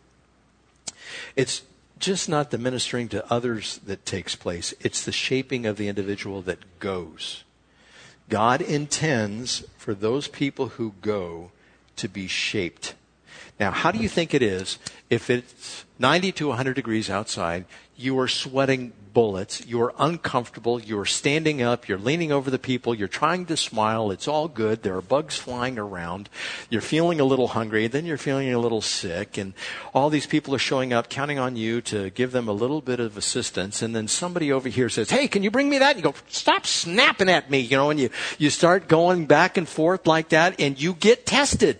It's 1.36 1.62
just 1.98 2.28
not 2.28 2.50
the 2.50 2.58
ministering 2.58 3.08
to 3.08 3.32
others 3.32 3.78
that 3.86 4.04
takes 4.04 4.34
place, 4.34 4.74
it's 4.80 5.04
the 5.04 5.12
shaping 5.12 5.66
of 5.66 5.76
the 5.76 5.88
individual 5.88 6.42
that 6.42 6.78
goes. 6.78 7.44
God 8.30 8.62
intends 8.62 9.64
for 9.76 9.92
those 9.92 10.28
people 10.28 10.68
who 10.68 10.94
go 11.02 11.50
to 11.96 12.08
be 12.08 12.28
shaped. 12.28 12.94
Now, 13.58 13.72
how 13.72 13.90
do 13.90 13.98
you 13.98 14.08
think 14.08 14.32
it 14.32 14.40
is 14.40 14.78
if 15.10 15.28
it's 15.28 15.84
90 15.98 16.32
to 16.32 16.48
100 16.48 16.74
degrees 16.74 17.10
outside, 17.10 17.66
you 17.96 18.18
are 18.18 18.28
sweating 18.28 18.92
bullets, 19.12 19.66
you're 19.66 19.92
uncomfortable, 19.98 20.80
you're 20.80 21.04
standing 21.04 21.62
up, 21.62 21.88
you're 21.88 21.98
leaning 21.98 22.32
over 22.32 22.50
the 22.50 22.58
people, 22.58 22.94
you're 22.94 23.08
trying 23.08 23.46
to 23.46 23.56
smile, 23.56 24.10
it's 24.10 24.28
all 24.28 24.48
good, 24.48 24.82
there 24.82 24.96
are 24.96 25.02
bugs 25.02 25.36
flying 25.36 25.78
around, 25.78 26.28
you're 26.68 26.80
feeling 26.80 27.20
a 27.20 27.24
little 27.24 27.48
hungry, 27.48 27.86
then 27.86 28.06
you're 28.06 28.16
feeling 28.16 28.52
a 28.52 28.58
little 28.58 28.80
sick, 28.80 29.36
and 29.36 29.52
all 29.94 30.10
these 30.10 30.26
people 30.26 30.54
are 30.54 30.58
showing 30.58 30.92
up 30.92 31.08
counting 31.08 31.38
on 31.38 31.56
you 31.56 31.80
to 31.80 32.10
give 32.10 32.32
them 32.32 32.48
a 32.48 32.52
little 32.52 32.80
bit 32.80 33.00
of 33.00 33.16
assistance, 33.16 33.82
and 33.82 33.94
then 33.94 34.08
somebody 34.08 34.52
over 34.52 34.68
here 34.68 34.88
says, 34.88 35.10
Hey, 35.10 35.28
can 35.28 35.42
you 35.42 35.50
bring 35.50 35.68
me 35.68 35.78
that? 35.78 35.96
And 35.96 36.04
You 36.04 36.12
go, 36.12 36.14
Stop 36.28 36.66
snapping 36.66 37.28
at 37.28 37.50
me, 37.50 37.60
you 37.60 37.76
know, 37.76 37.90
and 37.90 38.00
you, 38.00 38.10
you 38.38 38.50
start 38.50 38.88
going 38.88 39.26
back 39.26 39.56
and 39.56 39.68
forth 39.68 40.06
like 40.06 40.30
that, 40.30 40.60
and 40.60 40.80
you 40.80 40.94
get 40.94 41.26
tested. 41.26 41.78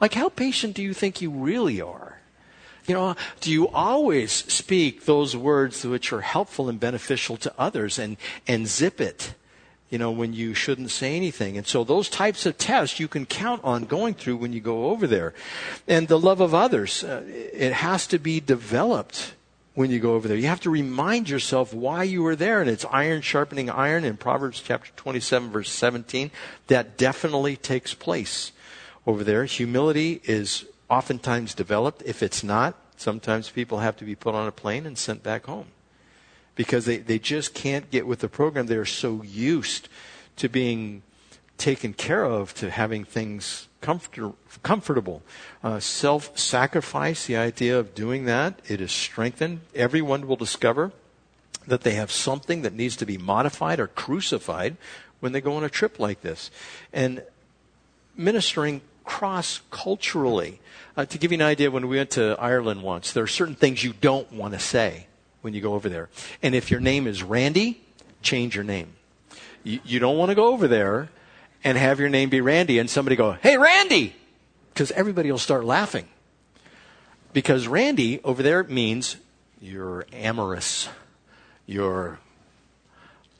Like, 0.00 0.14
how 0.14 0.28
patient 0.28 0.74
do 0.74 0.82
you 0.82 0.94
think 0.94 1.20
you 1.20 1.30
really 1.30 1.80
are? 1.80 2.17
You 2.88 2.94
know, 2.94 3.16
do 3.42 3.52
you 3.52 3.68
always 3.68 4.32
speak 4.32 5.04
those 5.04 5.36
words 5.36 5.84
which 5.84 6.10
are 6.10 6.22
helpful 6.22 6.70
and 6.70 6.80
beneficial 6.80 7.36
to 7.36 7.52
others 7.58 7.98
and, 7.98 8.16
and 8.46 8.66
zip 8.66 8.98
it, 8.98 9.34
you 9.90 9.98
know, 9.98 10.10
when 10.10 10.32
you 10.32 10.54
shouldn't 10.54 10.90
say 10.90 11.14
anything? 11.14 11.58
And 11.58 11.66
so 11.66 11.84
those 11.84 12.08
types 12.08 12.46
of 12.46 12.56
tests 12.56 12.98
you 12.98 13.06
can 13.06 13.26
count 13.26 13.62
on 13.62 13.84
going 13.84 14.14
through 14.14 14.38
when 14.38 14.54
you 14.54 14.60
go 14.60 14.86
over 14.86 15.06
there. 15.06 15.34
And 15.86 16.08
the 16.08 16.18
love 16.18 16.40
of 16.40 16.54
others, 16.54 17.04
uh, 17.04 17.24
it 17.26 17.74
has 17.74 18.06
to 18.06 18.18
be 18.18 18.40
developed 18.40 19.34
when 19.74 19.90
you 19.90 20.00
go 20.00 20.14
over 20.14 20.26
there. 20.26 20.38
You 20.38 20.48
have 20.48 20.62
to 20.62 20.70
remind 20.70 21.28
yourself 21.28 21.74
why 21.74 22.04
you 22.04 22.22
were 22.22 22.36
there. 22.36 22.62
And 22.62 22.70
it's 22.70 22.86
iron 22.86 23.20
sharpening 23.20 23.68
iron 23.68 24.02
in 24.02 24.16
Proverbs 24.16 24.62
chapter 24.64 24.90
27, 24.96 25.50
verse 25.50 25.70
17. 25.70 26.30
That 26.68 26.96
definitely 26.96 27.56
takes 27.56 27.92
place 27.92 28.52
over 29.06 29.22
there. 29.22 29.44
Humility 29.44 30.22
is 30.24 30.64
oftentimes 30.88 31.54
developed. 31.54 32.02
If 32.04 32.22
it's 32.22 32.42
not, 32.42 32.74
sometimes 32.96 33.50
people 33.50 33.78
have 33.78 33.96
to 33.96 34.04
be 34.04 34.14
put 34.14 34.34
on 34.34 34.48
a 34.48 34.52
plane 34.52 34.86
and 34.86 34.96
sent 34.96 35.22
back 35.22 35.46
home 35.46 35.66
because 36.54 36.86
they, 36.86 36.96
they 36.98 37.18
just 37.18 37.54
can't 37.54 37.90
get 37.90 38.06
with 38.06 38.20
the 38.20 38.28
program. 38.28 38.66
They're 38.66 38.84
so 38.84 39.22
used 39.22 39.88
to 40.36 40.48
being 40.48 41.02
taken 41.56 41.92
care 41.92 42.24
of, 42.24 42.54
to 42.54 42.70
having 42.70 43.04
things 43.04 43.68
comfort, 43.80 44.34
comfortable. 44.62 45.22
Uh, 45.62 45.80
Self 45.80 46.38
sacrifice, 46.38 47.26
the 47.26 47.36
idea 47.36 47.78
of 47.78 47.94
doing 47.94 48.24
that, 48.24 48.60
it 48.66 48.80
is 48.80 48.92
strengthened. 48.92 49.60
Everyone 49.74 50.26
will 50.26 50.36
discover 50.36 50.92
that 51.66 51.82
they 51.82 51.94
have 51.94 52.10
something 52.10 52.62
that 52.62 52.72
needs 52.72 52.96
to 52.96 53.06
be 53.06 53.18
modified 53.18 53.78
or 53.78 53.88
crucified 53.88 54.76
when 55.20 55.32
they 55.32 55.40
go 55.40 55.54
on 55.54 55.64
a 55.64 55.68
trip 55.68 55.98
like 55.98 56.22
this. 56.22 56.50
And 56.92 57.22
ministering 58.16 58.80
cross 59.08 59.62
culturally. 59.70 60.60
Uh, 60.94 61.06
to 61.06 61.16
give 61.16 61.32
you 61.32 61.38
an 61.38 61.42
idea, 61.42 61.70
when 61.70 61.88
we 61.88 61.96
went 61.96 62.10
to 62.10 62.36
Ireland 62.38 62.82
once, 62.82 63.12
there 63.12 63.24
are 63.24 63.26
certain 63.26 63.54
things 63.54 63.82
you 63.82 63.94
don't 63.94 64.30
want 64.30 64.52
to 64.52 64.60
say 64.60 65.06
when 65.40 65.54
you 65.54 65.62
go 65.62 65.72
over 65.72 65.88
there. 65.88 66.10
And 66.42 66.54
if 66.54 66.70
your 66.70 66.80
name 66.80 67.06
is 67.06 67.22
Randy, 67.22 67.80
change 68.20 68.54
your 68.54 68.64
name. 68.64 68.92
You, 69.64 69.80
you 69.82 69.98
don't 69.98 70.18
want 70.18 70.28
to 70.28 70.34
go 70.34 70.52
over 70.52 70.68
there 70.68 71.08
and 71.64 71.78
have 71.78 71.98
your 71.98 72.10
name 72.10 72.28
be 72.28 72.42
Randy 72.42 72.78
and 72.78 72.90
somebody 72.90 73.16
go, 73.16 73.32
hey, 73.32 73.56
Randy! 73.56 74.14
Because 74.74 74.92
everybody 74.92 75.30
will 75.32 75.38
start 75.38 75.64
laughing. 75.64 76.06
Because 77.32 77.66
Randy 77.66 78.20
over 78.24 78.42
there 78.42 78.62
means 78.62 79.16
you're 79.58 80.04
amorous. 80.12 80.86
You're 81.64 82.18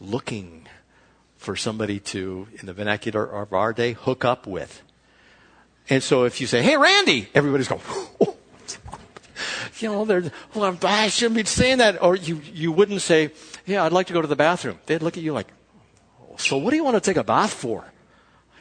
looking 0.00 0.66
for 1.36 1.56
somebody 1.56 2.00
to, 2.00 2.48
in 2.58 2.64
the 2.64 2.72
vernacular 2.72 3.24
of 3.24 3.52
our 3.52 3.74
day, 3.74 3.92
hook 3.92 4.24
up 4.24 4.46
with. 4.46 4.82
And 5.90 6.02
so 6.02 6.24
if 6.24 6.40
you 6.40 6.46
say, 6.46 6.62
hey, 6.62 6.76
Randy, 6.76 7.28
everybody's 7.34 7.68
going, 7.68 7.80
oh. 8.20 8.36
you 9.78 9.88
know, 9.88 10.04
they're, 10.04 10.30
well, 10.54 10.76
I 10.82 11.08
shouldn't 11.08 11.36
be 11.36 11.44
saying 11.44 11.78
that. 11.78 12.02
Or 12.02 12.14
you, 12.14 12.40
you 12.52 12.72
wouldn't 12.72 13.00
say, 13.00 13.30
yeah, 13.66 13.84
I'd 13.84 13.92
like 13.92 14.06
to 14.08 14.12
go 14.12 14.20
to 14.20 14.28
the 14.28 14.36
bathroom. 14.36 14.78
They'd 14.86 15.02
look 15.02 15.16
at 15.16 15.22
you 15.22 15.32
like, 15.32 15.48
so 16.36 16.56
what 16.56 16.70
do 16.70 16.76
you 16.76 16.84
want 16.84 16.96
to 16.96 17.00
take 17.00 17.16
a 17.16 17.24
bath 17.24 17.52
for? 17.52 17.84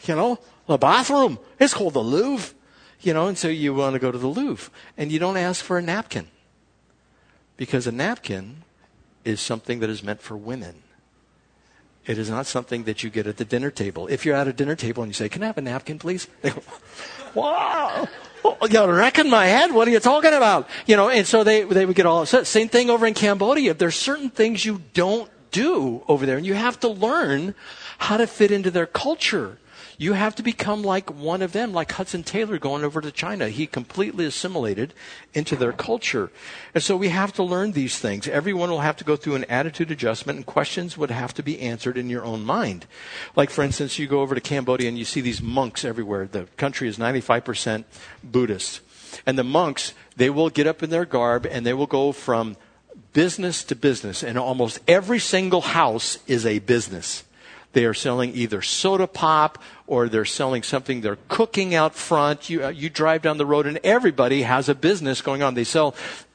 You 0.04 0.16
know, 0.16 0.40
the 0.68 0.78
bathroom. 0.78 1.40
It's 1.60 1.74
called 1.74 1.94
the 1.94 2.04
Louvre. 2.04 2.56
You 3.02 3.14
know, 3.14 3.28
and 3.28 3.38
so 3.38 3.48
you 3.48 3.76
want 3.76 3.94
to 3.94 4.00
go 4.00 4.12
to 4.12 4.18
the 4.18 4.28
Louvre. 4.28 4.72
And 4.98 5.12
you 5.12 5.20
don't 5.20 5.38
ask 5.38 5.64
for 5.64 5.78
a 5.78 5.82
napkin. 5.82 6.28
Because 7.56 7.88
a 7.88 7.92
napkin 7.92 8.64
is 9.24 9.42
something 9.42 9.80
that 9.80 9.90
is 9.90 10.02
meant 10.02 10.22
for 10.22 10.38
women. 10.38 10.84
It 12.08 12.18
is 12.18 12.30
not 12.30 12.46
something 12.46 12.86
that 12.86 13.04
you 13.04 13.10
get 13.10 13.28
at 13.28 13.36
the 13.36 13.44
dinner 13.46 13.70
table. 13.70 14.08
If 14.08 14.26
you're 14.26 14.36
at 14.36 14.48
a 14.48 14.54
dinner 14.54 14.76
table 14.76 15.04
and 15.04 15.10
you 15.10 15.14
say, 15.14 15.28
Can 15.28 15.44
I 15.44 15.48
have 15.48 15.58
a 15.58 15.62
napkin, 15.62 16.00
please? 16.00 16.28
They 16.42 16.52
go, 16.52 16.64
Wow. 17.36 18.08
Oh, 18.46 18.58
you're 18.70 18.94
wrecking 18.94 19.30
my 19.30 19.46
head. 19.46 19.74
What 19.74 19.88
are 19.88 19.92
you 19.92 20.00
talking 20.00 20.34
about? 20.34 20.70
You 20.86 20.96
know, 20.96 21.10
and 21.10 21.28
so 21.28 21.44
they, 21.44 21.64
they 21.64 21.86
would 21.86 21.98
get 21.98 22.06
all 22.06 22.22
upset. 22.22 22.48
Same 22.48 22.70
thing 22.70 22.90
over 22.90 23.06
in 23.06 23.14
Cambodia. 23.14 23.74
There's 23.74 23.96
certain 23.96 24.30
things 24.30 24.64
you 24.64 24.82
don't 24.94 25.30
do 25.52 26.04
over 26.08 26.26
there, 26.26 26.38
and 26.38 26.46
you 26.46 26.54
have 26.54 26.80
to 26.80 26.88
learn 26.88 27.56
how 27.98 28.16
to 28.18 28.26
fit 28.26 28.52
into 28.52 28.72
their 28.72 28.86
culture. 28.86 29.58
You 29.98 30.14
have 30.14 30.36
to 30.36 30.44
become 30.44 30.84
like 30.84 31.10
one 31.10 31.42
of 31.42 31.52
them, 31.54 31.74
like 31.74 31.92
Hudson 31.92 32.24
Taylor 32.24 32.58
going 32.58 32.84
over 32.84 33.02
to 33.02 33.12
China. 33.12 33.50
He 33.50 33.66
completely 33.66 34.26
assimilated 34.26 34.94
into 35.34 35.56
their 35.56 35.72
culture. 35.72 36.32
And 36.74 36.84
so 36.84 36.96
we 36.96 37.10
have 37.10 37.34
to 37.34 37.44
learn 37.44 37.72
these 37.72 37.98
things. 37.98 38.28
Everyone 38.28 38.70
will 38.70 38.82
have 38.82 38.98
to 38.98 39.04
go 39.04 39.16
through 39.16 39.36
an 39.36 39.46
attitude 39.46 39.92
adjustment 39.92 40.38
and 40.38 40.46
questions 40.46 40.98
would 40.98 41.12
have 41.12 41.34
to 41.36 41.44
be 41.44 41.60
answered 41.60 41.98
in 41.98 42.10
your 42.10 42.26
own 42.26 42.44
mind. 42.44 42.86
Like, 43.36 43.50
for 43.50 43.64
instance, 43.64 43.98
you 43.98 44.08
go 44.08 44.22
over 44.22 44.36
to 44.36 44.42
Cambodia 44.42 44.88
and 44.88 44.98
you 44.98 45.06
see 45.06 45.22
these 45.22 45.42
monks 45.42 45.84
everywhere. 45.84 46.28
The 46.28 46.48
country 46.58 46.88
is 46.88 46.98
95% 46.98 47.84
Buddhist. 48.24 48.82
And 49.26 49.38
the 49.38 49.44
monks, 49.44 49.94
they 50.16 50.30
will 50.30 50.50
get 50.50 50.68
up 50.68 50.84
in 50.84 50.90
their 50.90 51.06
garb 51.06 51.46
and 51.46 51.66
they 51.66 51.74
will 51.74 51.88
go 51.88 52.12
from 52.12 52.58
business 53.14 53.64
to 53.64 53.76
business. 53.76 54.24
And 54.24 54.38
almost 54.38 54.80
every 54.88 55.20
single 55.20 55.62
house 55.62 56.20
is 56.28 56.46
a 56.46 56.60
business. 56.60 57.24
They 57.78 57.86
are 57.86 57.94
selling 57.94 58.34
either 58.34 58.64
soda 58.64 59.06
pop 59.06 59.62
or 59.86 60.10
they're 60.10 60.26
selling 60.26 60.64
something 60.64 61.02
they're 61.02 61.20
cooking 61.28 61.76
out 61.76 61.94
front. 61.94 62.50
You, 62.50 62.66
uh, 62.66 62.70
you 62.70 62.90
drive 62.90 63.22
down 63.22 63.38
the 63.38 63.46
road 63.46 63.68
and 63.68 63.78
everybody 63.84 64.42
has 64.42 64.68
a 64.68 64.74
business 64.74 65.22
going 65.22 65.44
on. 65.44 65.54
They 65.54 65.64
sell 65.64 65.94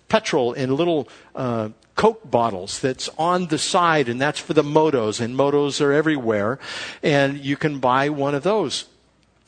petrol 0.09 0.53
in 0.53 0.77
little 0.77 1.09
uh, 1.35 1.71
Coke 1.97 2.31
bottles 2.31 2.79
that's 2.79 3.11
on 3.19 3.49
the 3.49 3.59
side, 3.59 4.09
and 4.09 4.21
that's 4.21 4.39
for 4.39 4.55
the 4.55 4.63
motos, 4.63 5.21
and 5.21 5.35
motos 5.35 5.81
are 5.81 5.93
everywhere, 5.93 6.61
and 7.03 7.39
you 7.39 7.57
can 7.57 7.81
buy 7.81 8.09
one 8.09 8.37
of 8.37 8.45
those. 8.45 8.85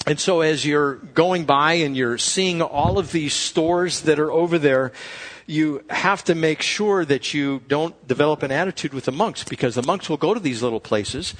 And 0.07 0.21
so 0.21 0.43
as 0.43 0.67
you're 0.67 0.97
going 0.97 1.45
by 1.45 1.75
and 1.75 1.97
you're 1.97 2.19
seeing 2.19 2.61
all 2.61 2.99
of 2.99 3.13
these 3.13 3.33
stores 3.33 4.03
that 4.03 4.19
are 4.19 4.31
over 4.31 4.59
there, 4.59 4.93
you 5.47 5.83
have 5.89 6.25
to 6.25 6.35
make 6.35 6.61
sure 6.61 7.05
that 7.05 7.33
you 7.33 7.63
don't 7.69 8.07
develop 8.07 8.43
an 8.43 8.51
attitude 8.51 8.93
with 8.93 9.05
the 9.05 9.13
monks 9.13 9.45
because 9.45 9.75
the 9.75 9.83
monks 9.83 10.09
will 10.09 10.17
go 10.17 10.35
to 10.35 10.41
these 10.41 10.63
little 10.63 10.81
places 10.81 11.35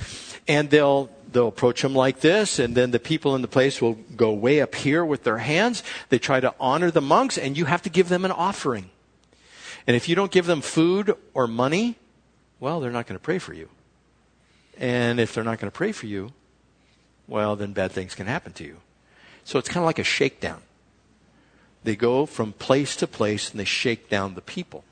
and 0.49 0.71
they'll 0.71 1.11
they'll 1.33 1.49
approach 1.49 1.83
them 1.83 1.95
like 1.95 2.21
this 2.21 2.59
and 2.59 2.75
then 2.77 2.91
the 2.91 2.99
people 2.99 3.35
in 3.35 3.43
the 3.43 3.49
place 3.49 3.83
will 3.83 3.95
go 4.15 4.33
way 4.33 4.61
up 4.61 4.75
here 4.75 5.05
with 5.05 5.25
their 5.25 5.39
hands. 5.39 5.83
They 6.09 6.19
try 6.19 6.41
to 6.41 6.55
honor 6.61 6.91
the 6.91 7.01
monks 7.01 7.37
and 7.37 7.57
you 7.57 7.65
have 7.65 7.83
to 7.83 7.91
give 7.91 8.09
them 8.09 8.25
an 8.25 8.31
offering. 8.31 8.91
And 9.87 9.97
if 9.97 10.09
you 10.09 10.15
don't 10.15 10.31
give 10.31 10.47
them 10.47 10.61
food 10.61 11.15
or 11.35 11.47
money 11.47 11.97
well 12.61 12.81
they're 12.81 12.93
not 12.93 13.07
going 13.07 13.19
to 13.19 13.23
pray 13.23 13.39
for 13.39 13.53
you. 13.53 13.69
And 14.79 15.21
if 15.21 15.35
they're 15.35 15.45
not 15.45 15.59
going 15.59 15.71
to 15.71 15.77
pray 15.77 15.93
for 15.93 16.07
you 16.07 16.33
well 17.27 17.57
then 17.57 17.73
bad 17.73 17.93
things 17.93 18.15
can 18.15 18.27
happen 18.27 18.53
to 18.53 18.65
you 18.65 18.79
so 19.45 19.59
it's 19.59 19.69
kind 19.69 19.83
of 19.83 19.87
like 19.87 19.99
a 19.99 20.05
shakedown 20.05 20.63
they 21.85 21.97
go 21.97 22.25
from 22.25 22.53
place 22.53 22.97
to 22.97 23.07
place 23.07 23.51
and 23.51 23.61
they 23.61 23.67
shake 23.67 24.09
down 24.09 24.35
the 24.35 24.41
people. 24.41 24.85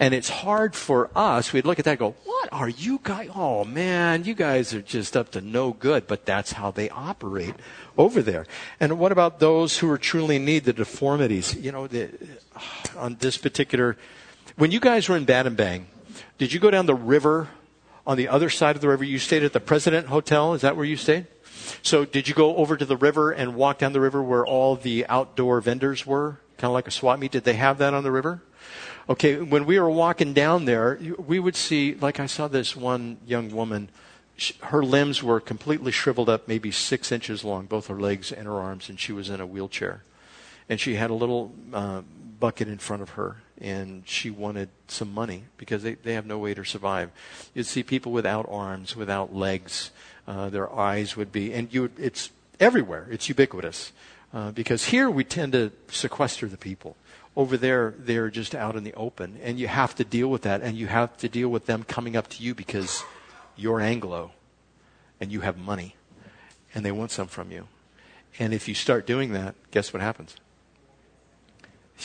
And 0.00 0.14
it's 0.14 0.28
hard 0.28 0.76
for 0.76 1.10
us. 1.16 1.52
We'd 1.52 1.66
look 1.66 1.80
at 1.80 1.84
that 1.84 1.90
and 1.90 1.98
go, 1.98 2.14
What 2.24 2.48
are 2.52 2.68
you 2.68 3.00
guys? 3.02 3.30
Oh, 3.34 3.64
man, 3.64 4.22
you 4.22 4.34
guys 4.34 4.72
are 4.72 4.80
just 4.80 5.16
up 5.16 5.32
to 5.32 5.40
no 5.40 5.72
good. 5.72 6.06
But 6.06 6.24
that's 6.24 6.52
how 6.52 6.70
they 6.70 6.88
operate 6.88 7.56
over 7.98 8.22
there. 8.22 8.46
And 8.78 9.00
what 9.00 9.10
about 9.10 9.40
those 9.40 9.78
who 9.78 9.90
are 9.90 9.98
truly 9.98 10.36
in 10.36 10.44
need, 10.44 10.64
the 10.64 10.72
deformities? 10.72 11.56
You 11.56 11.72
know, 11.72 11.88
the, 11.88 12.10
uh, 12.54 12.60
on 12.96 13.16
this 13.16 13.36
particular. 13.36 13.96
When 14.54 14.70
you 14.70 14.78
guys 14.78 15.08
were 15.08 15.16
in 15.16 15.26
Battambang, 15.26 15.86
did 16.38 16.52
you 16.52 16.60
go 16.60 16.70
down 16.70 16.86
the 16.86 16.94
river 16.94 17.48
on 18.06 18.16
the 18.16 18.28
other 18.28 18.50
side 18.50 18.76
of 18.76 18.82
the 18.82 18.88
river? 18.88 19.02
You 19.02 19.18
stayed 19.18 19.42
at 19.42 19.52
the 19.52 19.60
President 19.60 20.06
Hotel. 20.06 20.54
Is 20.54 20.60
that 20.60 20.76
where 20.76 20.86
you 20.86 20.96
stayed? 20.96 21.26
So, 21.82 22.04
did 22.04 22.28
you 22.28 22.34
go 22.34 22.56
over 22.56 22.76
to 22.76 22.84
the 22.84 22.96
river 22.96 23.30
and 23.30 23.54
walk 23.54 23.78
down 23.78 23.92
the 23.92 24.00
river 24.00 24.22
where 24.22 24.46
all 24.46 24.76
the 24.76 25.06
outdoor 25.08 25.60
vendors 25.60 26.06
were? 26.06 26.38
Kind 26.56 26.70
of 26.70 26.74
like 26.74 26.88
a 26.88 26.90
swap 26.90 27.18
meet? 27.18 27.32
Did 27.32 27.44
they 27.44 27.54
have 27.54 27.78
that 27.78 27.94
on 27.94 28.02
the 28.02 28.10
river? 28.10 28.42
Okay, 29.08 29.40
when 29.40 29.64
we 29.64 29.78
were 29.80 29.88
walking 29.88 30.34
down 30.34 30.66
there, 30.66 30.98
we 31.18 31.38
would 31.38 31.56
see, 31.56 31.94
like 31.94 32.20
I 32.20 32.26
saw 32.26 32.46
this 32.46 32.76
one 32.76 33.16
young 33.26 33.50
woman, 33.50 33.88
her 34.64 34.84
limbs 34.84 35.22
were 35.22 35.40
completely 35.40 35.92
shriveled 35.92 36.28
up, 36.28 36.46
maybe 36.46 36.70
six 36.70 37.10
inches 37.10 37.42
long, 37.42 37.66
both 37.66 37.86
her 37.86 37.98
legs 37.98 38.30
and 38.30 38.46
her 38.46 38.54
arms, 38.54 38.88
and 38.88 39.00
she 39.00 39.12
was 39.12 39.30
in 39.30 39.40
a 39.40 39.46
wheelchair. 39.46 40.02
And 40.68 40.78
she 40.78 40.96
had 40.96 41.10
a 41.10 41.14
little 41.14 41.52
uh, 41.72 42.02
bucket 42.38 42.68
in 42.68 42.78
front 42.78 43.02
of 43.02 43.10
her, 43.10 43.38
and 43.60 44.02
she 44.06 44.30
wanted 44.30 44.68
some 44.86 45.12
money 45.12 45.44
because 45.56 45.82
they, 45.82 45.94
they 45.94 46.12
have 46.12 46.26
no 46.26 46.38
way 46.38 46.54
to 46.54 46.64
survive. 46.64 47.10
You'd 47.54 47.66
see 47.66 47.82
people 47.82 48.12
without 48.12 48.46
arms, 48.48 48.94
without 48.94 49.34
legs, 49.34 49.90
uh, 50.28 50.48
their 50.50 50.72
eyes 50.72 51.16
would 51.16 51.32
be, 51.32 51.52
and 51.52 51.72
you, 51.72 51.90
it's 51.98 52.30
everywhere, 52.60 53.08
it's 53.10 53.28
ubiquitous. 53.28 53.92
Uh, 54.32 54.50
because 54.50 54.84
here 54.84 55.08
we 55.08 55.24
tend 55.24 55.52
to 55.54 55.72
sequester 55.90 56.46
the 56.46 56.58
people 56.58 56.96
over 57.38 57.56
there, 57.56 57.94
they're 57.96 58.30
just 58.30 58.52
out 58.52 58.74
in 58.74 58.82
the 58.82 58.92
open. 58.94 59.38
And 59.42 59.60
you 59.60 59.68
have 59.68 59.94
to 59.94 60.04
deal 60.04 60.28
with 60.28 60.42
that. 60.42 60.60
And 60.60 60.76
you 60.76 60.88
have 60.88 61.16
to 61.18 61.28
deal 61.28 61.48
with 61.48 61.66
them 61.66 61.84
coming 61.84 62.16
up 62.16 62.28
to 62.30 62.42
you 62.42 62.52
because 62.52 63.04
you're 63.56 63.80
Anglo 63.80 64.32
and 65.20 65.30
you 65.30 65.40
have 65.40 65.56
money 65.56 65.94
and 66.74 66.84
they 66.84 66.90
want 66.90 67.12
some 67.12 67.28
from 67.28 67.52
you. 67.52 67.68
And 68.40 68.52
if 68.52 68.66
you 68.68 68.74
start 68.74 69.06
doing 69.06 69.32
that, 69.32 69.54
guess 69.70 69.92
what 69.92 70.02
happens? 70.02 70.36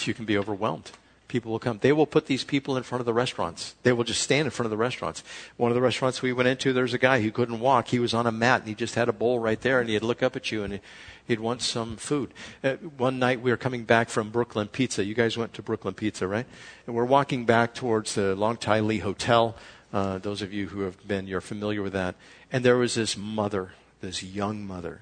You 0.06 0.14
can 0.14 0.26
be 0.26 0.38
overwhelmed. 0.38 0.92
People 1.28 1.52
will 1.52 1.60
come. 1.60 1.80
They 1.82 1.94
will 1.94 2.06
put 2.06 2.28
these 2.28 2.44
people 2.44 2.78
in 2.78 2.84
front 2.84 3.00
of 3.00 3.06
the 3.06 3.14
restaurants. 3.14 3.76
They 3.84 3.92
will 3.92 4.04
just 4.04 4.22
stand 4.22 4.46
in 4.46 4.52
front 4.52 4.66
of 4.66 4.72
the 4.72 4.78
restaurants. 4.78 5.24
One 5.58 5.72
of 5.72 5.76
the 5.76 5.82
restaurants 5.82 6.22
we 6.22 6.34
went 6.34 6.48
into, 6.48 6.74
there's 6.74 6.94
a 6.94 7.00
guy 7.00 7.22
who 7.22 7.32
couldn't 7.32 7.60
walk. 7.60 7.88
He 7.88 8.00
was 8.00 8.14
on 8.14 8.28
a 8.28 8.32
mat 8.32 8.62
and 8.62 8.70
he 8.70 8.76
just 8.76 8.96
had 8.96 9.10
a 9.10 9.14
bowl 9.14 9.40
right 9.40 9.60
there 9.60 9.80
and 9.80 9.90
he'd 9.90 10.04
look 10.04 10.22
up 10.22 10.36
at 10.36 10.52
you 10.52 10.64
and 10.64 10.80
he'd 11.28 11.40
want 11.40 11.62
some 11.62 11.98
food. 11.98 12.34
Uh, 12.64 12.74
one 12.98 13.18
night 13.20 13.42
we 13.42 13.50
were 13.50 13.58
coming 13.58 13.84
back 13.84 14.10
from 14.10 14.30
Brooklyn 14.30 14.68
Pizza. 14.68 15.04
You 15.04 15.16
guys 15.16 15.38
went 15.38 15.54
to 15.54 15.64
Brooklyn 15.64 15.96
Pizza, 15.96 16.28
right? 16.28 16.46
And 16.86 16.96
we're 16.96 17.06
walking 17.06 17.46
back 17.46 17.74
towards 17.74 18.16
the 18.16 18.36
Long 18.36 18.58
Tai 18.58 18.82
Lee 18.82 19.00
Hotel. 19.00 19.56
Uh, 19.92 20.18
those 20.18 20.42
of 20.42 20.54
you 20.54 20.68
who 20.68 20.82
have 20.82 21.08
been, 21.08 21.28
you're 21.28 21.42
familiar 21.42 21.82
with 21.82 21.94
that. 21.94 22.16
And 22.52 22.64
there 22.64 22.78
was 22.78 22.96
this 22.96 23.18
mother, 23.18 23.74
this 24.02 24.22
young 24.24 24.66
mother, 24.66 25.02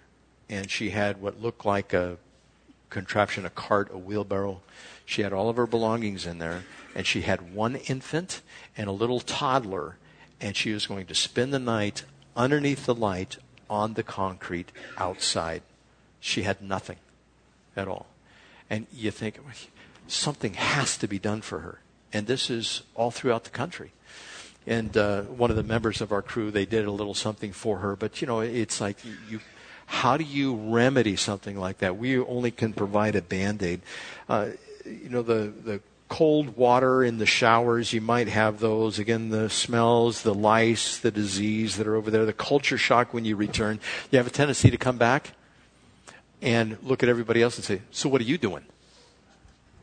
and 0.50 0.70
she 0.70 0.92
had 0.92 1.22
what 1.22 1.42
looked 1.42 1.66
like 1.66 1.94
a 1.94 2.18
contraption, 2.92 3.46
a 3.46 3.50
cart, 3.50 3.90
a 3.92 3.98
wheelbarrow. 3.98 4.62
She 5.06 5.24
had 5.24 5.34
all 5.34 5.50
of 5.50 5.58
her 5.58 5.66
belongings 5.66 6.28
in 6.28 6.38
there, 6.38 6.64
and 6.94 7.08
she 7.08 7.22
had 7.22 7.56
one 7.56 7.78
infant 7.78 8.42
and 8.78 8.88
a 8.88 8.92
little 8.92 9.20
toddler, 9.20 9.98
and 10.40 10.56
she 10.56 10.72
was 10.72 10.86
going 10.86 11.08
to 11.08 11.16
spend 11.16 11.52
the 11.52 11.60
night 11.60 12.04
underneath 12.36 12.86
the 12.86 12.94
light 12.94 13.38
on 13.70 13.96
the 13.96 14.04
concrete 14.04 14.72
outside. 14.98 15.64
She 16.20 16.44
had 16.44 16.62
nothing 16.62 16.98
at 17.76 17.88
all. 17.88 18.06
And 18.70 18.86
you 18.94 19.12
think, 19.12 19.40
something 20.08 20.54
has 20.54 20.98
to 20.98 21.08
be 21.08 21.20
done 21.20 21.42
for 21.42 21.60
her. 21.60 21.80
And 22.14 22.28
this 22.28 22.50
is 22.50 22.84
all 22.94 23.12
throughout 23.12 23.46
the 23.46 23.50
country. 23.50 23.92
And 24.68 24.96
uh, 24.96 25.24
one 25.24 25.50
of 25.50 25.56
the 25.56 25.64
members 25.64 26.02
of 26.02 26.12
our 26.12 26.22
crew, 26.22 26.52
they 26.52 26.66
did 26.66 26.86
a 26.86 26.92
little 26.92 27.16
something 27.16 27.52
for 27.52 27.80
her. 27.80 27.96
But, 27.96 28.22
you 28.22 28.28
know, 28.28 28.42
it's 28.42 28.80
like 28.80 28.98
you, 29.30 29.40
how 29.92 30.16
do 30.16 30.24
you 30.24 30.56
remedy 30.56 31.18
something 31.18 31.60
like 31.60 31.80
that? 31.80 31.98
We 31.98 32.18
only 32.18 32.50
can 32.50 32.72
provide 32.72 33.18
a 33.18 33.22
band 33.22 33.62
aid. 33.62 33.82
Uh, 34.30 34.52
you 34.86 35.10
know, 35.10 35.22
the, 35.22 35.54
the 35.64 35.82
cold 36.08 36.56
water 36.56 37.04
in 37.04 37.18
the 37.18 37.26
showers, 37.26 37.92
you 37.92 38.00
might 38.00 38.30
have 38.30 38.62
those. 38.62 39.00
Again, 39.00 39.32
the 39.32 39.50
smells, 39.50 40.22
the 40.22 40.34
lice, 40.34 40.98
the 40.98 41.12
disease 41.12 41.76
that 41.76 41.88
are 41.88 41.96
over 41.96 42.10
there, 42.10 42.26
the 42.26 42.32
culture 42.32 42.78
shock 42.78 43.14
when 43.14 43.26
you 43.26 43.36
return. 43.36 43.82
You 44.12 44.18
have 44.18 44.28
a 44.28 44.32
tendency 44.32 44.72
to 44.72 44.78
come 44.78 44.98
back 44.98 45.34
and 46.42 46.78
look 46.82 47.04
at 47.04 47.10
everybody 47.10 47.42
else 47.42 47.58
and 47.58 47.66
say, 47.66 47.82
So 47.92 48.08
what 48.08 48.22
are 48.22 48.26
you 48.26 48.38
doing? 48.38 48.64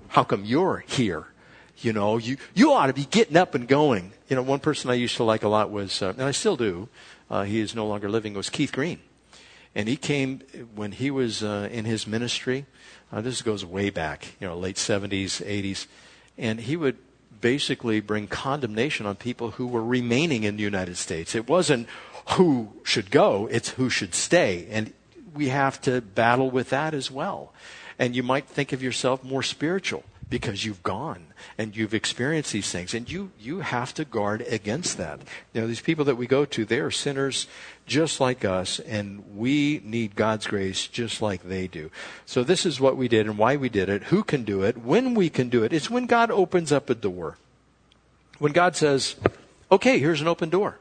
How 0.09 0.25
come 0.25 0.43
you're 0.43 0.85
here? 0.87 1.27
You 1.77 1.93
know, 1.93 2.17
you, 2.17 2.39
you 2.55 2.73
ought 2.73 2.87
to 2.87 2.95
be 2.95 3.05
getting 3.05 3.37
up 3.37 3.55
and 3.55 3.69
going. 3.69 4.13
You 4.31 4.37
know, 4.37 4.43
one 4.43 4.61
person 4.61 4.91
I 4.91 4.95
used 4.95 5.17
to 5.19 5.25
like 5.25 5.43
a 5.43 5.49
lot 5.49 5.71
was, 5.71 6.01
uh, 6.01 6.15
and 6.17 6.23
I 6.23 6.31
still 6.31 6.57
do, 6.57 6.89
uh, 7.31 7.43
he 7.43 7.61
is 7.61 7.75
no 7.75 7.87
longer 7.87 8.09
living, 8.09 8.33
was 8.33 8.49
Keith 8.49 8.73
Green. 8.73 9.01
And 9.75 9.89
he 9.89 9.97
came 9.97 10.41
when 10.75 10.93
he 10.93 11.11
was 11.11 11.43
uh, 11.43 11.69
in 11.71 11.85
his 11.85 12.07
ministry. 12.07 12.67
Uh, 13.13 13.21
this 13.21 13.43
goes 13.43 13.65
way 13.65 13.91
back, 13.91 14.35
you 14.41 14.47
know, 14.47 14.57
late 14.57 14.77
70s, 14.77 15.45
80s. 15.45 15.87
And 16.37 16.61
he 16.61 16.77
would 16.77 16.97
basically 17.41 18.01
bring 18.01 18.27
condemnation 18.27 19.07
on 19.07 19.17
people 19.17 19.53
who 19.53 19.67
were 19.67 19.85
remaining 19.85 20.45
in 20.45 20.57
the 20.57 20.63
United 20.63 20.97
States. 20.97 21.35
It 21.35 21.49
wasn't 21.49 21.89
who 22.31 22.73
should 22.83 23.11
go, 23.11 23.49
it's 23.51 23.71
who 23.71 23.89
should 23.89 24.15
stay. 24.15 24.67
And 24.71 24.93
we 25.35 25.49
have 25.49 25.81
to 25.83 26.01
battle 26.01 26.51
with 26.51 26.71
that 26.71 26.95
as 26.95 27.11
well. 27.11 27.53
And 27.99 28.15
you 28.15 28.23
might 28.23 28.47
think 28.47 28.73
of 28.73 28.83
yourself 28.83 29.23
more 29.25 29.43
spiritual 29.43 30.05
because 30.31 30.65
you've 30.65 30.83
gone 30.83 31.27
and 31.57 31.77
you've 31.77 31.95
experienced 31.95 32.53
these 32.53 32.71
things 32.71 32.95
and 32.95 33.11
you 33.11 33.31
you 33.39 33.61
have 33.61 33.95
to 33.95 34.05
guard 34.05 34.43
against 34.49 34.99
that 34.99 35.21
you 35.53 35.61
know 35.61 35.67
these 35.67 35.81
people 35.81 36.05
that 36.05 36.17
we 36.17 36.27
go 36.27 36.45
to 36.45 36.65
they 36.65 36.81
are 36.81 36.91
sinners 36.91 37.47
just 37.87 38.21
like 38.21 38.45
us 38.45 38.79
and 38.81 39.37
we 39.37 39.81
need 39.85 40.15
God's 40.15 40.47
grace 40.47 40.87
just 40.87 41.23
like 41.23 41.43
they 41.43 41.67
do 41.67 41.91
so 42.27 42.45
this 42.45 42.67
is 42.67 42.81
what 42.81 42.97
we 42.97 43.09
did 43.09 43.27
and 43.27 43.39
why 43.39 43.57
we 43.57 43.69
did 43.69 43.89
it 43.89 44.05
who 44.05 44.23
can 44.23 44.45
do 44.45 44.63
it 44.63 44.79
when 44.79 45.15
we 45.15 45.31
can 45.31 45.49
do 45.49 45.65
it 45.65 45.73
it's 45.73 45.91
when 45.91 46.07
God 46.07 46.31
opens 46.31 46.73
up 46.73 46.91
a 46.91 46.95
door 46.95 47.39
when 48.39 48.53
God 48.53 48.77
says 48.77 49.17
okay 49.71 49.99
here's 49.99 50.21
an 50.21 50.29
open 50.29 50.51
door 50.51 50.79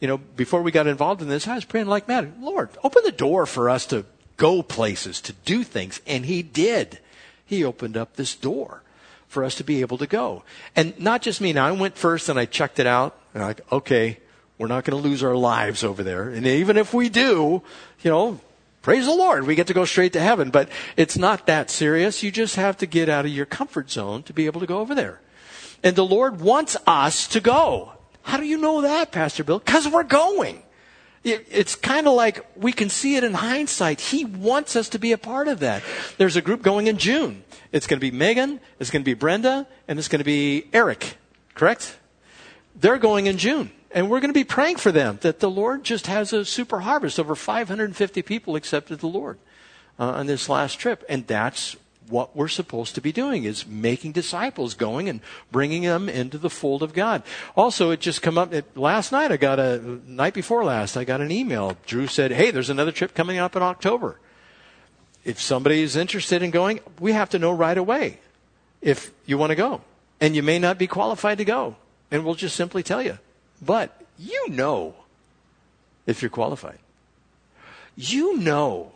you 0.00 0.08
know, 0.08 0.16
before 0.16 0.62
we 0.62 0.72
got 0.72 0.86
involved 0.86 1.20
in 1.20 1.28
this, 1.28 1.46
I 1.46 1.54
was 1.54 1.64
praying 1.64 1.86
like 1.86 2.08
mad. 2.08 2.40
Lord, 2.40 2.70
open 2.82 3.02
the 3.04 3.12
door 3.12 3.46
for 3.46 3.68
us 3.68 3.86
to 3.86 4.06
go 4.36 4.62
places, 4.62 5.20
to 5.22 5.32
do 5.32 5.62
things. 5.62 6.00
And 6.06 6.24
He 6.24 6.42
did. 6.42 6.98
He 7.50 7.64
opened 7.64 7.96
up 7.96 8.14
this 8.14 8.36
door 8.36 8.80
for 9.26 9.42
us 9.42 9.56
to 9.56 9.64
be 9.64 9.80
able 9.80 9.98
to 9.98 10.06
go. 10.06 10.44
And 10.76 10.96
not 11.00 11.20
just 11.20 11.40
me. 11.40 11.52
Now, 11.52 11.66
I 11.66 11.72
went 11.72 11.98
first 11.98 12.28
and 12.28 12.38
I 12.38 12.44
checked 12.44 12.78
it 12.78 12.86
out. 12.86 13.18
And 13.34 13.42
I'm 13.42 13.48
like, 13.48 13.72
okay, 13.72 14.20
we're 14.56 14.68
not 14.68 14.84
going 14.84 15.02
to 15.02 15.08
lose 15.08 15.24
our 15.24 15.34
lives 15.34 15.82
over 15.82 16.04
there. 16.04 16.28
And 16.28 16.46
even 16.46 16.76
if 16.76 16.94
we 16.94 17.08
do, 17.08 17.60
you 18.02 18.10
know, 18.12 18.38
praise 18.82 19.06
the 19.06 19.12
Lord, 19.12 19.48
we 19.48 19.56
get 19.56 19.66
to 19.66 19.74
go 19.74 19.84
straight 19.84 20.12
to 20.12 20.20
heaven. 20.20 20.50
But 20.50 20.68
it's 20.96 21.18
not 21.18 21.48
that 21.48 21.70
serious. 21.70 22.22
You 22.22 22.30
just 22.30 22.54
have 22.54 22.76
to 22.76 22.86
get 22.86 23.08
out 23.08 23.24
of 23.24 23.32
your 23.32 23.46
comfort 23.46 23.90
zone 23.90 24.22
to 24.22 24.32
be 24.32 24.46
able 24.46 24.60
to 24.60 24.66
go 24.68 24.78
over 24.78 24.94
there. 24.94 25.20
And 25.82 25.96
the 25.96 26.06
Lord 26.06 26.40
wants 26.40 26.76
us 26.86 27.26
to 27.28 27.40
go. 27.40 27.94
How 28.22 28.36
do 28.36 28.46
you 28.46 28.58
know 28.58 28.82
that, 28.82 29.10
Pastor 29.10 29.42
Bill? 29.42 29.58
Because 29.58 29.88
we're 29.88 30.04
going. 30.04 30.62
It, 31.22 31.46
it's 31.50 31.74
kind 31.74 32.06
of 32.06 32.14
like 32.14 32.46
we 32.56 32.72
can 32.72 32.88
see 32.88 33.16
it 33.16 33.24
in 33.24 33.34
hindsight. 33.34 34.00
He 34.00 34.24
wants 34.24 34.74
us 34.74 34.88
to 34.90 34.98
be 34.98 35.12
a 35.12 35.18
part 35.18 35.48
of 35.48 35.60
that. 35.60 35.82
There's 36.16 36.36
a 36.36 36.42
group 36.42 36.62
going 36.62 36.86
in 36.86 36.96
June. 36.96 37.44
It's 37.72 37.86
going 37.86 38.00
to 38.00 38.10
be 38.10 38.16
Megan, 38.16 38.60
it's 38.78 38.90
going 38.90 39.02
to 39.02 39.04
be 39.04 39.14
Brenda, 39.14 39.66
and 39.86 39.98
it's 39.98 40.08
going 40.08 40.20
to 40.20 40.24
be 40.24 40.68
Eric, 40.72 41.16
correct? 41.54 41.98
They're 42.74 42.98
going 42.98 43.26
in 43.26 43.38
June. 43.38 43.70
And 43.92 44.08
we're 44.08 44.20
going 44.20 44.32
to 44.32 44.38
be 44.38 44.44
praying 44.44 44.76
for 44.76 44.92
them 44.92 45.18
that 45.22 45.40
the 45.40 45.50
Lord 45.50 45.82
just 45.82 46.06
has 46.06 46.32
a 46.32 46.44
super 46.44 46.80
harvest. 46.80 47.18
Over 47.18 47.34
550 47.34 48.22
people 48.22 48.54
accepted 48.54 49.00
the 49.00 49.08
Lord 49.08 49.38
uh, 49.98 50.10
on 50.10 50.26
this 50.26 50.48
last 50.48 50.78
trip. 50.78 51.04
And 51.08 51.26
that's 51.26 51.76
what 52.10 52.36
we're 52.36 52.48
supposed 52.48 52.94
to 52.94 53.00
be 53.00 53.12
doing 53.12 53.44
is 53.44 53.66
making 53.66 54.12
disciples, 54.12 54.74
going 54.74 55.08
and 55.08 55.20
bringing 55.50 55.82
them 55.82 56.08
into 56.08 56.38
the 56.38 56.50
fold 56.50 56.82
of 56.82 56.92
God. 56.92 57.22
Also, 57.56 57.90
it 57.90 58.00
just 58.00 58.22
come 58.22 58.36
up 58.36 58.52
it, 58.52 58.76
last 58.76 59.12
night. 59.12 59.32
I 59.32 59.36
got 59.36 59.58
a 59.58 60.00
night 60.06 60.34
before 60.34 60.64
last. 60.64 60.96
I 60.96 61.04
got 61.04 61.20
an 61.20 61.30
email. 61.30 61.76
Drew 61.86 62.06
said, 62.06 62.32
"Hey, 62.32 62.50
there's 62.50 62.70
another 62.70 62.92
trip 62.92 63.14
coming 63.14 63.38
up 63.38 63.56
in 63.56 63.62
October. 63.62 64.18
If 65.24 65.40
somebody 65.40 65.82
is 65.82 65.96
interested 65.96 66.42
in 66.42 66.50
going, 66.50 66.80
we 66.98 67.12
have 67.12 67.30
to 67.30 67.38
know 67.38 67.52
right 67.52 67.76
away 67.76 68.20
if 68.80 69.12
you 69.26 69.38
want 69.38 69.50
to 69.50 69.56
go, 69.56 69.82
and 70.20 70.34
you 70.34 70.42
may 70.42 70.58
not 70.58 70.78
be 70.78 70.86
qualified 70.86 71.38
to 71.38 71.44
go, 71.44 71.76
and 72.10 72.24
we'll 72.24 72.34
just 72.34 72.56
simply 72.56 72.82
tell 72.82 73.02
you. 73.02 73.18
But 73.62 74.00
you 74.18 74.48
know 74.48 74.94
if 76.06 76.22
you're 76.22 76.30
qualified. 76.30 76.78
You 77.96 78.38
know." 78.38 78.92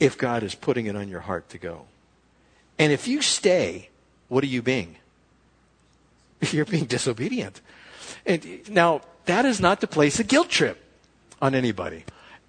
if 0.00 0.16
God 0.16 0.42
is 0.42 0.54
putting 0.54 0.86
it 0.86 0.96
on 0.96 1.08
your 1.08 1.20
heart 1.20 1.48
to 1.50 1.58
go. 1.58 1.86
And 2.78 2.92
if 2.92 3.08
you 3.08 3.22
stay, 3.22 3.88
what 4.28 4.44
are 4.44 4.48
you 4.48 4.62
being? 4.62 4.96
You're 6.52 6.64
being 6.64 6.84
disobedient. 6.84 7.60
And 8.24 8.68
now, 8.70 9.02
that 9.26 9.44
is 9.44 9.60
not 9.60 9.80
to 9.80 9.86
place 9.86 10.18
a 10.18 10.24
guilt 10.24 10.48
trip 10.48 10.82
on 11.42 11.54
anybody. 11.54 12.04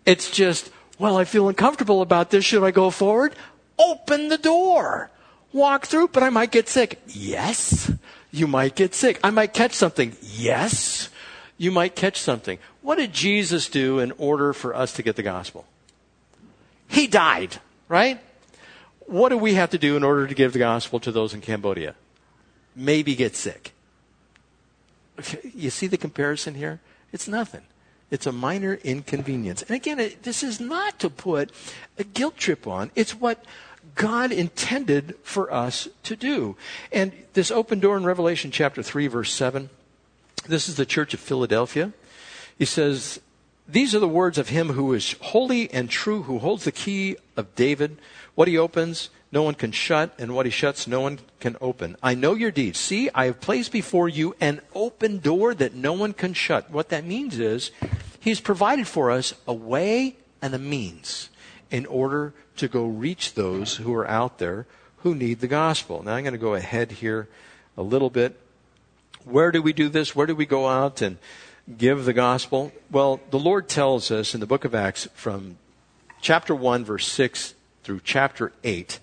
It's 0.06 0.32
just, 0.32 0.72
well, 0.98 1.18
I 1.18 1.26
feel 1.26 1.50
uncomfortable 1.50 2.02
about 2.02 2.30
this. 2.30 2.46
Should 2.46 2.64
I 2.64 2.72
go 2.72 2.90
forward? 2.90 3.36
Open 3.78 4.30
the 4.30 4.38
door. 4.38 5.10
Walk 5.52 5.88
through, 5.88 6.10
but 6.10 6.24
I 6.24 6.30
might 6.30 6.52
get 6.52 6.70
sick. 6.70 7.02
Yes. 7.08 7.92
You 8.32 8.48
might 8.48 8.76
get 8.76 8.94
sick. 8.94 9.20
I 9.24 9.32
might 9.32 9.54
catch 9.54 9.74
something. 9.74 10.16
Yes. 10.22 11.10
You 11.58 11.72
might 11.72 11.96
catch 11.96 12.22
something. 12.22 12.60
What 12.82 12.98
did 12.98 13.14
Jesus 13.14 13.68
do 13.68 14.00
in 14.00 14.14
order 14.18 14.54
for 14.54 14.76
us 14.76 14.94
to 14.94 15.04
get 15.04 15.16
the 15.16 15.24
gospel? 15.24 15.66
He 16.88 17.08
died, 17.08 17.58
right? 17.88 18.20
What 19.10 19.30
do 19.30 19.38
we 19.38 19.56
have 19.56 19.72
to 19.72 19.78
do 19.78 19.98
in 19.98 20.04
order 20.04 20.28
to 20.28 20.36
give 20.36 20.54
the 20.54 20.60
gospel 20.60 21.00
to 21.00 21.12
those 21.12 21.34
in 21.34 21.42
Cambodia? 21.42 21.96
Maybe 22.76 23.16
get 23.16 23.36
sick. 23.36 23.74
You 25.54 25.70
see 25.70 25.88
the 25.88 25.98
comparison 25.98 26.54
here? 26.54 26.80
It's 27.12 27.28
nothing. 27.28 27.64
It's 28.12 28.26
a 28.26 28.32
minor 28.32 28.80
inconvenience. 28.84 29.62
And 29.64 29.72
again, 29.72 30.00
it, 30.00 30.24
this 30.24 30.44
is 30.44 30.60
not 30.60 31.00
to 31.00 31.10
put 31.10 31.52
a 31.98 32.04
guilt 32.04 32.38
trip 32.38 32.68
on. 32.68 32.92
It's 32.96 33.14
what 33.16 33.44
God 33.96 34.32
intended 34.32 35.16
for 35.24 35.52
us 35.52 35.88
to 36.04 36.16
do. 36.16 36.56
And 36.92 37.12
this 37.34 37.52
open 37.52 37.80
door 37.80 37.98
in 37.98 38.04
Revelation 38.04 38.52
chapter 38.52 38.82
3, 38.84 39.08
verse 39.08 39.34
7, 39.34 39.70
this 40.48 40.70
is 40.70 40.76
the 40.76 40.86
church 40.86 41.14
of 41.14 41.20
Philadelphia. 41.20 41.94
He 42.58 42.66
says, 42.66 43.20
These 43.68 43.94
are 43.94 44.00
the 44.00 44.08
words 44.08 44.38
of 44.38 44.50
him 44.50 44.70
who 44.70 44.94
is 44.94 45.16
holy 45.22 45.72
and 45.72 45.90
true, 45.90 46.24
who 46.24 46.40
holds 46.40 46.64
the 46.64 46.72
key 46.72 47.18
of 47.36 47.56
David. 47.56 47.98
What 48.40 48.48
he 48.48 48.58
opens, 48.58 49.10
no 49.34 49.44
one 49.44 49.56
can 49.56 49.74
shut, 49.74 50.14
and 50.18 50.34
what 50.34 50.46
he 50.46 50.50
shuts, 50.50 50.88
no 50.88 51.02
one 51.02 51.20
can 51.42 51.58
open. 51.60 51.98
I 52.02 52.16
know 52.16 52.36
your 52.36 52.52
deeds. 52.52 52.80
See, 52.80 53.10
I 53.14 53.26
have 53.26 53.42
placed 53.42 53.70
before 53.74 54.08
you 54.08 54.34
an 54.40 54.62
open 54.74 55.20
door 55.20 55.54
that 55.54 55.76
no 55.76 55.92
one 55.92 56.14
can 56.14 56.34
shut. 56.34 56.72
What 56.72 56.88
that 56.88 57.04
means 57.04 57.38
is, 57.38 57.72
he's 58.18 58.40
provided 58.40 58.88
for 58.88 59.12
us 59.12 59.34
a 59.46 59.54
way 59.54 60.16
and 60.42 60.54
a 60.54 60.58
means 60.58 61.30
in 61.70 61.86
order 61.86 62.34
to 62.56 62.70
go 62.70 62.86
reach 62.86 63.34
those 63.34 63.76
who 63.76 63.94
are 63.94 64.08
out 64.08 64.38
there 64.38 64.66
who 65.00 65.14
need 65.14 65.42
the 65.42 65.48
gospel. 65.50 66.02
Now 66.02 66.14
I'm 66.14 66.24
going 66.24 66.32
to 66.32 66.38
go 66.38 66.54
ahead 66.54 66.94
here 66.94 67.28
a 67.76 67.84
little 67.84 68.10
bit. 68.10 68.40
Where 69.26 69.52
do 69.52 69.62
we 69.62 69.74
do 69.74 69.90
this? 69.90 70.16
Where 70.16 70.28
do 70.28 70.34
we 70.34 70.46
go 70.46 70.66
out 70.66 71.02
and 71.02 71.18
give 71.78 72.06
the 72.06 72.14
gospel? 72.14 72.72
Well, 72.90 73.20
the 73.32 73.38
Lord 73.38 73.68
tells 73.68 74.12
us 74.12 74.34
in 74.34 74.40
the 74.40 74.48
book 74.48 74.64
of 74.64 74.74
Acts 74.74 75.10
from 75.14 75.58
chapter 76.22 76.56
1, 76.56 76.86
verse 76.86 77.06
6 77.06 77.56
through 77.84 78.02
chapter 78.04 78.52
8 78.64 79.00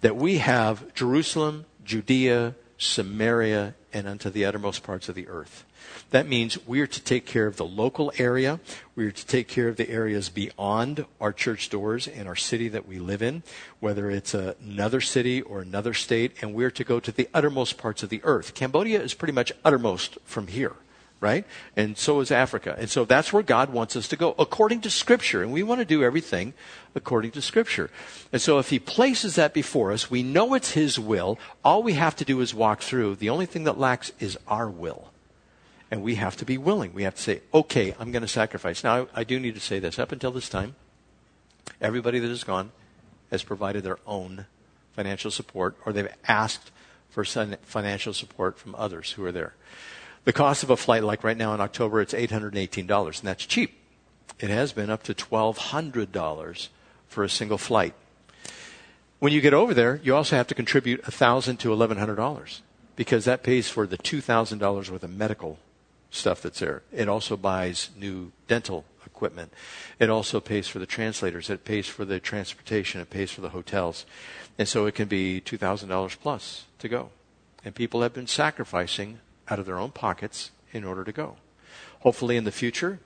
that 0.00 0.16
we 0.16 0.38
have 0.38 0.92
Jerusalem, 0.94 1.66
Judea, 1.84 2.54
Samaria, 2.78 3.74
and 3.92 4.06
unto 4.06 4.30
the 4.30 4.44
uttermost 4.44 4.82
parts 4.82 5.08
of 5.08 5.14
the 5.14 5.28
earth. 5.28 5.64
That 6.10 6.28
means 6.28 6.66
we 6.66 6.80
are 6.80 6.86
to 6.86 7.02
take 7.02 7.26
care 7.26 7.46
of 7.46 7.56
the 7.56 7.64
local 7.64 8.12
area. 8.18 8.60
We 8.94 9.06
are 9.06 9.10
to 9.10 9.26
take 9.26 9.48
care 9.48 9.68
of 9.68 9.76
the 9.76 9.90
areas 9.90 10.28
beyond 10.28 11.04
our 11.20 11.32
church 11.32 11.70
doors 11.70 12.06
and 12.06 12.28
our 12.28 12.36
city 12.36 12.68
that 12.68 12.86
we 12.86 12.98
live 12.98 13.22
in, 13.22 13.42
whether 13.80 14.10
it's 14.10 14.34
another 14.34 15.00
city 15.00 15.40
or 15.42 15.60
another 15.60 15.94
state, 15.94 16.32
and 16.40 16.54
we're 16.54 16.70
to 16.70 16.84
go 16.84 17.00
to 17.00 17.12
the 17.12 17.28
uttermost 17.34 17.78
parts 17.78 18.02
of 18.02 18.08
the 18.08 18.20
earth. 18.24 18.54
Cambodia 18.54 19.00
is 19.00 19.14
pretty 19.14 19.32
much 19.32 19.52
uttermost 19.64 20.18
from 20.24 20.46
here 20.48 20.76
right? 21.20 21.44
And 21.76 21.98
so 21.98 22.20
is 22.20 22.30
Africa. 22.30 22.74
And 22.78 22.88
so 22.88 23.04
that's 23.04 23.32
where 23.32 23.42
God 23.42 23.72
wants 23.72 23.94
us 23.94 24.08
to 24.08 24.16
go, 24.16 24.34
according 24.38 24.80
to 24.82 24.90
Scripture. 24.90 25.42
And 25.42 25.52
we 25.52 25.62
want 25.62 25.80
to 25.80 25.84
do 25.84 26.02
everything 26.02 26.54
according 26.94 27.32
to 27.32 27.42
Scripture. 27.42 27.90
And 28.32 28.40
so 28.40 28.58
if 28.58 28.70
He 28.70 28.78
places 28.78 29.34
that 29.34 29.52
before 29.52 29.92
us, 29.92 30.10
we 30.10 30.22
know 30.22 30.54
it's 30.54 30.72
His 30.72 30.98
will. 30.98 31.38
All 31.62 31.82
we 31.82 31.92
have 31.92 32.16
to 32.16 32.24
do 32.24 32.40
is 32.40 32.54
walk 32.54 32.80
through. 32.80 33.16
The 33.16 33.30
only 33.30 33.46
thing 33.46 33.64
that 33.64 33.78
lacks 33.78 34.12
is 34.18 34.38
our 34.48 34.68
will. 34.68 35.10
And 35.90 36.02
we 36.02 36.14
have 36.14 36.36
to 36.38 36.44
be 36.44 36.56
willing. 36.56 36.94
We 36.94 37.02
have 37.02 37.16
to 37.16 37.22
say, 37.22 37.42
okay, 37.52 37.94
I'm 37.98 38.12
going 38.12 38.22
to 38.22 38.28
sacrifice. 38.28 38.82
Now, 38.82 39.02
I, 39.14 39.20
I 39.20 39.24
do 39.24 39.38
need 39.38 39.54
to 39.54 39.60
say 39.60 39.78
this. 39.78 39.98
Up 39.98 40.12
until 40.12 40.30
this 40.30 40.48
time, 40.48 40.74
everybody 41.80 42.18
that 42.18 42.28
has 42.28 42.44
gone 42.44 42.70
has 43.30 43.42
provided 43.42 43.82
their 43.82 43.98
own 44.06 44.46
financial 44.94 45.30
support, 45.30 45.76
or 45.84 45.92
they've 45.92 46.12
asked 46.26 46.70
for 47.10 47.24
financial 47.24 48.12
support 48.12 48.58
from 48.58 48.74
others 48.76 49.12
who 49.12 49.24
are 49.24 49.32
there. 49.32 49.54
The 50.24 50.32
cost 50.32 50.62
of 50.62 50.70
a 50.70 50.76
flight, 50.76 51.02
like 51.02 51.24
right 51.24 51.36
now 51.36 51.54
in 51.54 51.60
October, 51.60 52.00
it's 52.00 52.12
$818, 52.12 53.18
and 53.18 53.28
that's 53.28 53.46
cheap. 53.46 53.78
It 54.38 54.50
has 54.50 54.72
been 54.72 54.90
up 54.90 55.02
to 55.04 55.14
$1,200 55.14 56.68
for 57.08 57.24
a 57.24 57.28
single 57.28 57.58
flight. 57.58 57.94
When 59.18 59.32
you 59.32 59.40
get 59.40 59.54
over 59.54 59.74
there, 59.74 60.00
you 60.02 60.14
also 60.14 60.36
have 60.36 60.46
to 60.48 60.54
contribute 60.54 61.02
1,000 61.02 61.58
to 61.58 61.68
$1,100 61.68 62.60
because 62.96 63.24
that 63.24 63.42
pays 63.42 63.68
for 63.68 63.86
the 63.86 63.98
$2,000 63.98 64.90
worth 64.90 65.02
of 65.02 65.10
medical 65.10 65.58
stuff 66.10 66.42
that's 66.42 66.60
there. 66.60 66.82
It 66.92 67.08
also 67.08 67.36
buys 67.36 67.90
new 67.96 68.32
dental 68.48 68.84
equipment. 69.06 69.52
It 69.98 70.10
also 70.10 70.40
pays 70.40 70.68
for 70.68 70.78
the 70.78 70.86
translators. 70.86 71.50
It 71.50 71.64
pays 71.64 71.86
for 71.86 72.04
the 72.04 72.18
transportation. 72.20 73.00
It 73.00 73.10
pays 73.10 73.30
for 73.30 73.42
the 73.42 73.50
hotels. 73.50 74.06
And 74.58 74.66
so 74.66 74.86
it 74.86 74.94
can 74.94 75.08
be 75.08 75.40
$2,000 75.40 76.18
plus 76.20 76.64
to 76.78 76.88
go. 76.88 77.10
And 77.64 77.74
people 77.74 78.02
have 78.02 78.14
been 78.14 78.26
sacrificing 78.26 79.20
out 79.50 79.58
of 79.58 79.66
their 79.66 79.78
own 79.78 79.90
pockets 79.90 80.50
in 80.72 80.84
order 80.84 81.04
to 81.04 81.12
go. 81.12 81.36
Hopefully, 82.00 82.36
in 82.36 82.44
the 82.44 82.52
future, 82.52 83.00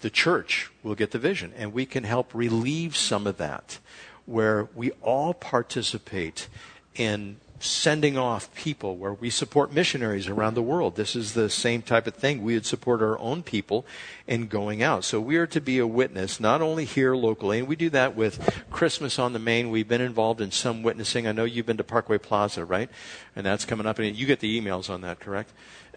the 0.00 0.10
church 0.10 0.70
will 0.82 0.94
get 0.94 1.12
the 1.12 1.18
vision 1.18 1.52
and 1.56 1.72
we 1.72 1.86
can 1.86 2.04
help 2.04 2.34
relieve 2.34 2.96
some 2.96 3.26
of 3.26 3.36
that 3.36 3.78
where 4.26 4.68
we 4.74 4.90
all 5.02 5.34
participate 5.34 6.48
in 6.94 7.36
sending 7.64 8.18
off 8.18 8.54
people 8.54 8.96
where 8.96 9.14
we 9.14 9.30
support 9.30 9.72
missionaries 9.72 10.28
around 10.28 10.54
the 10.54 10.62
world. 10.62 10.96
This 10.96 11.16
is 11.16 11.34
the 11.34 11.48
same 11.48 11.82
type 11.82 12.06
of 12.06 12.14
thing. 12.14 12.42
We 12.42 12.54
would 12.54 12.66
support 12.66 13.02
our 13.02 13.18
own 13.18 13.42
people 13.42 13.86
in 14.26 14.46
going 14.46 14.82
out. 14.82 15.04
So 15.04 15.20
we 15.20 15.36
are 15.36 15.46
to 15.48 15.60
be 15.60 15.78
a 15.78 15.86
witness, 15.86 16.38
not 16.38 16.60
only 16.60 16.84
here 16.84 17.14
locally, 17.14 17.58
and 17.58 17.68
we 17.68 17.76
do 17.76 17.90
that 17.90 18.14
with 18.14 18.64
Christmas 18.70 19.18
on 19.18 19.32
the 19.32 19.38
Main. 19.38 19.70
We've 19.70 19.88
been 19.88 20.00
involved 20.00 20.40
in 20.40 20.50
some 20.50 20.82
witnessing. 20.82 21.26
I 21.26 21.32
know 21.32 21.44
you've 21.44 21.66
been 21.66 21.78
to 21.78 21.84
Parkway 21.84 22.18
Plaza, 22.18 22.64
right? 22.64 22.90
And 23.34 23.46
that's 23.46 23.64
coming 23.64 23.86
up, 23.86 23.98
and 23.98 24.14
you 24.14 24.26
get 24.26 24.40
the 24.40 24.60
emails 24.60 24.90
on 24.90 25.00
that, 25.00 25.20
correct? 25.20 25.52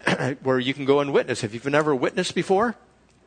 where 0.42 0.58
you 0.58 0.74
can 0.74 0.84
go 0.84 1.00
and 1.00 1.12
witness. 1.12 1.44
If 1.44 1.54
you've 1.54 1.66
never 1.66 1.94
witnessed 1.94 2.34
before, 2.34 2.76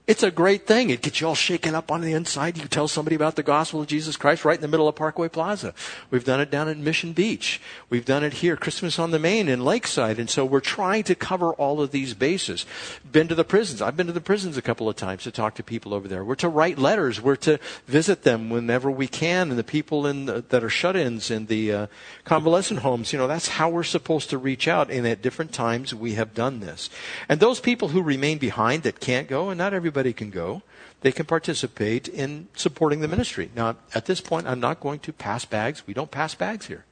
it's 0.07 0.23
a 0.23 0.31
great 0.31 0.65
thing. 0.65 0.89
It 0.89 1.01
gets 1.01 1.21
you 1.21 1.27
all 1.27 1.35
shaken 1.35 1.75
up 1.75 1.91
on 1.91 2.01
the 2.01 2.13
inside. 2.13 2.57
You 2.57 2.67
tell 2.67 2.87
somebody 2.87 3.15
about 3.15 3.35
the 3.35 3.43
gospel 3.43 3.81
of 3.81 3.87
Jesus 3.87 4.17
Christ 4.17 4.43
right 4.43 4.55
in 4.55 4.61
the 4.61 4.67
middle 4.67 4.87
of 4.87 4.95
Parkway 4.95 5.29
Plaza. 5.29 5.75
We've 6.09 6.23
done 6.23 6.41
it 6.41 6.49
down 6.49 6.67
in 6.67 6.83
Mission 6.83 7.13
Beach. 7.13 7.61
We've 7.89 8.03
done 8.03 8.23
it 8.23 8.33
here, 8.33 8.57
Christmas 8.57 8.97
on 8.97 9.11
the 9.11 9.19
Main 9.19 9.47
in 9.47 9.63
Lakeside. 9.63 10.17
And 10.17 10.27
so 10.27 10.43
we're 10.43 10.59
trying 10.59 11.03
to 11.03 11.13
cover 11.13 11.53
all 11.53 11.81
of 11.81 11.91
these 11.91 12.15
bases. 12.15 12.65
Been 13.09 13.27
to 13.27 13.35
the 13.35 13.43
prisons. 13.43 13.79
I've 13.79 13.95
been 13.95 14.07
to 14.07 14.13
the 14.13 14.19
prisons 14.19 14.57
a 14.57 14.61
couple 14.61 14.89
of 14.89 14.95
times 14.95 15.21
to 15.23 15.31
talk 15.31 15.53
to 15.55 15.63
people 15.63 15.93
over 15.93 16.07
there. 16.07 16.25
We're 16.25 16.35
to 16.35 16.49
write 16.49 16.79
letters. 16.79 17.21
We're 17.21 17.35
to 17.37 17.59
visit 17.85 18.23
them 18.23 18.49
whenever 18.49 18.89
we 18.89 19.07
can. 19.07 19.51
And 19.51 19.59
the 19.59 19.63
people 19.63 20.07
in 20.07 20.25
the, 20.25 20.43
that 20.49 20.63
are 20.63 20.69
shut-ins 20.69 21.29
in 21.29 21.45
the 21.45 21.71
uh, 21.71 21.87
convalescent 22.25 22.79
homes, 22.79 23.13
you 23.13 23.19
know, 23.19 23.27
that's 23.27 23.49
how 23.49 23.69
we're 23.69 23.83
supposed 23.83 24.31
to 24.31 24.39
reach 24.39 24.67
out. 24.67 24.89
And 24.89 25.07
at 25.07 25.21
different 25.21 25.53
times 25.53 25.93
we 25.93 26.15
have 26.15 26.33
done 26.33 26.59
this. 26.59 26.89
And 27.29 27.39
those 27.39 27.59
people 27.59 27.89
who 27.89 28.01
remain 28.01 28.39
behind 28.39 28.83
that 28.83 28.99
can't 28.99 29.27
go, 29.27 29.49
and 29.49 29.59
not 29.59 29.75
everybody 29.75 29.90
everybody 29.91 30.13
can 30.13 30.29
go. 30.29 30.61
They 31.01 31.11
can 31.11 31.25
participate 31.25 32.07
in 32.07 32.47
supporting 32.55 33.01
the 33.01 33.09
ministry. 33.09 33.51
Now, 33.53 33.75
at 33.93 34.05
this 34.05 34.21
point, 34.21 34.47
I'm 34.47 34.61
not 34.61 34.79
going 34.79 34.99
to 34.99 35.11
pass 35.11 35.43
bags. 35.43 35.85
We 35.85 35.93
don't 35.93 36.09
pass 36.09 36.33
bags 36.33 36.67
here. 36.67 36.85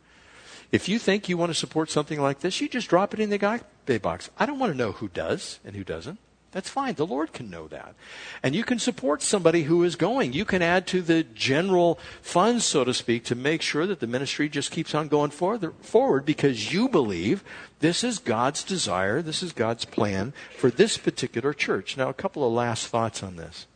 If 0.69 0.89
you 0.89 0.99
think 0.99 1.29
you 1.29 1.37
want 1.37 1.49
to 1.49 1.55
support 1.55 1.89
something 1.89 2.19
like 2.19 2.41
this, 2.41 2.59
you 2.59 2.67
just 2.67 2.89
drop 2.89 3.13
it 3.13 3.21
in 3.21 3.29
the 3.29 3.37
guy 3.37 3.61
box. 4.03 4.29
I 4.37 4.45
don't 4.45 4.59
want 4.59 4.71
to 4.71 4.77
know 4.77 4.91
who 4.91 5.07
does 5.07 5.59
and 5.65 5.75
who 5.75 5.83
doesn't. 5.83 6.19
That's 6.51 6.69
fine. 6.69 6.95
The 6.95 7.05
Lord 7.05 7.31
can 7.31 7.49
know 7.51 7.67
that. 7.67 7.93
And 8.41 8.55
you 8.55 8.63
can 8.63 8.79
support 8.79 9.21
somebody 9.21 9.63
who 9.63 9.83
is 9.83 9.95
going. 9.95 10.33
You 10.33 10.45
can 10.45 10.63
add 10.63 10.87
to 10.87 11.01
the 11.01 11.23
general 11.23 11.99
funds, 12.21 12.65
so 12.65 12.83
to 12.83 12.93
speak, 12.93 13.23
to 13.25 13.35
make 13.35 13.61
sure 13.61 13.85
that 13.85 13.99
the 13.99 14.07
ministry 14.07 14.49
just 14.49 14.71
keeps 14.71 14.95
on 14.95 15.09
going 15.09 15.29
forward 15.29 16.25
because 16.25 16.73
you 16.73 16.89
believe 16.89 17.43
this 17.81 18.03
is 18.03 18.17
God's 18.17 18.63
desire, 18.63 19.21
this 19.21 19.43
is 19.43 19.53
God's 19.53 19.85
plan 19.85 20.33
for 20.57 20.71
this 20.71 20.97
particular 20.97 21.53
church. 21.53 21.95
Now, 21.97 22.09
a 22.09 22.13
couple 22.13 22.45
of 22.45 22.51
last 22.51 22.87
thoughts 22.87 23.21
on 23.21 23.35
this. 23.35 23.67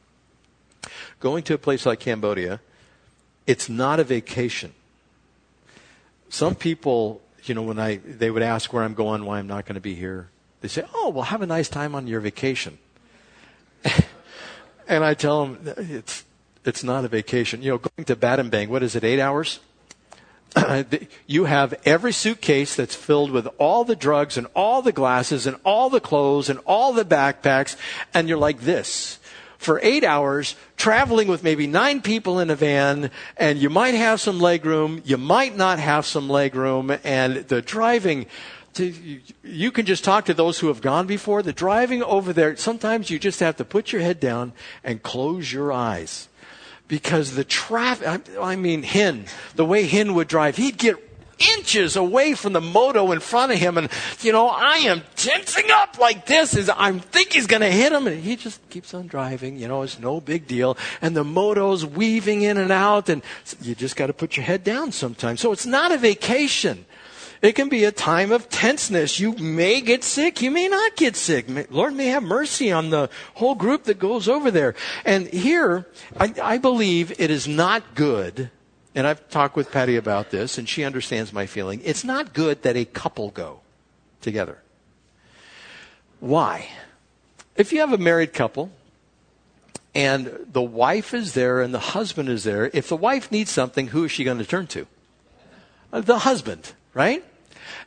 Going 1.20 1.44
to 1.44 1.54
a 1.54 1.60
place 1.60 1.86
like 1.86 2.00
Cambodia, 2.00 2.60
it's 3.46 3.70
not 3.70 4.00
a 4.00 4.04
vacation. 4.04 4.74
Some 6.30 6.56
people, 6.56 7.22
you 7.44 7.54
know, 7.54 7.62
when 7.62 7.78
I, 7.78 7.98
they 7.98 8.32
would 8.32 8.42
ask 8.42 8.74
where 8.74 8.84
I'm 8.84 8.96
going, 8.96 9.26
why 9.26 9.38
I'm 9.38 9.48
not 9.48 9.66
going 9.66 9.76
to 9.76 9.82
be 9.82 9.94
here 9.94 10.30
they 10.64 10.70
say, 10.70 10.86
Oh, 10.96 11.10
well, 11.10 11.26
have 11.26 11.42
a 11.42 11.46
nice 11.46 11.68
time 11.68 11.94
on 11.94 12.08
your 12.08 12.22
vacation. 12.22 12.78
and 14.88 15.04
I 15.04 15.14
tell 15.14 15.46
them, 15.46 15.60
it's, 15.78 16.24
it's 16.64 16.86
not 16.86 17.04
a 17.04 17.10
vacation. 17.10 17.62
You 17.62 17.72
know, 17.72 17.78
going 17.80 18.06
to 18.06 18.16
Battambang, 18.16 18.70
what 18.70 18.82
is 18.82 18.96
it, 18.96 19.04
eight 19.04 19.20
hours? 19.20 19.60
you 21.28 21.44
have 21.46 21.74
every 21.84 22.14
suitcase 22.14 22.78
that's 22.78 22.96
filled 22.96 23.32
with 23.32 23.46
all 23.58 23.84
the 23.84 23.98
drugs 23.98 24.38
and 24.38 24.48
all 24.56 24.82
the 24.82 24.94
glasses 24.94 25.46
and 25.46 25.58
all 25.66 25.90
the 25.90 26.00
clothes 26.00 26.50
and 26.50 26.60
all 26.66 26.94
the 26.94 27.04
backpacks, 27.04 27.76
and 28.14 28.30
you're 28.30 28.38
like 28.38 28.62
this 28.62 29.20
for 29.58 29.82
eight 29.84 30.06
hours, 30.06 30.56
traveling 30.78 31.28
with 31.28 31.44
maybe 31.44 31.68
nine 31.68 32.02
people 32.02 32.40
in 32.40 32.50
a 32.50 32.56
van, 32.56 33.12
and 33.36 33.60
you 33.60 33.70
might 33.70 33.96
have 33.96 34.22
some 34.22 34.40
leg 34.40 34.66
room, 34.66 35.02
you 35.04 35.18
might 35.18 35.58
not 35.58 35.80
have 35.80 36.06
some 36.06 36.30
leg 36.30 36.56
room, 36.56 36.96
and 37.04 37.36
the 37.48 37.62
driving 37.62 38.26
to, 38.76 39.22
you 39.44 39.72
can 39.72 39.86
just 39.86 40.04
talk 40.04 40.26
to 40.26 40.34
those 40.34 40.60
who 40.60 40.68
have 40.68 40.82
gone 40.82 41.08
before. 41.08 41.42
The 41.42 41.54
driving 41.54 42.04
over 42.04 42.34
there, 42.34 42.56
sometimes 42.56 43.10
you 43.10 43.20
just 43.20 43.40
have 43.40 43.56
to 43.58 43.66
put 43.66 43.92
your 43.92 44.02
head 44.02 44.20
down 44.20 44.54
and 44.84 45.02
close 45.02 45.52
your 45.52 45.72
eyes. 45.72 46.30
Because 46.88 47.36
the 47.36 47.44
traffic, 47.44 48.28
I 48.40 48.56
mean, 48.56 48.84
Hin, 48.84 49.26
the 49.56 49.66
way 49.66 49.86
Hin 49.86 50.14
would 50.14 50.28
drive, 50.28 50.58
he'd 50.58 50.78
get 50.78 50.98
inches 51.58 51.96
away 51.96 52.34
from 52.34 52.54
the 52.54 52.62
moto 52.62 53.12
in 53.12 53.20
front 53.20 53.52
of 53.52 53.58
him. 53.58 53.78
And, 53.78 53.90
you 54.22 54.32
know, 54.32 54.48
I 54.48 54.78
am 54.78 55.02
tensing 55.16 55.70
up 55.72 55.98
like 55.98 56.26
this 56.26 56.56
as 56.56 56.70
I 56.70 56.92
think 56.98 57.34
he's 57.34 57.48
going 57.48 57.62
to 57.62 57.72
hit 57.72 57.92
him. 57.92 58.08
And 58.08 58.22
he 58.22 58.36
just 58.36 58.68
keeps 58.70 58.94
on 58.94 59.08
driving. 59.08 59.58
You 59.58 59.68
know, 59.68 59.82
it's 59.82 60.00
no 60.00 60.22
big 60.22 60.48
deal. 60.48 60.78
And 61.02 61.16
the 61.16 61.24
moto's 61.24 61.86
weaving 61.86 62.42
in 62.42 62.58
and 62.58 62.72
out. 62.72 63.10
And 63.10 63.24
you 63.62 63.76
just 63.76 63.96
got 63.96 64.08
to 64.08 64.14
put 64.14 64.38
your 64.38 64.46
head 64.46 64.64
down 64.64 64.92
sometimes. 64.92 65.42
So 65.42 65.52
it's 65.52 65.66
not 65.66 65.92
a 65.92 65.98
vacation. 65.98 66.86
It 67.44 67.56
can 67.56 67.68
be 67.68 67.84
a 67.84 67.92
time 67.92 68.32
of 68.32 68.48
tenseness. 68.48 69.20
You 69.20 69.34
may 69.34 69.82
get 69.82 70.06
sick. 70.06 70.42
You 70.42 70.50
may 70.50 70.70
not 70.70 70.96
get 70.96 71.18
sick. 71.18 71.46
Lord 71.70 71.94
may 71.94 72.06
have 72.08 72.24
mercy 72.24 72.72
on 72.72 72.90
the 72.90 73.10
whole 73.34 73.54
group 73.54 73.84
that 73.84 74.00
goes 74.00 74.30
over 74.30 74.50
there. 74.50 74.76
And 75.04 75.28
here, 75.28 75.86
I, 76.18 76.34
I 76.42 76.58
believe 76.58 77.12
it 77.20 77.30
is 77.30 77.46
not 77.46 77.96
good, 77.96 78.50
and 78.96 79.06
I've 79.06 79.28
talked 79.30 79.58
with 79.58 79.74
Patty 79.74 79.98
about 79.98 80.32
this, 80.32 80.58
and 80.58 80.70
she 80.70 80.86
understands 80.86 81.34
my 81.34 81.46
feeling. 81.46 81.82
It's 81.84 82.06
not 82.06 82.34
good 82.34 82.62
that 82.62 82.78
a 82.78 82.86
couple 82.86 83.30
go 83.32 83.60
together. 84.22 84.60
Why? 86.22 86.70
If 87.58 87.74
you 87.74 87.82
have 87.82 87.92
a 87.92 87.98
married 87.98 88.32
couple, 88.32 88.72
and 89.94 90.32
the 90.50 90.62
wife 90.62 91.14
is 91.14 91.34
there 91.34 91.60
and 91.60 91.74
the 91.74 91.80
husband 91.80 92.30
is 92.30 92.46
there, 92.46 92.72
if 92.74 92.88
the 92.88 92.96
wife 92.96 93.34
needs 93.34 93.52
something, 93.52 93.88
who 93.88 94.06
is 94.06 94.12
she 94.14 94.24
going 94.24 94.38
to 94.38 94.46
turn 94.46 94.68
to? 94.68 94.88
Uh, 95.92 96.00
the 96.00 96.20
husband, 96.20 96.72
right? 96.94 97.22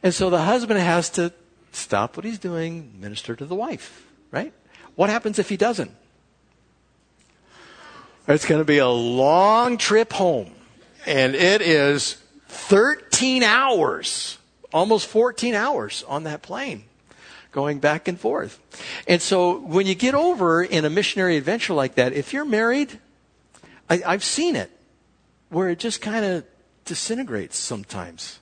And 0.02 0.14
so 0.14 0.30
the 0.30 0.42
husband 0.42 0.80
has 0.80 1.10
to 1.10 1.32
stop 1.72 2.16
what 2.16 2.24
he's 2.24 2.38
doing, 2.38 2.94
minister 2.98 3.36
to 3.36 3.44
the 3.44 3.54
wife, 3.54 4.06
right? 4.30 4.52
What 4.94 5.10
happens 5.10 5.38
if 5.38 5.48
he 5.48 5.56
doesn't? 5.56 5.90
It's 8.28 8.46
going 8.46 8.60
to 8.60 8.64
be 8.64 8.78
a 8.78 8.88
long 8.88 9.78
trip 9.78 10.12
home. 10.12 10.52
And 11.06 11.34
it 11.34 11.62
is 11.62 12.14
13 12.48 13.42
hours, 13.42 14.38
almost 14.72 15.06
14 15.06 15.54
hours 15.54 16.04
on 16.08 16.24
that 16.24 16.42
plane 16.42 16.84
going 17.52 17.78
back 17.78 18.06
and 18.06 18.20
forth. 18.20 18.60
And 19.08 19.22
so 19.22 19.58
when 19.60 19.86
you 19.86 19.94
get 19.94 20.14
over 20.14 20.62
in 20.62 20.84
a 20.84 20.90
missionary 20.90 21.38
adventure 21.38 21.72
like 21.72 21.94
that, 21.94 22.12
if 22.12 22.34
you're 22.34 22.44
married, 22.44 23.00
I, 23.88 23.96
have 23.98 24.22
seen 24.22 24.56
it 24.56 24.70
where 25.48 25.70
it 25.70 25.78
just 25.78 26.02
kind 26.02 26.24
of 26.24 26.44
disintegrates 26.84 27.56
sometimes. 27.56 28.40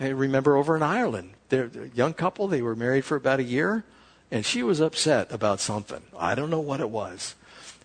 I 0.00 0.08
remember 0.08 0.56
over 0.56 0.74
in 0.74 0.82
Ireland, 0.82 1.32
they're 1.50 1.66
a 1.66 1.88
young 1.94 2.14
couple, 2.14 2.48
they 2.48 2.62
were 2.62 2.74
married 2.74 3.04
for 3.04 3.16
about 3.16 3.38
a 3.38 3.44
year, 3.44 3.84
and 4.30 4.46
she 4.46 4.62
was 4.62 4.80
upset 4.80 5.30
about 5.30 5.60
something. 5.60 6.02
I 6.18 6.34
don't 6.34 6.50
know 6.50 6.60
what 6.60 6.80
it 6.80 6.88
was. 6.88 7.34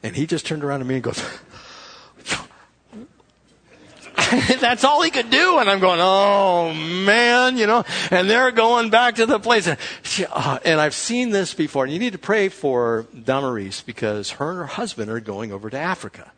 And 0.02 0.16
he 0.16 0.26
just 0.26 0.46
turned 0.46 0.64
around 0.64 0.80
to 0.80 0.86
me 0.86 0.96
and 0.96 1.04
goes, 1.04 1.22
That's 4.60 4.84
all 4.84 5.02
he 5.02 5.12
could 5.12 5.30
do. 5.30 5.60
And 5.60 5.70
I'm 5.70 5.80
going, 5.80 6.00
oh 6.02 6.74
man, 6.74 7.58
you 7.58 7.68
know, 7.68 7.84
and 8.10 8.30
they're 8.30 8.52
going 8.52 8.90
back 8.90 9.16
to 9.16 9.26
the 9.26 9.40
place. 9.40 9.68
And, 9.68 9.78
she, 10.04 10.26
uh, 10.26 10.60
and 10.64 10.80
I've 10.80 10.94
seen 10.94 11.32
this 11.32 11.54
before. 11.54 11.84
And 11.84 11.94
you 11.94 12.00
need 12.00 12.14
to 12.14 12.20
pray 12.20 12.50
for 12.50 13.06
Damaris 13.24 13.82
because 13.82 14.32
her 14.32 14.50
and 14.52 14.60
her 14.60 14.66
husband 14.66 15.12
are 15.12 15.20
going 15.20 15.52
over 15.52 15.70
to 15.70 15.78
Africa. 15.78 16.32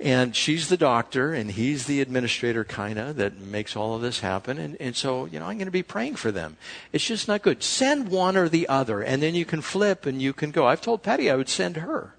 And 0.00 0.34
she's 0.34 0.68
the 0.68 0.76
doctor 0.76 1.32
and 1.32 1.52
he's 1.52 1.86
the 1.86 2.00
administrator 2.00 2.64
kind 2.64 2.98
of 2.98 3.16
that 3.16 3.38
makes 3.38 3.76
all 3.76 3.94
of 3.94 4.02
this 4.02 4.20
happen. 4.20 4.58
And, 4.58 4.76
and 4.80 4.96
so, 4.96 5.26
you 5.26 5.38
know, 5.38 5.46
I'm 5.46 5.56
going 5.56 5.66
to 5.66 5.72
be 5.72 5.84
praying 5.84 6.16
for 6.16 6.32
them. 6.32 6.56
It's 6.92 7.04
just 7.04 7.28
not 7.28 7.42
good. 7.42 7.62
Send 7.62 8.08
one 8.08 8.36
or 8.36 8.48
the 8.48 8.68
other 8.68 9.02
and 9.02 9.22
then 9.22 9.34
you 9.34 9.44
can 9.44 9.60
flip 9.60 10.04
and 10.04 10.20
you 10.20 10.32
can 10.32 10.50
go. 10.50 10.66
I've 10.66 10.80
told 10.80 11.02
Patty 11.02 11.30
I 11.30 11.36
would 11.36 11.48
send 11.48 11.76
her. 11.76 12.14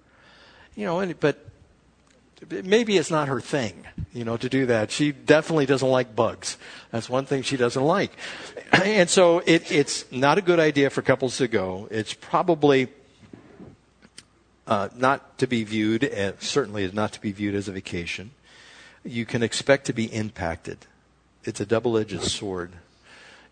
You 0.75 0.85
know, 0.85 0.99
and, 0.99 1.19
but 1.19 1.45
maybe 2.49 2.97
it's 2.97 3.11
not 3.11 3.27
her 3.27 3.41
thing, 3.41 3.85
you 4.13 4.23
know, 4.23 4.37
to 4.37 4.49
do 4.49 4.65
that. 4.67 4.91
She 4.91 5.11
definitely 5.11 5.65
doesn't 5.65 5.87
like 5.87 6.15
bugs. 6.15 6.57
That's 6.91 7.09
one 7.09 7.25
thing 7.25 7.43
she 7.43 7.57
doesn't 7.57 7.83
like. 7.83 8.11
And 8.83 9.09
so 9.09 9.39
it, 9.39 9.71
it's 9.71 10.11
not 10.11 10.37
a 10.37 10.41
good 10.41 10.59
idea 10.59 10.89
for 10.89 11.01
couples 11.01 11.37
to 11.37 11.47
go. 11.47 11.87
It's 11.91 12.13
probably 12.13 12.89
uh, 14.67 14.89
not 14.95 15.37
to 15.39 15.47
be 15.47 15.63
viewed, 15.63 16.03
as, 16.03 16.35
certainly 16.39 16.83
is 16.83 16.93
not 16.93 17.13
to 17.13 17.21
be 17.21 17.31
viewed 17.31 17.55
as 17.55 17.67
a 17.67 17.71
vacation. 17.71 18.31
You 19.03 19.25
can 19.25 19.43
expect 19.43 19.85
to 19.85 19.93
be 19.93 20.05
impacted. 20.05 20.79
It's 21.43 21.59
a 21.59 21.65
double 21.65 21.97
edged 21.97 22.21
sword. 22.23 22.73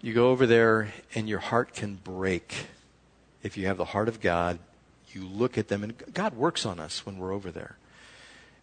You 0.01 0.13
go 0.13 0.31
over 0.31 0.45
there 0.45 0.93
and 1.13 1.29
your 1.29 1.39
heart 1.39 1.73
can 1.73 1.95
break. 1.95 2.67
If 3.43 3.57
you 3.57 3.67
have 3.67 3.77
the 3.77 3.85
heart 3.85 4.07
of 4.07 4.19
God, 4.19 4.59
you 5.13 5.25
look 5.25 5.57
at 5.57 5.67
them, 5.67 5.83
and 5.83 5.93
God 6.13 6.33
works 6.33 6.65
on 6.65 6.79
us 6.79 7.05
when 7.05 7.19
we're 7.19 7.31
over 7.31 7.51
there 7.51 7.77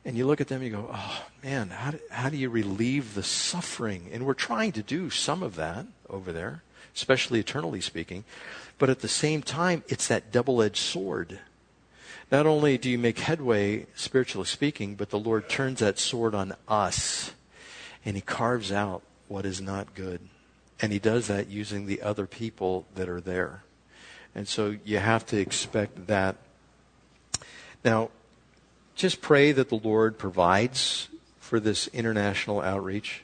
and 0.04 0.16
you 0.16 0.26
look 0.26 0.40
at 0.40 0.48
them 0.48 0.62
and 0.62 0.70
you 0.70 0.76
go, 0.76 0.90
oh 0.92 1.24
man, 1.42 1.70
how 1.70 1.90
do, 1.90 1.98
how 2.10 2.28
do 2.28 2.36
you 2.36 2.48
relieve 2.48 3.14
the 3.14 3.22
suffering? 3.22 4.08
And 4.12 4.24
we're 4.24 4.34
trying 4.34 4.72
to 4.72 4.82
do 4.82 5.10
some 5.10 5.42
of 5.42 5.56
that 5.56 5.86
over 6.08 6.32
there, 6.32 6.62
especially 6.94 7.38
eternally 7.38 7.80
speaking. 7.80 8.24
But 8.78 8.90
at 8.90 9.00
the 9.00 9.08
same 9.08 9.42
time, 9.42 9.84
it's 9.88 10.08
that 10.08 10.32
double 10.32 10.62
edged 10.62 10.78
sword. 10.78 11.40
Not 12.30 12.46
only 12.46 12.78
do 12.78 12.88
you 12.88 12.98
make 12.98 13.18
headway, 13.18 13.86
spiritually 13.94 14.46
speaking, 14.46 14.94
but 14.94 15.10
the 15.10 15.18
Lord 15.18 15.48
turns 15.48 15.80
that 15.80 15.98
sword 15.98 16.34
on 16.34 16.54
us 16.68 17.32
and 18.04 18.16
He 18.16 18.22
carves 18.22 18.70
out 18.70 19.02
what 19.28 19.44
is 19.44 19.60
not 19.60 19.94
good. 19.94 20.20
And 20.80 20.92
He 20.92 20.98
does 20.98 21.26
that 21.26 21.48
using 21.48 21.86
the 21.86 22.02
other 22.02 22.26
people 22.26 22.86
that 22.94 23.08
are 23.08 23.20
there. 23.20 23.64
And 24.34 24.46
so 24.46 24.76
you 24.84 24.98
have 24.98 25.26
to 25.26 25.38
expect 25.38 26.06
that. 26.06 26.36
Now, 27.84 28.10
just 28.94 29.20
pray 29.20 29.52
that 29.52 29.68
the 29.68 29.80
Lord 29.82 30.18
provides 30.18 31.08
for 31.40 31.58
this 31.58 31.88
international 31.88 32.60
outreach. 32.60 33.22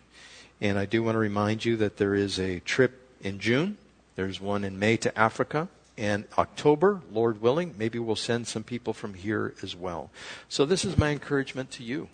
And 0.61 0.79
I 0.79 0.85
do 0.85 1.03
want 1.03 1.15
to 1.15 1.21
remind 1.21 1.65
you 1.65 1.77
that 1.77 1.97
there 1.97 2.15
is 2.15 2.41
a 2.41 2.61
trip 2.61 3.09
in 3.23 3.39
June. 3.39 3.77
There's 4.17 4.41
one 4.41 4.65
in 4.65 4.79
May 4.79 4.97
to 4.99 5.17
Africa. 5.17 5.69
And 5.99 6.25
October, 6.37 7.01
Lord 7.11 7.41
willing, 7.41 7.75
maybe 7.79 7.99
we'll 7.99 8.17
send 8.17 8.47
some 8.47 8.63
people 8.63 8.93
from 8.93 9.15
here 9.15 9.55
as 9.63 9.75
well. 9.75 10.11
So 10.49 10.67
this 10.67 10.85
is 10.85 10.99
my 10.99 11.11
encouragement 11.11 11.71
to 11.73 11.83
you. 11.83 12.09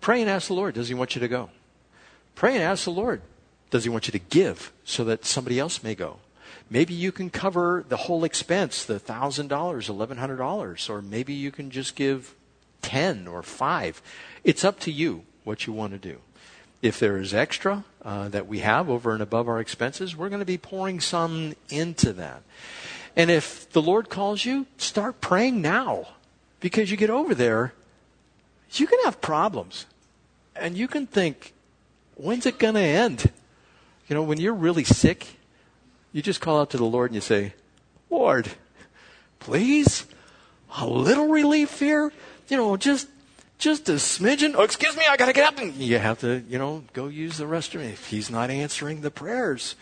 Pray 0.00 0.20
and 0.20 0.30
ask 0.30 0.48
the 0.48 0.54
Lord, 0.54 0.74
does 0.74 0.88
he 0.88 0.94
want 0.94 1.14
you 1.14 1.20
to 1.20 1.28
go? 1.28 1.50
Pray 2.34 2.54
and 2.54 2.62
ask 2.62 2.84
the 2.84 2.90
Lord, 2.90 3.22
does 3.70 3.84
he 3.84 3.90
want 3.90 4.06
you 4.08 4.12
to 4.12 4.18
give 4.18 4.72
so 4.84 5.04
that 5.04 5.24
somebody 5.24 5.58
else 5.58 5.82
may 5.82 5.94
go? 5.94 6.18
Maybe 6.70 6.94
you 6.94 7.12
can 7.12 7.30
cover 7.30 7.84
the 7.88 7.96
whole 7.96 8.24
expense, 8.24 8.84
the 8.84 9.00
$1,000, 9.00 9.48
$1,100, 9.48 10.90
or 10.90 11.02
maybe 11.02 11.32
you 11.32 11.50
can 11.50 11.70
just 11.70 11.96
give 11.96 12.34
10 12.82 13.26
or 13.26 13.42
5. 13.42 14.02
It's 14.44 14.64
up 14.64 14.78
to 14.80 14.92
you 14.92 15.24
what 15.44 15.66
you 15.66 15.72
want 15.72 15.92
to 15.92 15.98
do. 15.98 16.18
If 16.80 17.00
there 17.00 17.16
is 17.16 17.34
extra 17.34 17.84
uh, 18.02 18.28
that 18.28 18.46
we 18.46 18.60
have 18.60 18.88
over 18.88 19.12
and 19.12 19.22
above 19.22 19.48
our 19.48 19.58
expenses, 19.58 20.14
we're 20.14 20.28
going 20.28 20.40
to 20.40 20.46
be 20.46 20.58
pouring 20.58 21.00
some 21.00 21.54
into 21.70 22.12
that. 22.12 22.42
And 23.18 23.30
if 23.30 23.70
the 23.70 23.82
Lord 23.82 24.08
calls 24.08 24.44
you, 24.46 24.66
start 24.78 25.20
praying 25.20 25.60
now. 25.60 26.08
Because 26.60 26.90
you 26.90 26.96
get 26.96 27.10
over 27.10 27.34
there, 27.34 27.74
you 28.72 28.86
can 28.86 28.98
have 29.04 29.20
problems. 29.20 29.84
And 30.56 30.76
you 30.76 30.88
can 30.88 31.06
think, 31.06 31.52
when's 32.14 32.46
it 32.46 32.58
going 32.58 32.74
to 32.74 32.80
end? 32.80 33.30
You 34.08 34.14
know, 34.14 34.22
when 34.22 34.40
you're 34.40 34.54
really 34.54 34.84
sick, 34.84 35.36
you 36.12 36.22
just 36.22 36.40
call 36.40 36.60
out 36.60 36.70
to 36.70 36.78
the 36.78 36.84
Lord 36.84 37.10
and 37.10 37.14
you 37.16 37.20
say, 37.20 37.52
Lord, 38.08 38.48
please, 39.38 40.06
a 40.78 40.86
little 40.86 41.28
relief 41.28 41.78
here 41.78 42.10
you 42.48 42.56
know, 42.56 42.76
just 42.76 43.08
just 43.58 43.88
a 43.88 43.92
smidgen. 43.94 44.54
Oh, 44.56 44.62
excuse 44.62 44.96
me, 44.96 45.04
I 45.08 45.16
got 45.16 45.26
to 45.26 45.32
get 45.32 45.46
up. 45.46 45.58
And 45.58 45.74
you 45.74 45.98
have 45.98 46.20
to, 46.20 46.42
you 46.48 46.58
know, 46.58 46.84
go 46.92 47.08
use 47.08 47.38
the 47.38 47.44
restroom 47.44 47.90
if 47.90 48.06
he's 48.06 48.30
not 48.30 48.50
answering 48.50 49.00
the 49.00 49.10
prayers. 49.10 49.74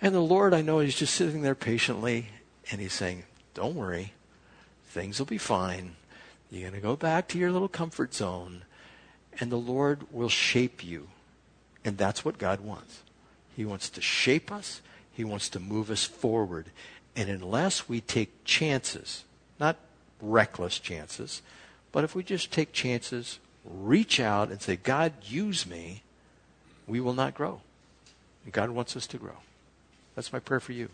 And 0.00 0.14
the 0.14 0.20
Lord, 0.20 0.52
I 0.52 0.60
know, 0.60 0.80
he's 0.80 0.96
just 0.96 1.14
sitting 1.14 1.42
there 1.42 1.54
patiently 1.54 2.26
and 2.70 2.80
he's 2.80 2.92
saying, 2.92 3.24
Don't 3.54 3.74
worry, 3.74 4.12
things 4.86 5.18
will 5.18 5.26
be 5.26 5.38
fine. 5.38 5.96
You're 6.50 6.70
going 6.70 6.80
to 6.80 6.86
go 6.86 6.96
back 6.96 7.28
to 7.28 7.38
your 7.38 7.50
little 7.50 7.68
comfort 7.68 8.14
zone 8.14 8.62
and 9.40 9.50
the 9.50 9.56
Lord 9.56 10.12
will 10.12 10.28
shape 10.28 10.84
you. 10.84 11.08
And 11.84 11.98
that's 11.98 12.24
what 12.24 12.38
God 12.38 12.60
wants. 12.60 13.02
He 13.56 13.64
wants 13.64 13.88
to 13.90 14.00
shape 14.00 14.50
us, 14.50 14.80
He 15.12 15.24
wants 15.24 15.48
to 15.50 15.60
move 15.60 15.90
us 15.90 16.04
forward. 16.04 16.66
And 17.16 17.28
unless 17.28 17.88
we 17.88 18.00
take 18.00 18.44
chances, 18.44 19.24
not 19.60 19.76
reckless 20.20 20.78
chances, 20.78 21.42
but 21.92 22.02
if 22.02 22.14
we 22.14 22.24
just 22.24 22.50
take 22.50 22.72
chances, 22.72 23.38
reach 23.64 24.18
out 24.18 24.50
and 24.50 24.60
say, 24.60 24.76
God, 24.76 25.12
use 25.22 25.66
me, 25.66 26.02
we 26.86 27.00
will 27.00 27.14
not 27.14 27.34
grow. 27.34 27.60
And 28.44 28.52
God 28.52 28.70
wants 28.70 28.96
us 28.96 29.06
to 29.08 29.16
grow. 29.16 29.36
That's 30.16 30.32
my 30.32 30.40
prayer 30.40 30.60
for 30.60 30.72
you, 30.72 30.88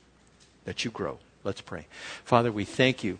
that 0.65 0.85
you 0.85 0.91
grow. 0.91 1.19
Let's 1.43 1.61
pray. 1.61 1.87
Father, 2.25 2.53
we 2.53 2.65
thank 2.65 3.03
you. 3.03 3.19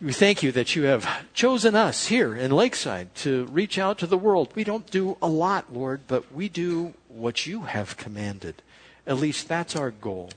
We 0.00 0.12
thank 0.12 0.42
you 0.42 0.50
that 0.52 0.74
you 0.74 0.84
have 0.84 1.06
chosen 1.34 1.74
us 1.74 2.06
here 2.06 2.34
in 2.34 2.50
Lakeside 2.50 3.14
to 3.16 3.44
reach 3.46 3.78
out 3.78 3.98
to 3.98 4.06
the 4.06 4.16
world. 4.16 4.50
We 4.54 4.64
don't 4.64 4.90
do 4.90 5.18
a 5.20 5.28
lot, 5.28 5.72
Lord, 5.72 6.00
but 6.08 6.32
we 6.32 6.48
do 6.48 6.94
what 7.08 7.46
you 7.46 7.62
have 7.62 7.96
commanded. 7.96 8.62
At 9.06 9.18
least 9.18 9.46
that's 9.46 9.76
our 9.76 9.90
goal. 9.90 10.30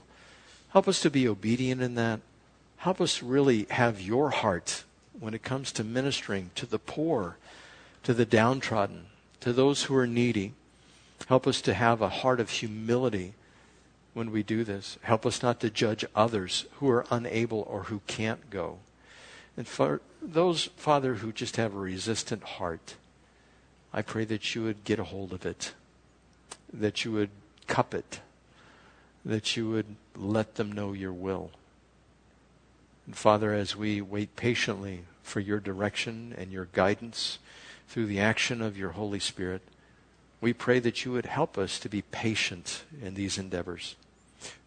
Help 0.70 0.88
us 0.88 1.00
to 1.02 1.10
be 1.10 1.28
obedient 1.28 1.82
in 1.82 1.96
that. 1.96 2.20
Help 2.78 3.00
us 3.00 3.24
really 3.24 3.66
have 3.70 4.02
your 4.02 4.32
heart 4.32 4.84
when 5.18 5.34
it 5.34 5.44
comes 5.44 5.72
to 5.72 5.84
ministering 5.84 6.52
to 6.56 6.66
the 6.66 6.80
poor, 6.80 7.38
to 8.04 8.14
the 8.14 8.26
downtrodden, 8.26 9.06
to 9.39 9.54
those 9.54 9.84
who 9.84 9.96
are 9.96 10.08
needy. 10.08 10.54
Help 11.28 11.48
us 11.48 11.62
to 11.62 11.74
have 11.74 12.02
a 12.02 12.10
heart 12.10 12.41
of 12.41 12.50
humility 12.50 13.34
when 14.14 14.32
we 14.32 14.43
do 14.43 14.64
this. 14.64 14.97
Help 15.01 15.26
us 15.26 15.41
not 15.41 15.59
to 15.59 15.70
judge 15.70 16.05
others 16.16 16.66
who 16.76 16.89
are 16.89 17.05
unable 17.09 17.61
or 17.70 17.84
who 17.84 18.01
can't 18.07 18.49
go. 18.49 18.80
And 19.57 19.68
for 19.68 20.01
those, 20.22 20.66
Father, 20.78 21.16
who 21.16 21.32
just 21.32 21.57
have 21.57 21.74
a 21.74 21.80
resistant 21.80 22.43
heart, 22.43 22.95
I 23.93 24.01
pray 24.01 24.26
that 24.26 24.55
you 24.55 24.64
would 24.64 24.84
get 24.84 24.99
a 24.99 25.03
hold 25.03 25.34
of 25.34 25.45
it, 25.45 25.74
that 26.72 27.05
you 27.05 27.11
would 27.11 27.30
cup 27.68 27.93
it, 27.93 28.20
that 29.24 29.55
you 29.55 29.70
would 29.70 29.95
let 30.16 30.55
them 30.55 30.72
know 30.72 30.93
your 30.93 31.14
will. 31.14 31.51
And 33.05 33.16
Father, 33.16 33.53
as 33.53 33.76
we 33.76 34.01
wait 34.01 34.36
patiently 34.36 35.03
for 35.22 35.39
your 35.39 35.59
direction 35.59 36.34
and 36.38 36.51
your 36.51 36.68
guidance 36.74 37.38
through 37.88 38.07
the 38.07 38.20
action 38.20 38.61
of 38.61 38.78
your 38.78 38.91
Holy 38.91 39.20
Spirit, 39.20 39.61
we 40.41 40.53
pray 40.53 40.80
that 40.80 41.05
you 41.05 41.11
would 41.11 41.26
help 41.26 41.57
us 41.57 41.80
to 41.80 41.89
be 41.89 42.01
patient 42.01 42.84
in 43.01 43.14
these 43.14 43.38
endeavors. 43.38 43.95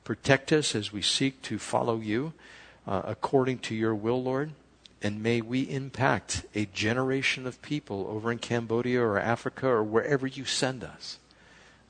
Protect 0.07 0.53
us 0.53 0.77
as 0.77 0.93
we 0.93 1.03
seek 1.03 1.43
to 1.43 1.59
follow 1.59 1.99
you 1.99 2.33
uh, 2.87 3.03
according 3.07 3.59
to 3.59 3.75
your 3.75 3.93
will, 3.93 4.23
Lord. 4.23 4.53
And 5.03 5.21
may 5.21 5.41
we 5.41 5.63
impact 5.63 6.47
a 6.55 6.67
generation 6.67 7.45
of 7.45 7.61
people 7.61 8.07
over 8.09 8.31
in 8.31 8.39
Cambodia 8.39 9.03
or 9.03 9.19
Africa 9.19 9.67
or 9.67 9.83
wherever 9.83 10.25
you 10.25 10.45
send 10.45 10.85
us 10.85 11.19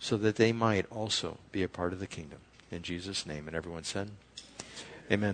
so 0.01 0.17
that 0.17 0.37
they 0.37 0.51
might 0.51 0.91
also 0.91 1.37
be 1.53 1.63
a 1.63 1.69
part 1.69 1.93
of 1.93 2.01
the 2.01 2.07
kingdom. 2.07 2.39
In 2.71 2.81
Jesus' 2.81 3.27
name. 3.27 3.49
And 3.49 3.55
everyone 3.55 3.85
said, 3.85 4.09
Amen. 5.13 5.25